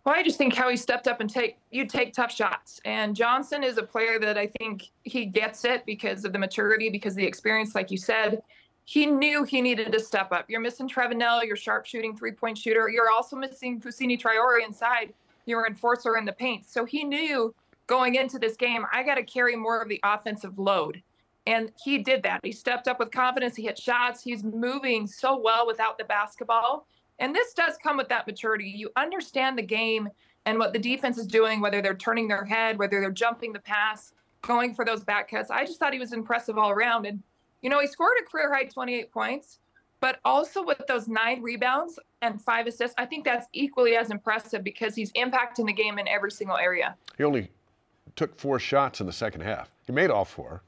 Well, 0.06 0.14
I 0.16 0.22
just 0.22 0.38
think 0.38 0.54
how 0.54 0.70
he 0.70 0.78
stepped 0.78 1.08
up 1.08 1.20
and 1.20 1.30
take 1.30 1.58
you 1.72 1.88
take 1.88 2.14
tough 2.14 2.32
shots. 2.32 2.80
And 2.86 3.16
Johnson 3.16 3.64
is 3.64 3.80
a 3.80 3.84
player 3.84 4.20
that 4.20 4.38
I 4.38 4.48
think 4.60 4.92
he 5.04 5.26
gets 5.26 5.66
it 5.66 5.84
because 5.86 6.26
of 6.26 6.34
the 6.34 6.38
maturity, 6.38 6.90
because 6.90 7.14
of 7.14 7.18
the 7.18 7.26
experience, 7.26 7.74
like 7.74 7.90
you 7.90 7.98
said. 7.98 8.44
He 8.86 9.06
knew 9.06 9.46
he 9.46 9.62
needed 9.62 9.92
to 9.92 10.00
step 10.00 10.32
up. 10.32 10.46
You're 10.50 10.60
missing 10.60 10.90
Trevin 10.90 11.16
Knell, 11.16 11.44
your 11.44 11.56
sharp 11.56 11.86
shooting 11.86 12.16
three 12.16 12.34
point 12.34 12.58
shooter. 12.58 12.88
You're 12.90 13.10
also 13.10 13.36
missing 13.36 13.80
Fousseyni 13.80 14.22
Traore 14.22 14.64
inside, 14.64 15.14
your 15.46 15.66
enforcer 15.66 16.18
in 16.18 16.26
the 16.26 16.34
paint. 16.34 16.70
So 16.70 16.86
he 16.86 17.04
knew 17.04 17.56
going 17.88 18.16
into 18.16 18.38
this 18.38 18.58
game, 18.58 18.86
I 18.92 19.02
got 19.02 19.16
to 19.16 19.24
carry 19.24 19.56
more 19.56 19.82
of 19.82 19.88
the 19.90 20.02
offensive 20.04 20.60
load. 20.60 21.02
And 21.46 21.72
he 21.84 21.98
did 21.98 22.24
that. 22.24 22.40
He 22.44 22.52
stepped 22.52 22.88
up 22.88 23.00
with 23.00 23.12
confidence. 23.12 23.56
He 23.56 23.64
hit 23.64 23.78
shots. 23.78 24.24
He's 24.24 24.44
moving 24.44 25.08
so 25.08 25.40
well 25.40 25.68
without 25.68 25.98
the 25.98 26.06
basketball. 26.06 26.88
And 27.20 27.36
this 27.36 27.54
does 27.54 27.76
come 27.82 27.98
with 27.98 28.10
that 28.10 28.28
maturity. 28.28 28.66
You 28.66 28.90
understand 28.96 29.58
the 29.58 29.64
game 29.64 30.10
and 30.46 30.58
what 30.58 30.74
the 30.74 30.80
defense 30.80 31.18
is 31.18 31.28
doing, 31.28 31.62
whether 31.62 31.82
they're 31.82 31.96
turning 31.96 32.28
their 32.28 32.46
head, 32.46 32.78
whether 32.78 33.00
they're 33.00 33.12
jumping 33.12 33.54
the 33.54 33.60
pass, 33.60 34.14
going 34.42 34.74
for 34.74 34.86
those 34.86 35.04
back 35.04 35.30
cuts. 35.30 35.50
I 35.50 35.66
just 35.66 35.80
thought 35.80 35.94
he 35.94 36.00
was 36.00 36.14
impressive 36.14 36.58
all 36.58 36.70
around. 36.70 37.06
And, 37.06 37.22
you 37.62 37.70
know, 37.70 37.80
he 37.80 37.88
scored 37.88 38.14
a 38.22 38.30
career 38.30 38.54
high 38.54 38.66
28 38.66 39.12
points, 39.12 39.60
but 40.00 40.20
also 40.26 40.64
with 40.64 40.82
those 40.88 41.08
nine 41.08 41.42
rebounds 41.42 41.98
and 42.22 42.42
five 42.42 42.68
assists, 42.68 42.96
I 42.98 43.06
think 43.06 43.24
that's 43.24 43.48
equally 43.54 43.96
as 43.96 44.12
impressive 44.12 44.64
because 44.64 44.96
he's 44.96 45.12
impacting 45.14 45.66
the 45.66 45.74
game 45.74 45.98
in 45.98 46.08
every 46.08 46.32
single 46.32 46.58
area. 46.58 46.96
He 47.18 47.24
only 47.24 47.50
took 48.16 48.38
four 48.38 48.60
shots 48.60 49.00
in 49.00 49.08
the 49.08 49.14
second 49.14 49.42
half. 49.42 49.72
He 49.86 49.94
made 49.94 50.10
all 50.10 50.26
four, 50.26 50.62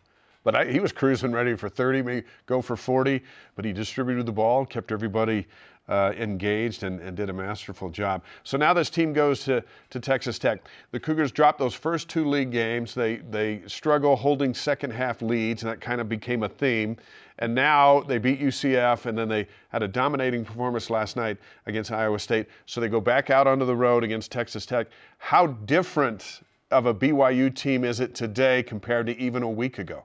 but 0.45 0.55
I, 0.55 0.65
he 0.65 0.79
was 0.79 0.93
cruising 0.93 1.31
ready 1.31 1.55
for 1.55 1.67
30, 1.67 2.03
maybe 2.03 2.27
go 2.45 2.61
for 2.61 2.77
40. 2.77 3.21
But 3.55 3.65
he 3.65 3.73
distributed 3.73 4.27
the 4.27 4.31
ball, 4.31 4.65
kept 4.65 4.91
everybody 4.91 5.47
uh, 5.89 6.13
engaged 6.17 6.83
and, 6.83 6.99
and, 6.99 7.17
did 7.17 7.29
a 7.29 7.33
masterful 7.33 7.89
job. 7.89 8.23
So 8.43 8.57
now 8.57 8.73
this 8.73 8.89
team 8.89 9.11
goes 9.11 9.43
to, 9.45 9.63
to 9.91 9.99
Texas 9.99 10.39
Tech. 10.39 10.61
The 10.91 10.99
Cougars 10.99 11.31
dropped 11.31 11.59
those 11.59 11.75
first 11.75 12.09
two 12.09 12.25
league 12.25 12.51
games. 12.51 12.95
They, 12.95 13.17
they 13.17 13.61
struggle 13.67 14.15
holding 14.15 14.53
second 14.53 14.91
half 14.91 15.21
leads, 15.21 15.63
and 15.63 15.71
that 15.71 15.81
kind 15.81 16.01
of 16.01 16.09
became 16.09 16.43
a 16.43 16.49
theme. 16.49 16.97
And 17.39 17.53
now 17.53 18.01
they 18.01 18.17
beat 18.17 18.39
UCF, 18.39 19.05
and 19.05 19.17
then 19.17 19.27
they 19.27 19.47
had 19.69 19.83
a 19.83 19.87
dominating 19.87 20.45
performance 20.45 20.89
last 20.89 21.15
night 21.17 21.37
against 21.67 21.91
Iowa 21.91 22.17
State. 22.17 22.47
So 22.65 22.81
they 22.81 22.87
go 22.87 23.01
back 23.01 23.29
out 23.29 23.45
onto 23.45 23.65
the 23.65 23.75
road 23.75 24.03
against 24.03 24.31
Texas 24.31 24.65
Tech. 24.65 24.87
How 25.17 25.47
different 25.47 26.41
of 26.71 26.87
a 26.87 26.93
BYU 26.93 27.53
team 27.53 27.83
is 27.83 27.99
it 27.99 28.15
today 28.15 28.63
compared 28.63 29.05
to 29.07 29.17
even 29.19 29.43
a 29.43 29.49
week 29.49 29.77
ago? 29.77 30.03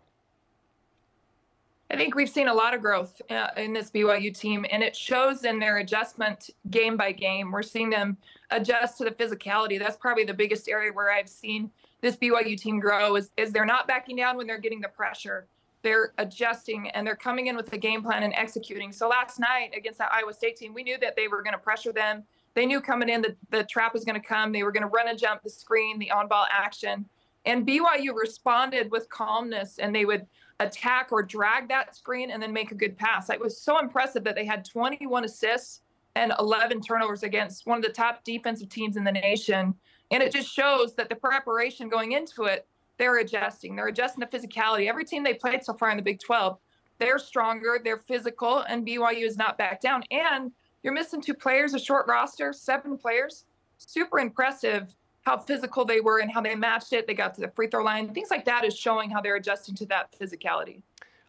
I 1.91 1.97
think 1.97 2.15
we've 2.15 2.31
seen 2.31 2.47
a 2.47 2.55
lot 2.55 2.73
of 2.73 2.81
growth 2.81 3.21
uh, 3.31 3.49
in 3.57 3.73
this 3.73 3.91
BYU 3.91 4.37
team, 4.37 4.65
and 4.71 4.81
it 4.81 4.95
shows 4.95 5.45
in 5.45 5.59
their 5.59 5.79
adjustment 5.79 6.51
game 6.71 6.97
by 6.97 7.11
game. 7.11 7.51
We're 7.51 7.65
seeing 7.65 7.91
them 7.91 8.17
adjust 8.51 8.99
to 8.99 9.05
the 9.05 9.11
physicality. 9.11 9.77
That's 9.77 9.97
probably 9.97 10.23
the 10.23 10.35
biggest 10.35 10.69
area 10.69 10.93
where 10.93 11.11
I've 11.11 11.29
seen 11.29 11.69
this 12.01 12.17
BYU 12.17 12.57
team 12.57 12.79
grow 12.79 13.17
is, 13.17 13.31
is 13.37 13.53
they're 13.53 13.67
not 13.67 13.89
backing 13.89 14.17
down 14.17 14.37
when 14.37 14.47
they're 14.47 14.61
getting 14.61 14.81
the 14.81 14.89
pressure. 14.89 15.49
They're 15.83 16.13
adjusting 16.19 16.91
and 16.91 17.05
they're 17.05 17.17
coming 17.17 17.49
in 17.49 17.57
with 17.57 17.73
a 17.73 17.79
game 17.79 18.03
plan 18.03 18.23
and 18.23 18.35
executing. 18.35 18.93
So 18.93 19.09
last 19.09 19.41
night 19.41 19.71
against 19.77 19.99
that 19.99 20.13
Iowa 20.13 20.33
State 20.33 20.57
team, 20.57 20.73
we 20.73 20.85
knew 20.85 20.99
that 20.99 21.17
they 21.17 21.27
were 21.27 21.43
going 21.43 21.55
to 21.55 21.59
pressure 21.59 21.93
them. 21.93 22.23
They 22.55 22.67
knew 22.67 22.81
coming 22.81 23.09
in 23.09 23.23
that 23.23 23.37
the 23.51 23.65
trap 23.65 23.95
was 23.95 24.05
going 24.05 24.21
to 24.21 24.27
come. 24.27 24.53
They 24.53 24.63
were 24.63 24.73
going 24.73 24.83
to 24.83 24.89
run 24.89 25.09
and 25.09 25.19
jump 25.19 25.43
the 25.43 25.51
screen, 25.51 25.99
the 25.99 26.13
on 26.13 26.29
ball 26.29 26.47
action. 26.51 27.07
And 27.47 27.67
BYU 27.67 28.15
responded 28.15 28.91
with 28.93 29.09
calmness 29.09 29.79
and 29.79 29.93
they 29.93 30.05
would– 30.05 30.27
attack 30.61 31.09
or 31.11 31.23
drag 31.23 31.69
that 31.69 31.97
screen 31.97 32.31
and 32.31 32.43
then 32.43 32.53
make 32.53 32.71
a 32.71 32.75
good 32.75 32.97
pass. 32.97 33.31
It 33.31 33.41
was 33.41 33.61
so 33.61 33.79
impressive 33.79 34.23
that 34.25 34.37
they 34.37 34.45
had 34.45 34.65
21 34.65 35.25
assists 35.25 35.81
and 36.15 36.33
11 36.39 36.83
turnovers 36.83 37.23
against 37.23 37.67
one 37.67 37.79
of 37.79 37.85
the 37.85 37.93
top 37.93 38.23
defensive 38.25 38.69
teams 38.69 38.97
in 38.97 39.05
the 39.05 39.13
nation. 39.13 39.75
And 40.11 40.23
it 40.23 40.33
just 40.33 40.53
shows 40.53 40.95
that 40.97 41.09
the 41.09 41.15
preparation 41.15 41.89
going 41.89 42.13
into 42.13 42.45
it, 42.45 42.67
they're 42.99 43.19
adjusting. 43.19 43.75
They're 43.75 43.89
adjusting 43.89 44.21
the 44.21 44.27
physicality. 44.27 44.89
Every 44.89 45.05
team 45.05 45.25
they 45.25 45.35
played 45.35 45.65
so 45.65 45.75
far 45.75 45.91
in 45.91 45.97
the 45.97 46.03
Big 46.03 46.21
12, 46.21 46.59
they're 46.99 47.19
stronger, 47.19 47.81
they're 47.83 47.97
physical, 47.97 48.59
and 48.69 48.87
BYU 48.87 49.25
is 49.25 49.39
not 49.39 49.57
back 49.57 49.81
down. 49.81 50.03
And 50.11 50.53
you're 50.83 50.93
missing 50.93 51.23
two 51.23 51.35
players, 51.35 51.73
a 51.73 51.79
short 51.79 52.07
roster, 52.07 52.53
seven 52.53 52.99
players. 52.99 53.47
Super 53.79 54.19
impressive 54.19 54.95
how 55.23 55.39
physical 55.39 55.85
they 55.85 56.01
were 56.01 56.19
and 56.19 56.31
how 56.31 56.41
they 56.41 56.55
matched 56.55 56.93
it. 56.93 57.07
They 57.07 57.15
got 57.15 57.35
to 57.35 57.41
the 57.41 57.49
free 57.49 57.67
throw 57.69 57.85
line. 57.85 58.13
Things 58.13 58.31
like 58.31 58.45
that 58.47 58.65
is 58.65 58.77
showing 58.77 59.11
how 59.11 59.21
they're 59.21 59.37
adjusting 59.37 59.75
to 59.77 59.87
that 59.87 60.15
physicality. 60.19 60.83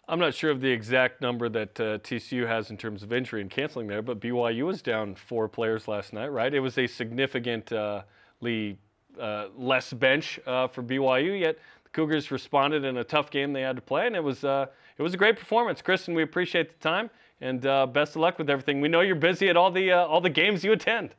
I'm 0.08 0.20
not 0.20 0.34
sure 0.34 0.52
of 0.52 0.62
the 0.62 0.70
exact 0.70 1.22
number 1.22 1.48
that 1.50 1.80
uh, 1.80 1.98
TCU 2.00 2.48
has 2.48 2.70
in 2.70 2.78
terms 2.78 3.04
of 3.04 3.14
injury 3.14 3.42
and 3.42 3.50
canceling 3.50 3.88
there, 3.88 4.02
but 4.02 4.20
BYU 4.20 4.66
was 4.66 4.82
down 4.82 5.16
four 5.16 5.48
players 5.48 5.88
last 5.88 6.12
night, 6.12 6.28
right? 6.28 6.54
It 6.54 6.60
was 6.60 6.78
a 6.78 6.88
significantly 6.88 8.78
uh, 9.20 9.48
less 9.56 9.94
bench 9.94 10.39
uh, 10.46 10.68
for 10.68 10.84
BYU, 10.84 11.39
yet 11.39 11.58
the 11.84 11.89
Cougars 11.92 12.32
responded 12.32 12.84
in 12.84 12.98
a 12.98 13.04
tough 13.04 13.30
game 13.30 13.54
they 13.54 13.62
had 13.62 13.76
to 13.76 13.82
play, 13.82 14.08
and 14.08 14.16
it 14.16 14.24
was 14.24 14.44
uh, 14.44 14.66
it 14.98 15.02
was 15.02 15.14
a 15.14 15.18
great 15.18 15.38
performance. 15.38 15.82
Kristen, 15.82 16.14
we 16.14 16.24
appreciate 16.24 16.70
the 16.70 16.78
time, 16.78 17.10
and 17.39 17.66
uh, 17.66 17.86
best 17.86 18.16
of 18.16 18.22
luck 18.22 18.38
with 18.38 18.50
everything. 18.50 18.82
We 18.82 18.89
know 18.89 19.02
you're 19.02 19.16
busy 19.16 19.50
at 19.50 19.56
all 19.56 19.72
the 19.72 19.92
uh, 19.92 20.06
all 20.06 20.20
the 20.20 20.30
games 20.30 20.64
you 20.64 20.74
attend. 20.74 21.14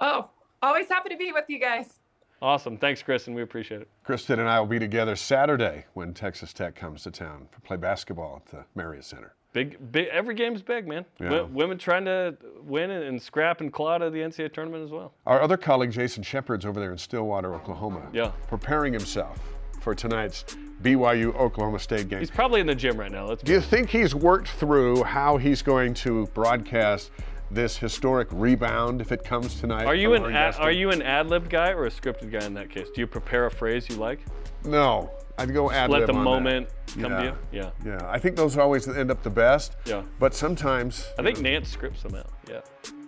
Oh, 0.00 0.30
Always 0.64 0.88
happy 0.88 1.10
to 1.10 1.16
be 1.18 1.30
with 1.30 1.44
you 1.48 1.60
guys. 1.60 2.00
Awesome. 2.40 2.78
Thanks, 2.78 3.02
Kristen. 3.02 3.34
We 3.34 3.42
appreciate 3.42 3.82
it. 3.82 3.88
Kristen 4.02 4.40
and 4.40 4.48
I 4.48 4.58
will 4.58 4.66
be 4.66 4.78
together 4.78 5.14
Saturday 5.14 5.84
when 5.92 6.14
Texas 6.14 6.54
Tech 6.54 6.74
comes 6.74 7.02
to 7.02 7.10
town 7.10 7.48
to 7.52 7.60
play 7.60 7.76
basketball 7.76 8.36
at 8.36 8.50
the 8.50 8.64
Marriott 8.74 9.04
Center. 9.04 9.34
Big, 9.52 9.92
big. 9.92 10.08
Every 10.08 10.34
game's 10.34 10.62
big, 10.62 10.88
man. 10.88 11.04
Yeah. 11.20 11.42
women 11.42 11.76
trying 11.76 12.06
to 12.06 12.34
win 12.62 12.90
and 12.90 13.20
scrap 13.20 13.60
and 13.60 13.70
claw 13.70 13.98
to 13.98 14.08
the 14.08 14.20
NCAA 14.20 14.54
tournament 14.54 14.82
as 14.82 14.90
well. 14.90 15.12
Our 15.26 15.42
other 15.42 15.58
colleague, 15.58 15.92
Jason 15.92 16.22
Shepard's 16.22 16.64
over 16.64 16.80
there 16.80 16.92
in 16.92 16.98
Stillwater, 16.98 17.54
Oklahoma. 17.54 18.08
Yeah. 18.14 18.32
Preparing 18.48 18.94
himself 18.94 19.38
for 19.82 19.94
tonight's 19.94 20.44
BYU 20.82 21.34
Oklahoma 21.36 21.78
State 21.78 22.08
game. 22.08 22.20
He's 22.20 22.30
probably 22.30 22.62
in 22.62 22.66
the 22.66 22.74
gym 22.74 22.98
right 22.98 23.12
now. 23.12 23.26
Let's 23.26 23.42
Do 23.42 23.52
you 23.52 23.60
think 23.60 23.90
he's 23.90 24.14
worked 24.14 24.48
through 24.48 25.04
how 25.04 25.36
he's 25.36 25.60
going 25.60 25.92
to 25.94 26.26
broadcast 26.28 27.10
this 27.50 27.76
historic 27.76 28.28
rebound 28.30 29.00
if 29.00 29.12
it 29.12 29.24
comes 29.24 29.60
tonight. 29.60 29.86
Are 29.86 29.94
you 29.94 30.14
an 30.14 30.34
ad, 30.34 30.56
are 30.56 30.72
you 30.72 30.90
an 30.90 31.02
ad 31.02 31.28
lib 31.28 31.48
guy 31.48 31.70
or 31.70 31.86
a 31.86 31.90
scripted 31.90 32.30
guy 32.30 32.44
in 32.44 32.54
that 32.54 32.70
case? 32.70 32.88
Do 32.94 33.00
you 33.00 33.06
prepare 33.06 33.46
a 33.46 33.50
phrase 33.50 33.88
you 33.88 33.96
like? 33.96 34.20
No, 34.64 35.10
I'd 35.38 35.52
go 35.52 35.70
ad 35.70 35.90
lib. 35.90 36.00
Let 36.00 36.06
the 36.06 36.12
moment 36.12 36.68
that. 36.68 37.00
come 37.00 37.12
yeah. 37.12 37.18
to 37.18 37.24
you. 37.24 37.36
Yeah. 37.52 37.70
Yeah, 37.84 38.00
I 38.08 38.18
think 38.18 38.36
those 38.36 38.56
always 38.56 38.88
end 38.88 39.10
up 39.10 39.22
the 39.22 39.30
best. 39.30 39.76
Yeah. 39.84 40.02
But 40.18 40.34
sometimes. 40.34 41.08
I 41.18 41.22
think 41.22 41.40
know, 41.40 41.50
Nantz 41.50 41.66
scripts 41.66 42.02
them 42.02 42.14
out. 42.14 42.30
Yeah. 42.48 42.60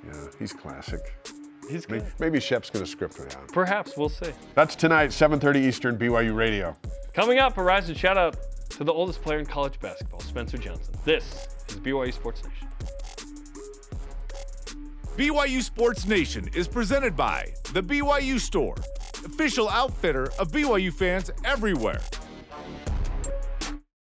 Yeah, 0.07 0.26
he's 0.39 0.53
classic. 0.53 1.01
He's 1.68 1.84
good. 1.84 2.03
Maybe, 2.03 2.14
maybe 2.20 2.41
Shep's 2.41 2.70
going 2.70 2.84
to 2.84 2.91
script 2.91 3.18
it 3.18 3.37
out. 3.37 3.49
Perhaps 3.53 3.97
we'll 3.97 4.09
see. 4.09 4.30
That's 4.55 4.76
tonight, 4.76 5.11
7:30 5.11 5.57
Eastern, 5.57 5.99
BYU 5.99 6.34
Radio. 6.34 6.76
Coming 7.12 7.39
up, 7.39 7.59
a 7.59 7.62
rise 7.62 7.89
and 7.89 7.99
shout 7.99 8.16
out 8.16 8.37
to 8.70 8.84
the 8.84 8.93
oldest 8.93 9.22
player 9.22 9.39
in 9.39 9.47
college 9.47 9.80
basketball, 9.80 10.20
Spencer 10.20 10.59
Johnson. 10.59 10.95
This 11.05 11.49
is 11.68 11.76
BYU 11.76 12.12
Sports 12.12 12.43
Nation. 12.45 12.68
BYU 15.17 15.62
Sports 15.62 16.07
Nation 16.07 16.47
is 16.55 16.69
presented 16.69 17.17
by 17.17 17.51
The 17.73 17.83
BYU 17.83 18.39
Store, 18.39 18.75
official 19.25 19.67
outfitter 19.67 20.25
of 20.39 20.53
BYU 20.53 20.93
fans 20.93 21.31
everywhere. 21.43 22.03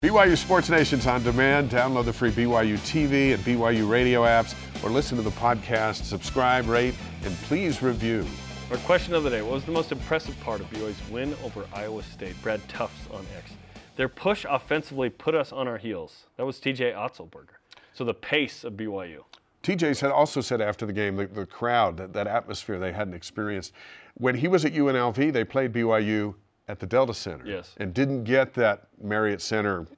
BYU 0.02 0.36
Sports 0.36 0.68
Nation's 0.68 1.06
on 1.06 1.22
demand. 1.22 1.70
Download 1.70 2.04
the 2.04 2.12
free 2.12 2.30
BYU 2.32 2.76
TV 2.80 3.32
and 3.32 3.42
BYU 3.44 3.88
radio 3.88 4.24
apps 4.24 4.54
or 4.84 4.90
listen 4.90 5.16
to 5.16 5.22
the 5.22 5.30
podcast. 5.30 6.04
Subscribe, 6.04 6.68
rate, 6.68 6.94
and 7.24 7.34
please 7.44 7.82
review. 7.82 8.26
Our 8.70 8.76
question 8.76 9.14
of 9.14 9.22
the 9.22 9.30
day 9.30 9.40
What 9.40 9.52
was 9.52 9.64
the 9.64 9.72
most 9.72 9.92
impressive 9.92 10.38
part 10.40 10.60
of 10.60 10.68
BYU's 10.68 11.00
win 11.10 11.34
over 11.42 11.66
Iowa 11.72 12.02
State? 12.02 12.36
Brad 12.42 12.60
Tufts 12.68 13.08
on 13.10 13.24
X. 13.38 13.52
Their 13.96 14.10
push 14.10 14.44
offensively 14.46 15.08
put 15.08 15.34
us 15.34 15.50
on 15.50 15.66
our 15.66 15.78
heels. 15.78 16.26
That 16.36 16.44
was 16.44 16.58
TJ 16.58 16.94
Otzelberger. 16.94 17.56
So 17.94 18.04
the 18.04 18.12
pace 18.12 18.64
of 18.64 18.74
BYU. 18.74 19.22
TJ 19.66 19.96
said 19.96 20.12
also 20.12 20.40
said 20.40 20.60
after 20.60 20.86
the 20.86 20.92
game 20.92 21.16
the, 21.16 21.26
the 21.26 21.44
crowd 21.44 21.96
that, 21.96 22.12
that 22.12 22.28
atmosphere 22.28 22.78
they 22.78 22.92
hadn't 22.92 23.14
experienced 23.14 23.72
when 24.14 24.36
he 24.36 24.46
was 24.46 24.64
at 24.64 24.72
UNLV 24.72 25.32
they 25.32 25.42
played 25.42 25.72
BYU 25.72 26.34
at 26.68 26.78
the 26.78 26.86
Delta 26.86 27.12
Center 27.12 27.44
yes. 27.44 27.74
and 27.78 27.92
didn't 27.92 28.22
get 28.22 28.54
that 28.54 28.86
Marriott 29.02 29.42
Center 29.42 29.88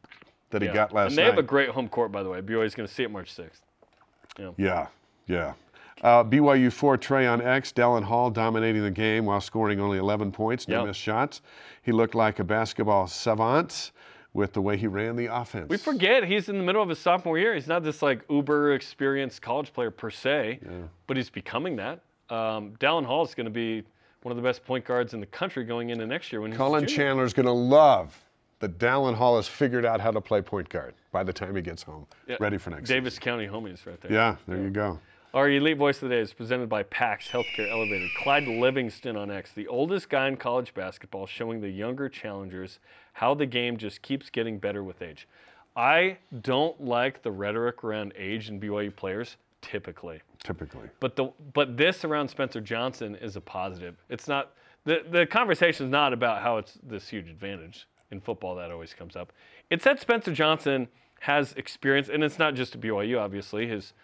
that 0.51 0.63
yeah. 0.63 0.69
he 0.69 0.75
got 0.75 0.95
last 0.95 0.95
night. 0.95 1.07
and 1.11 1.19
they 1.19 1.23
night. 1.23 1.31
have 1.31 1.39
a 1.39 1.43
great 1.43 1.69
home 1.69 1.87
court 1.87 2.11
by 2.11 2.23
the 2.23 2.31
way 2.31 2.41
BYU's 2.41 2.75
going 2.75 2.89
to 2.89 2.93
see 2.93 3.03
it 3.03 3.11
March 3.11 3.37
6th 3.37 3.61
yeah 4.39 4.53
yeah 4.57 4.87
yeah 5.27 5.53
uh, 6.03 6.23
BYU 6.23 6.73
4 6.73 6.97
Trey 6.97 7.27
on 7.27 7.43
X, 7.43 7.73
Dallin 7.73 8.05
Hall 8.05 8.31
dominating 8.31 8.83
the 8.83 8.91
game 8.91 9.27
while 9.27 9.41
scoring 9.41 9.81
only 9.81 9.99
11 9.99 10.31
points, 10.31 10.69
no 10.69 10.79
yep. 10.79 10.87
missed 10.87 11.01
shots. 11.01 11.43
He 11.83 11.91
looked 11.91 12.15
like 12.15 12.39
a 12.39 12.45
basketball 12.45 13.09
savant 13.09 13.91
with 14.39 14.53
the 14.53 14.63
way 14.63 14.77
he 14.77 14.87
ran 14.87 15.17
the 15.17 15.27
offense. 15.27 15.69
We 15.69 15.77
forget 15.77 16.23
he's 16.25 16.49
in 16.49 16.57
the 16.59 16.65
middle 16.65 16.81
of 16.81 16.89
his 16.89 17.01
sophomore 17.01 17.39
year. 17.39 17.55
He's 17.55 17.67
not 17.67 17.83
this 17.83 18.01
like 18.01 18.23
uber 18.31 18.73
experienced 18.73 19.43
college 19.43 19.73
player 19.73 19.91
per 19.91 20.11
se, 20.11 20.61
yeah. 20.63 20.71
but 21.09 21.17
he's 21.17 21.29
becoming 21.29 21.77
that. 21.77 22.01
Um, 22.31 22.75
Dallin 22.79 23.05
Hall 23.05 23.25
is 23.25 23.35
going 23.35 23.47
to 23.47 23.51
be 23.51 23.83
one 24.23 24.31
of 24.31 24.37
the 24.37 24.43
best 24.43 24.65
point 24.65 24.85
guards 24.85 25.13
in 25.13 25.21
the 25.21 25.27
country 25.27 25.65
going 25.65 25.91
into 25.91 26.07
next 26.07 26.31
year. 26.31 26.41
When 26.41 26.53
Collin 26.55 26.87
Chandler 26.87 27.25
is 27.25 27.33
going 27.33 27.47
to 27.47 27.53
love 27.53 28.17
that 28.61 28.79
Dallin 28.79 29.15
Hall 29.15 29.37
has 29.37 29.49
figured 29.49 29.85
out 29.85 30.01
how 30.01 30.13
to 30.13 30.21
play 30.21 30.41
point 30.41 30.69
guard 30.69 30.95
by 31.11 31.25
the 31.25 31.33
time 31.33 31.57
he 31.57 31.63
gets 31.63 31.83
home, 31.83 32.07
yeah. 32.29 32.37
ready 32.39 32.59
for 32.59 32.71
next. 32.71 32.89
Davis 32.89 33.15
season. 33.15 33.25
County 33.25 33.47
homies 33.47 33.87
right 33.87 34.01
there. 34.01 34.13
Yeah, 34.13 34.37
there 34.47 34.59
yeah. 34.59 34.63
you 34.63 34.71
go. 34.71 35.01
Our 35.35 35.51
elite 35.51 35.77
voice 35.77 35.97
of 35.97 36.09
the 36.09 36.15
day 36.15 36.23
is 36.23 36.33
presented 36.33 36.71
by 36.71 36.85
PAX 36.85 37.29
Healthcare 37.29 37.71
Elevated. 37.71 38.09
Clyde 38.23 38.49
Livingston 38.49 39.15
on 39.15 39.31
X, 39.31 39.53
the 39.53 39.67
oldest 39.67 40.09
guy 40.09 40.27
in 40.27 40.39
college 40.39 40.73
basketball, 40.73 41.27
showing 41.27 41.61
the 41.61 41.69
younger 41.69 42.09
challengers 42.09 42.79
how 43.19 43.35
the 43.35 43.47
game 43.47 43.77
just 43.77 44.01
keeps 44.01 44.31
getting 44.31 44.59
better 44.59 44.85
with 44.85 45.03
age. 45.03 45.27
I 45.75 46.19
don't 46.41 46.81
like 46.81 47.23
the 47.23 47.33
rhetoric 47.33 47.83
around 47.83 48.13
age 48.17 48.49
and 48.49 48.63
BYU 48.63 48.95
players 48.95 49.37
typically. 49.61 50.21
Typically. 50.45 50.89
But 51.01 51.17
the 51.17 51.33
but 51.53 51.77
this 51.77 52.05
around 52.05 52.29
Spencer 52.29 52.61
Johnson 52.61 53.17
is 53.17 53.35
a 53.35 53.41
positive. 53.41 53.97
It's 54.09 54.29
not 54.29 54.53
the 54.85 55.03
the 55.11 55.27
conversation 55.27 55.87
is 55.87 55.91
not 55.91 56.13
about 56.13 56.43
how 56.43 56.59
it's 56.59 56.79
this 56.83 57.09
huge 57.09 57.29
advantage 57.29 57.89
in 58.13 58.21
football 58.21 58.55
that 58.55 58.71
always 58.71 58.95
comes 58.95 59.17
up. 59.17 59.33
It's 59.69 59.83
that 59.83 60.01
Spencer 60.01 60.33
Johnson 60.33 60.87
has 61.21 61.55
experience, 61.55 62.09
and 62.09 62.23
it's 62.23 62.39
not 62.39 62.55
just 62.55 62.77
at 62.77 62.81
BYU. 62.81 63.21
Obviously, 63.21 63.67
his 63.67 63.95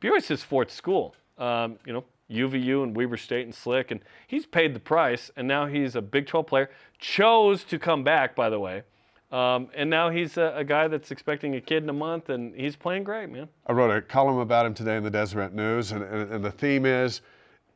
BYU's 0.00 0.28
his 0.28 0.42
fourth 0.42 0.70
school. 0.70 1.14
Um, 1.36 1.78
you 1.84 1.92
know, 1.92 2.04
UVU 2.30 2.82
and 2.82 2.96
Weber 2.96 3.16
State 3.16 3.44
and 3.44 3.54
Slick, 3.54 3.90
and 3.90 4.00
he's 4.26 4.46
paid 4.46 4.74
the 4.74 4.80
price, 4.80 5.30
and 5.36 5.46
now 5.46 5.66
he's 5.66 5.94
a 5.94 6.02
Big 6.02 6.26
12 6.26 6.46
player. 6.46 6.70
Chose 6.98 7.64
to 7.64 7.78
come 7.78 8.02
back, 8.02 8.34
by 8.34 8.48
the 8.48 8.58
way. 8.58 8.82
Um, 9.30 9.68
and 9.74 9.90
now 9.90 10.10
he's 10.10 10.36
a, 10.36 10.52
a, 10.54 10.64
guy 10.64 10.86
that's 10.86 11.10
expecting 11.10 11.56
a 11.56 11.60
kid 11.60 11.82
in 11.82 11.88
a 11.88 11.94
month, 11.94 12.28
and 12.28 12.54
he's 12.54 12.76
playing 12.76 13.02
great, 13.02 13.30
man. 13.30 13.48
I 13.66 13.72
wrote 13.72 13.90
a 13.90 14.00
column 14.00 14.38
about 14.38 14.64
him 14.64 14.74
today 14.74 14.96
in 14.96 15.02
the 15.02 15.10
Deseret 15.10 15.52
News, 15.52 15.90
and, 15.90 16.04
and, 16.04 16.30
and 16.30 16.44
the 16.44 16.52
theme 16.52 16.86
is 16.86 17.20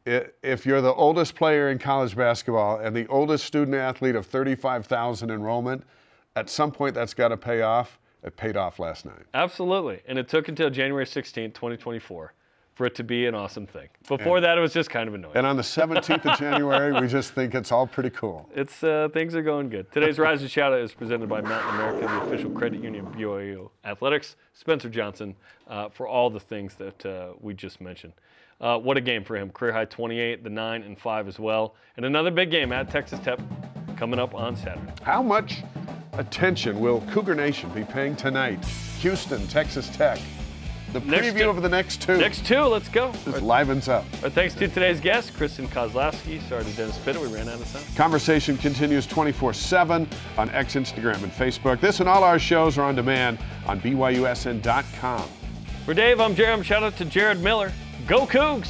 if 0.07 0.65
you're 0.65 0.81
the 0.81 0.95
oldest 0.95 1.35
player 1.35 1.71
in 1.71 1.79
college 1.79 2.17
basketball 2.17 2.79
and 2.79 2.95
the 2.95 3.07
oldest 3.09 3.45
student 3.45 3.77
athlete 3.77 4.15
of 4.15 4.27
35,000 4.27 5.31
enrollment, 5.31 5.83
at 6.37 6.49
some 6.49 6.71
point 6.71 6.95
that's 6.95 7.15
got 7.15 7.29
to 7.29 7.37
pay 7.37 7.63
off. 7.63 7.99
It 8.23 8.37
paid 8.37 8.57
off 8.57 8.79
last 8.79 9.05
night. 9.05 9.23
Absolutely. 9.35 10.01
And 10.07 10.19
it 10.19 10.29
took 10.29 10.49
until 10.49 10.71
January 10.71 11.07
16, 11.07 11.53
2024 11.53 12.33
for 12.79 12.87
it 12.87 12.95
to 12.95 13.03
be 13.03 13.27
an 13.27 13.35
awesome 13.35 13.67
thing. 13.67 13.89
Before 14.07 14.41
that, 14.41 14.57
it 14.57 14.61
was 14.61 14.73
just 14.73 14.89
kind 14.89 15.09
of 15.09 15.15
annoying. 15.15 15.35
And 15.35 15.45
on 15.45 15.57
the 15.57 15.63
17th 15.63 16.25
of 16.25 16.39
January, 16.39 16.93
we 17.01 17.09
just 17.09 17.33
think 17.33 17.57
it's 17.57 17.73
all 17.73 17.89
pretty 17.89 18.11
cool. 18.11 18.49
It's 18.55 18.85
uh, 18.85 19.09
things 19.13 19.35
are 19.35 19.43
going 19.43 19.69
good. 19.69 19.91
Today's 19.91 20.17
Rise 20.17 20.43
and 20.43 20.51
Shout 20.51 20.73
Out 20.73 20.79
is 20.79 20.95
presented 20.95 21.29
by 21.29 21.41
Mountain 21.41 21.75
America, 21.75 22.07
the 22.07 22.23
official 22.23 22.51
credit 22.53 22.81
union 22.81 23.05
of 23.05 23.15
BYU 23.15 23.69
Athletics. 23.85 24.37
Spencer 24.55 24.89
Johnson 24.89 25.35
uh, 25.67 25.89
for 25.89 26.07
all 26.07 26.31
the 26.31 26.39
things 26.39 26.77
that 26.77 27.05
uh, 27.05 27.33
we 27.41 27.53
just 27.53 27.81
mentioned. 27.81 28.13
Uh, 28.61 28.79
what 28.79 28.97
a 28.97 29.01
game 29.01 29.25
for 29.25 29.37
him! 29.37 29.51
Career 29.51 29.73
high 29.73 29.85
28, 29.85 30.45
the 30.45 30.51
nine 30.51 30.83
and 30.83 30.97
five 30.97 31.27
as 31.27 31.41
well, 31.41 31.75
and 31.97 32.07
another 32.07 32.31
big 32.31 32.49
game 32.49 32.71
at 32.71 32.89
Texas 32.89 33.19
Tech 33.19 33.41
coming 33.97 34.21
up 34.21 34.37
on 34.37 34.55
Saturday. 34.55 34.93
How 35.03 35.21
much 35.21 35.65
attention 36.13 36.79
will 36.79 37.01
Cougar 37.11 37.35
Nation 37.35 37.71
be 37.71 37.83
paying 37.83 38.15
tonight? 38.15 38.65
Houston, 39.01 39.45
Texas 39.49 39.89
Tech. 39.89 40.21
The 40.93 41.01
Next 41.01 41.27
preview 41.29 41.41
two- 41.43 41.51
of 41.51 41.61
the 41.63 41.69
next 41.69 42.01
two 42.01 42.17
Next 42.17 42.47
two, 42.47 42.63
let's 42.63 42.89
go. 42.89 43.13
just 43.25 43.43
livens 43.43 43.89
up. 43.89 44.05
Our 44.23 44.31
thanks 44.31 44.55
to 44.55 44.69
today's 44.69 45.01
guest, 45.01 45.35
Kristen 45.37 45.69
Kozlowski. 45.69 46.41
Sorry 46.49 46.65
to 46.65 46.71
Dennis 46.71 46.97
Pitta, 47.05 47.21
we 47.21 47.29
ran 47.29 47.47
out 47.49 47.61
of 47.61 47.71
time. 47.73 47.83
Conversation 47.95 48.57
continues 48.57 49.07
24 49.07 49.53
7 49.53 50.09
on 50.39 50.49
X, 50.51 50.75
Instagram, 50.77 51.23
and 51.23 51.31
Facebook. 51.33 51.81
This 51.81 52.01
and 52.01 52.09
all 52.09 52.25
our 52.25 52.39
shows 52.39 52.79
are 52.79 52.85
on 52.85 52.95
demand 52.95 53.39
on 53.67 53.81
BYUSN.com. 53.81 55.29
For 55.85 55.95
Dave, 55.95 56.21
I'm 56.21 56.35
Jarom. 56.35 56.63
Shout 56.65 56.83
out 56.83 56.97
to 56.97 57.05
Jared 57.05 57.43
Miller. 57.43 57.73
Go 58.07 58.27
Cougs! 58.27 58.69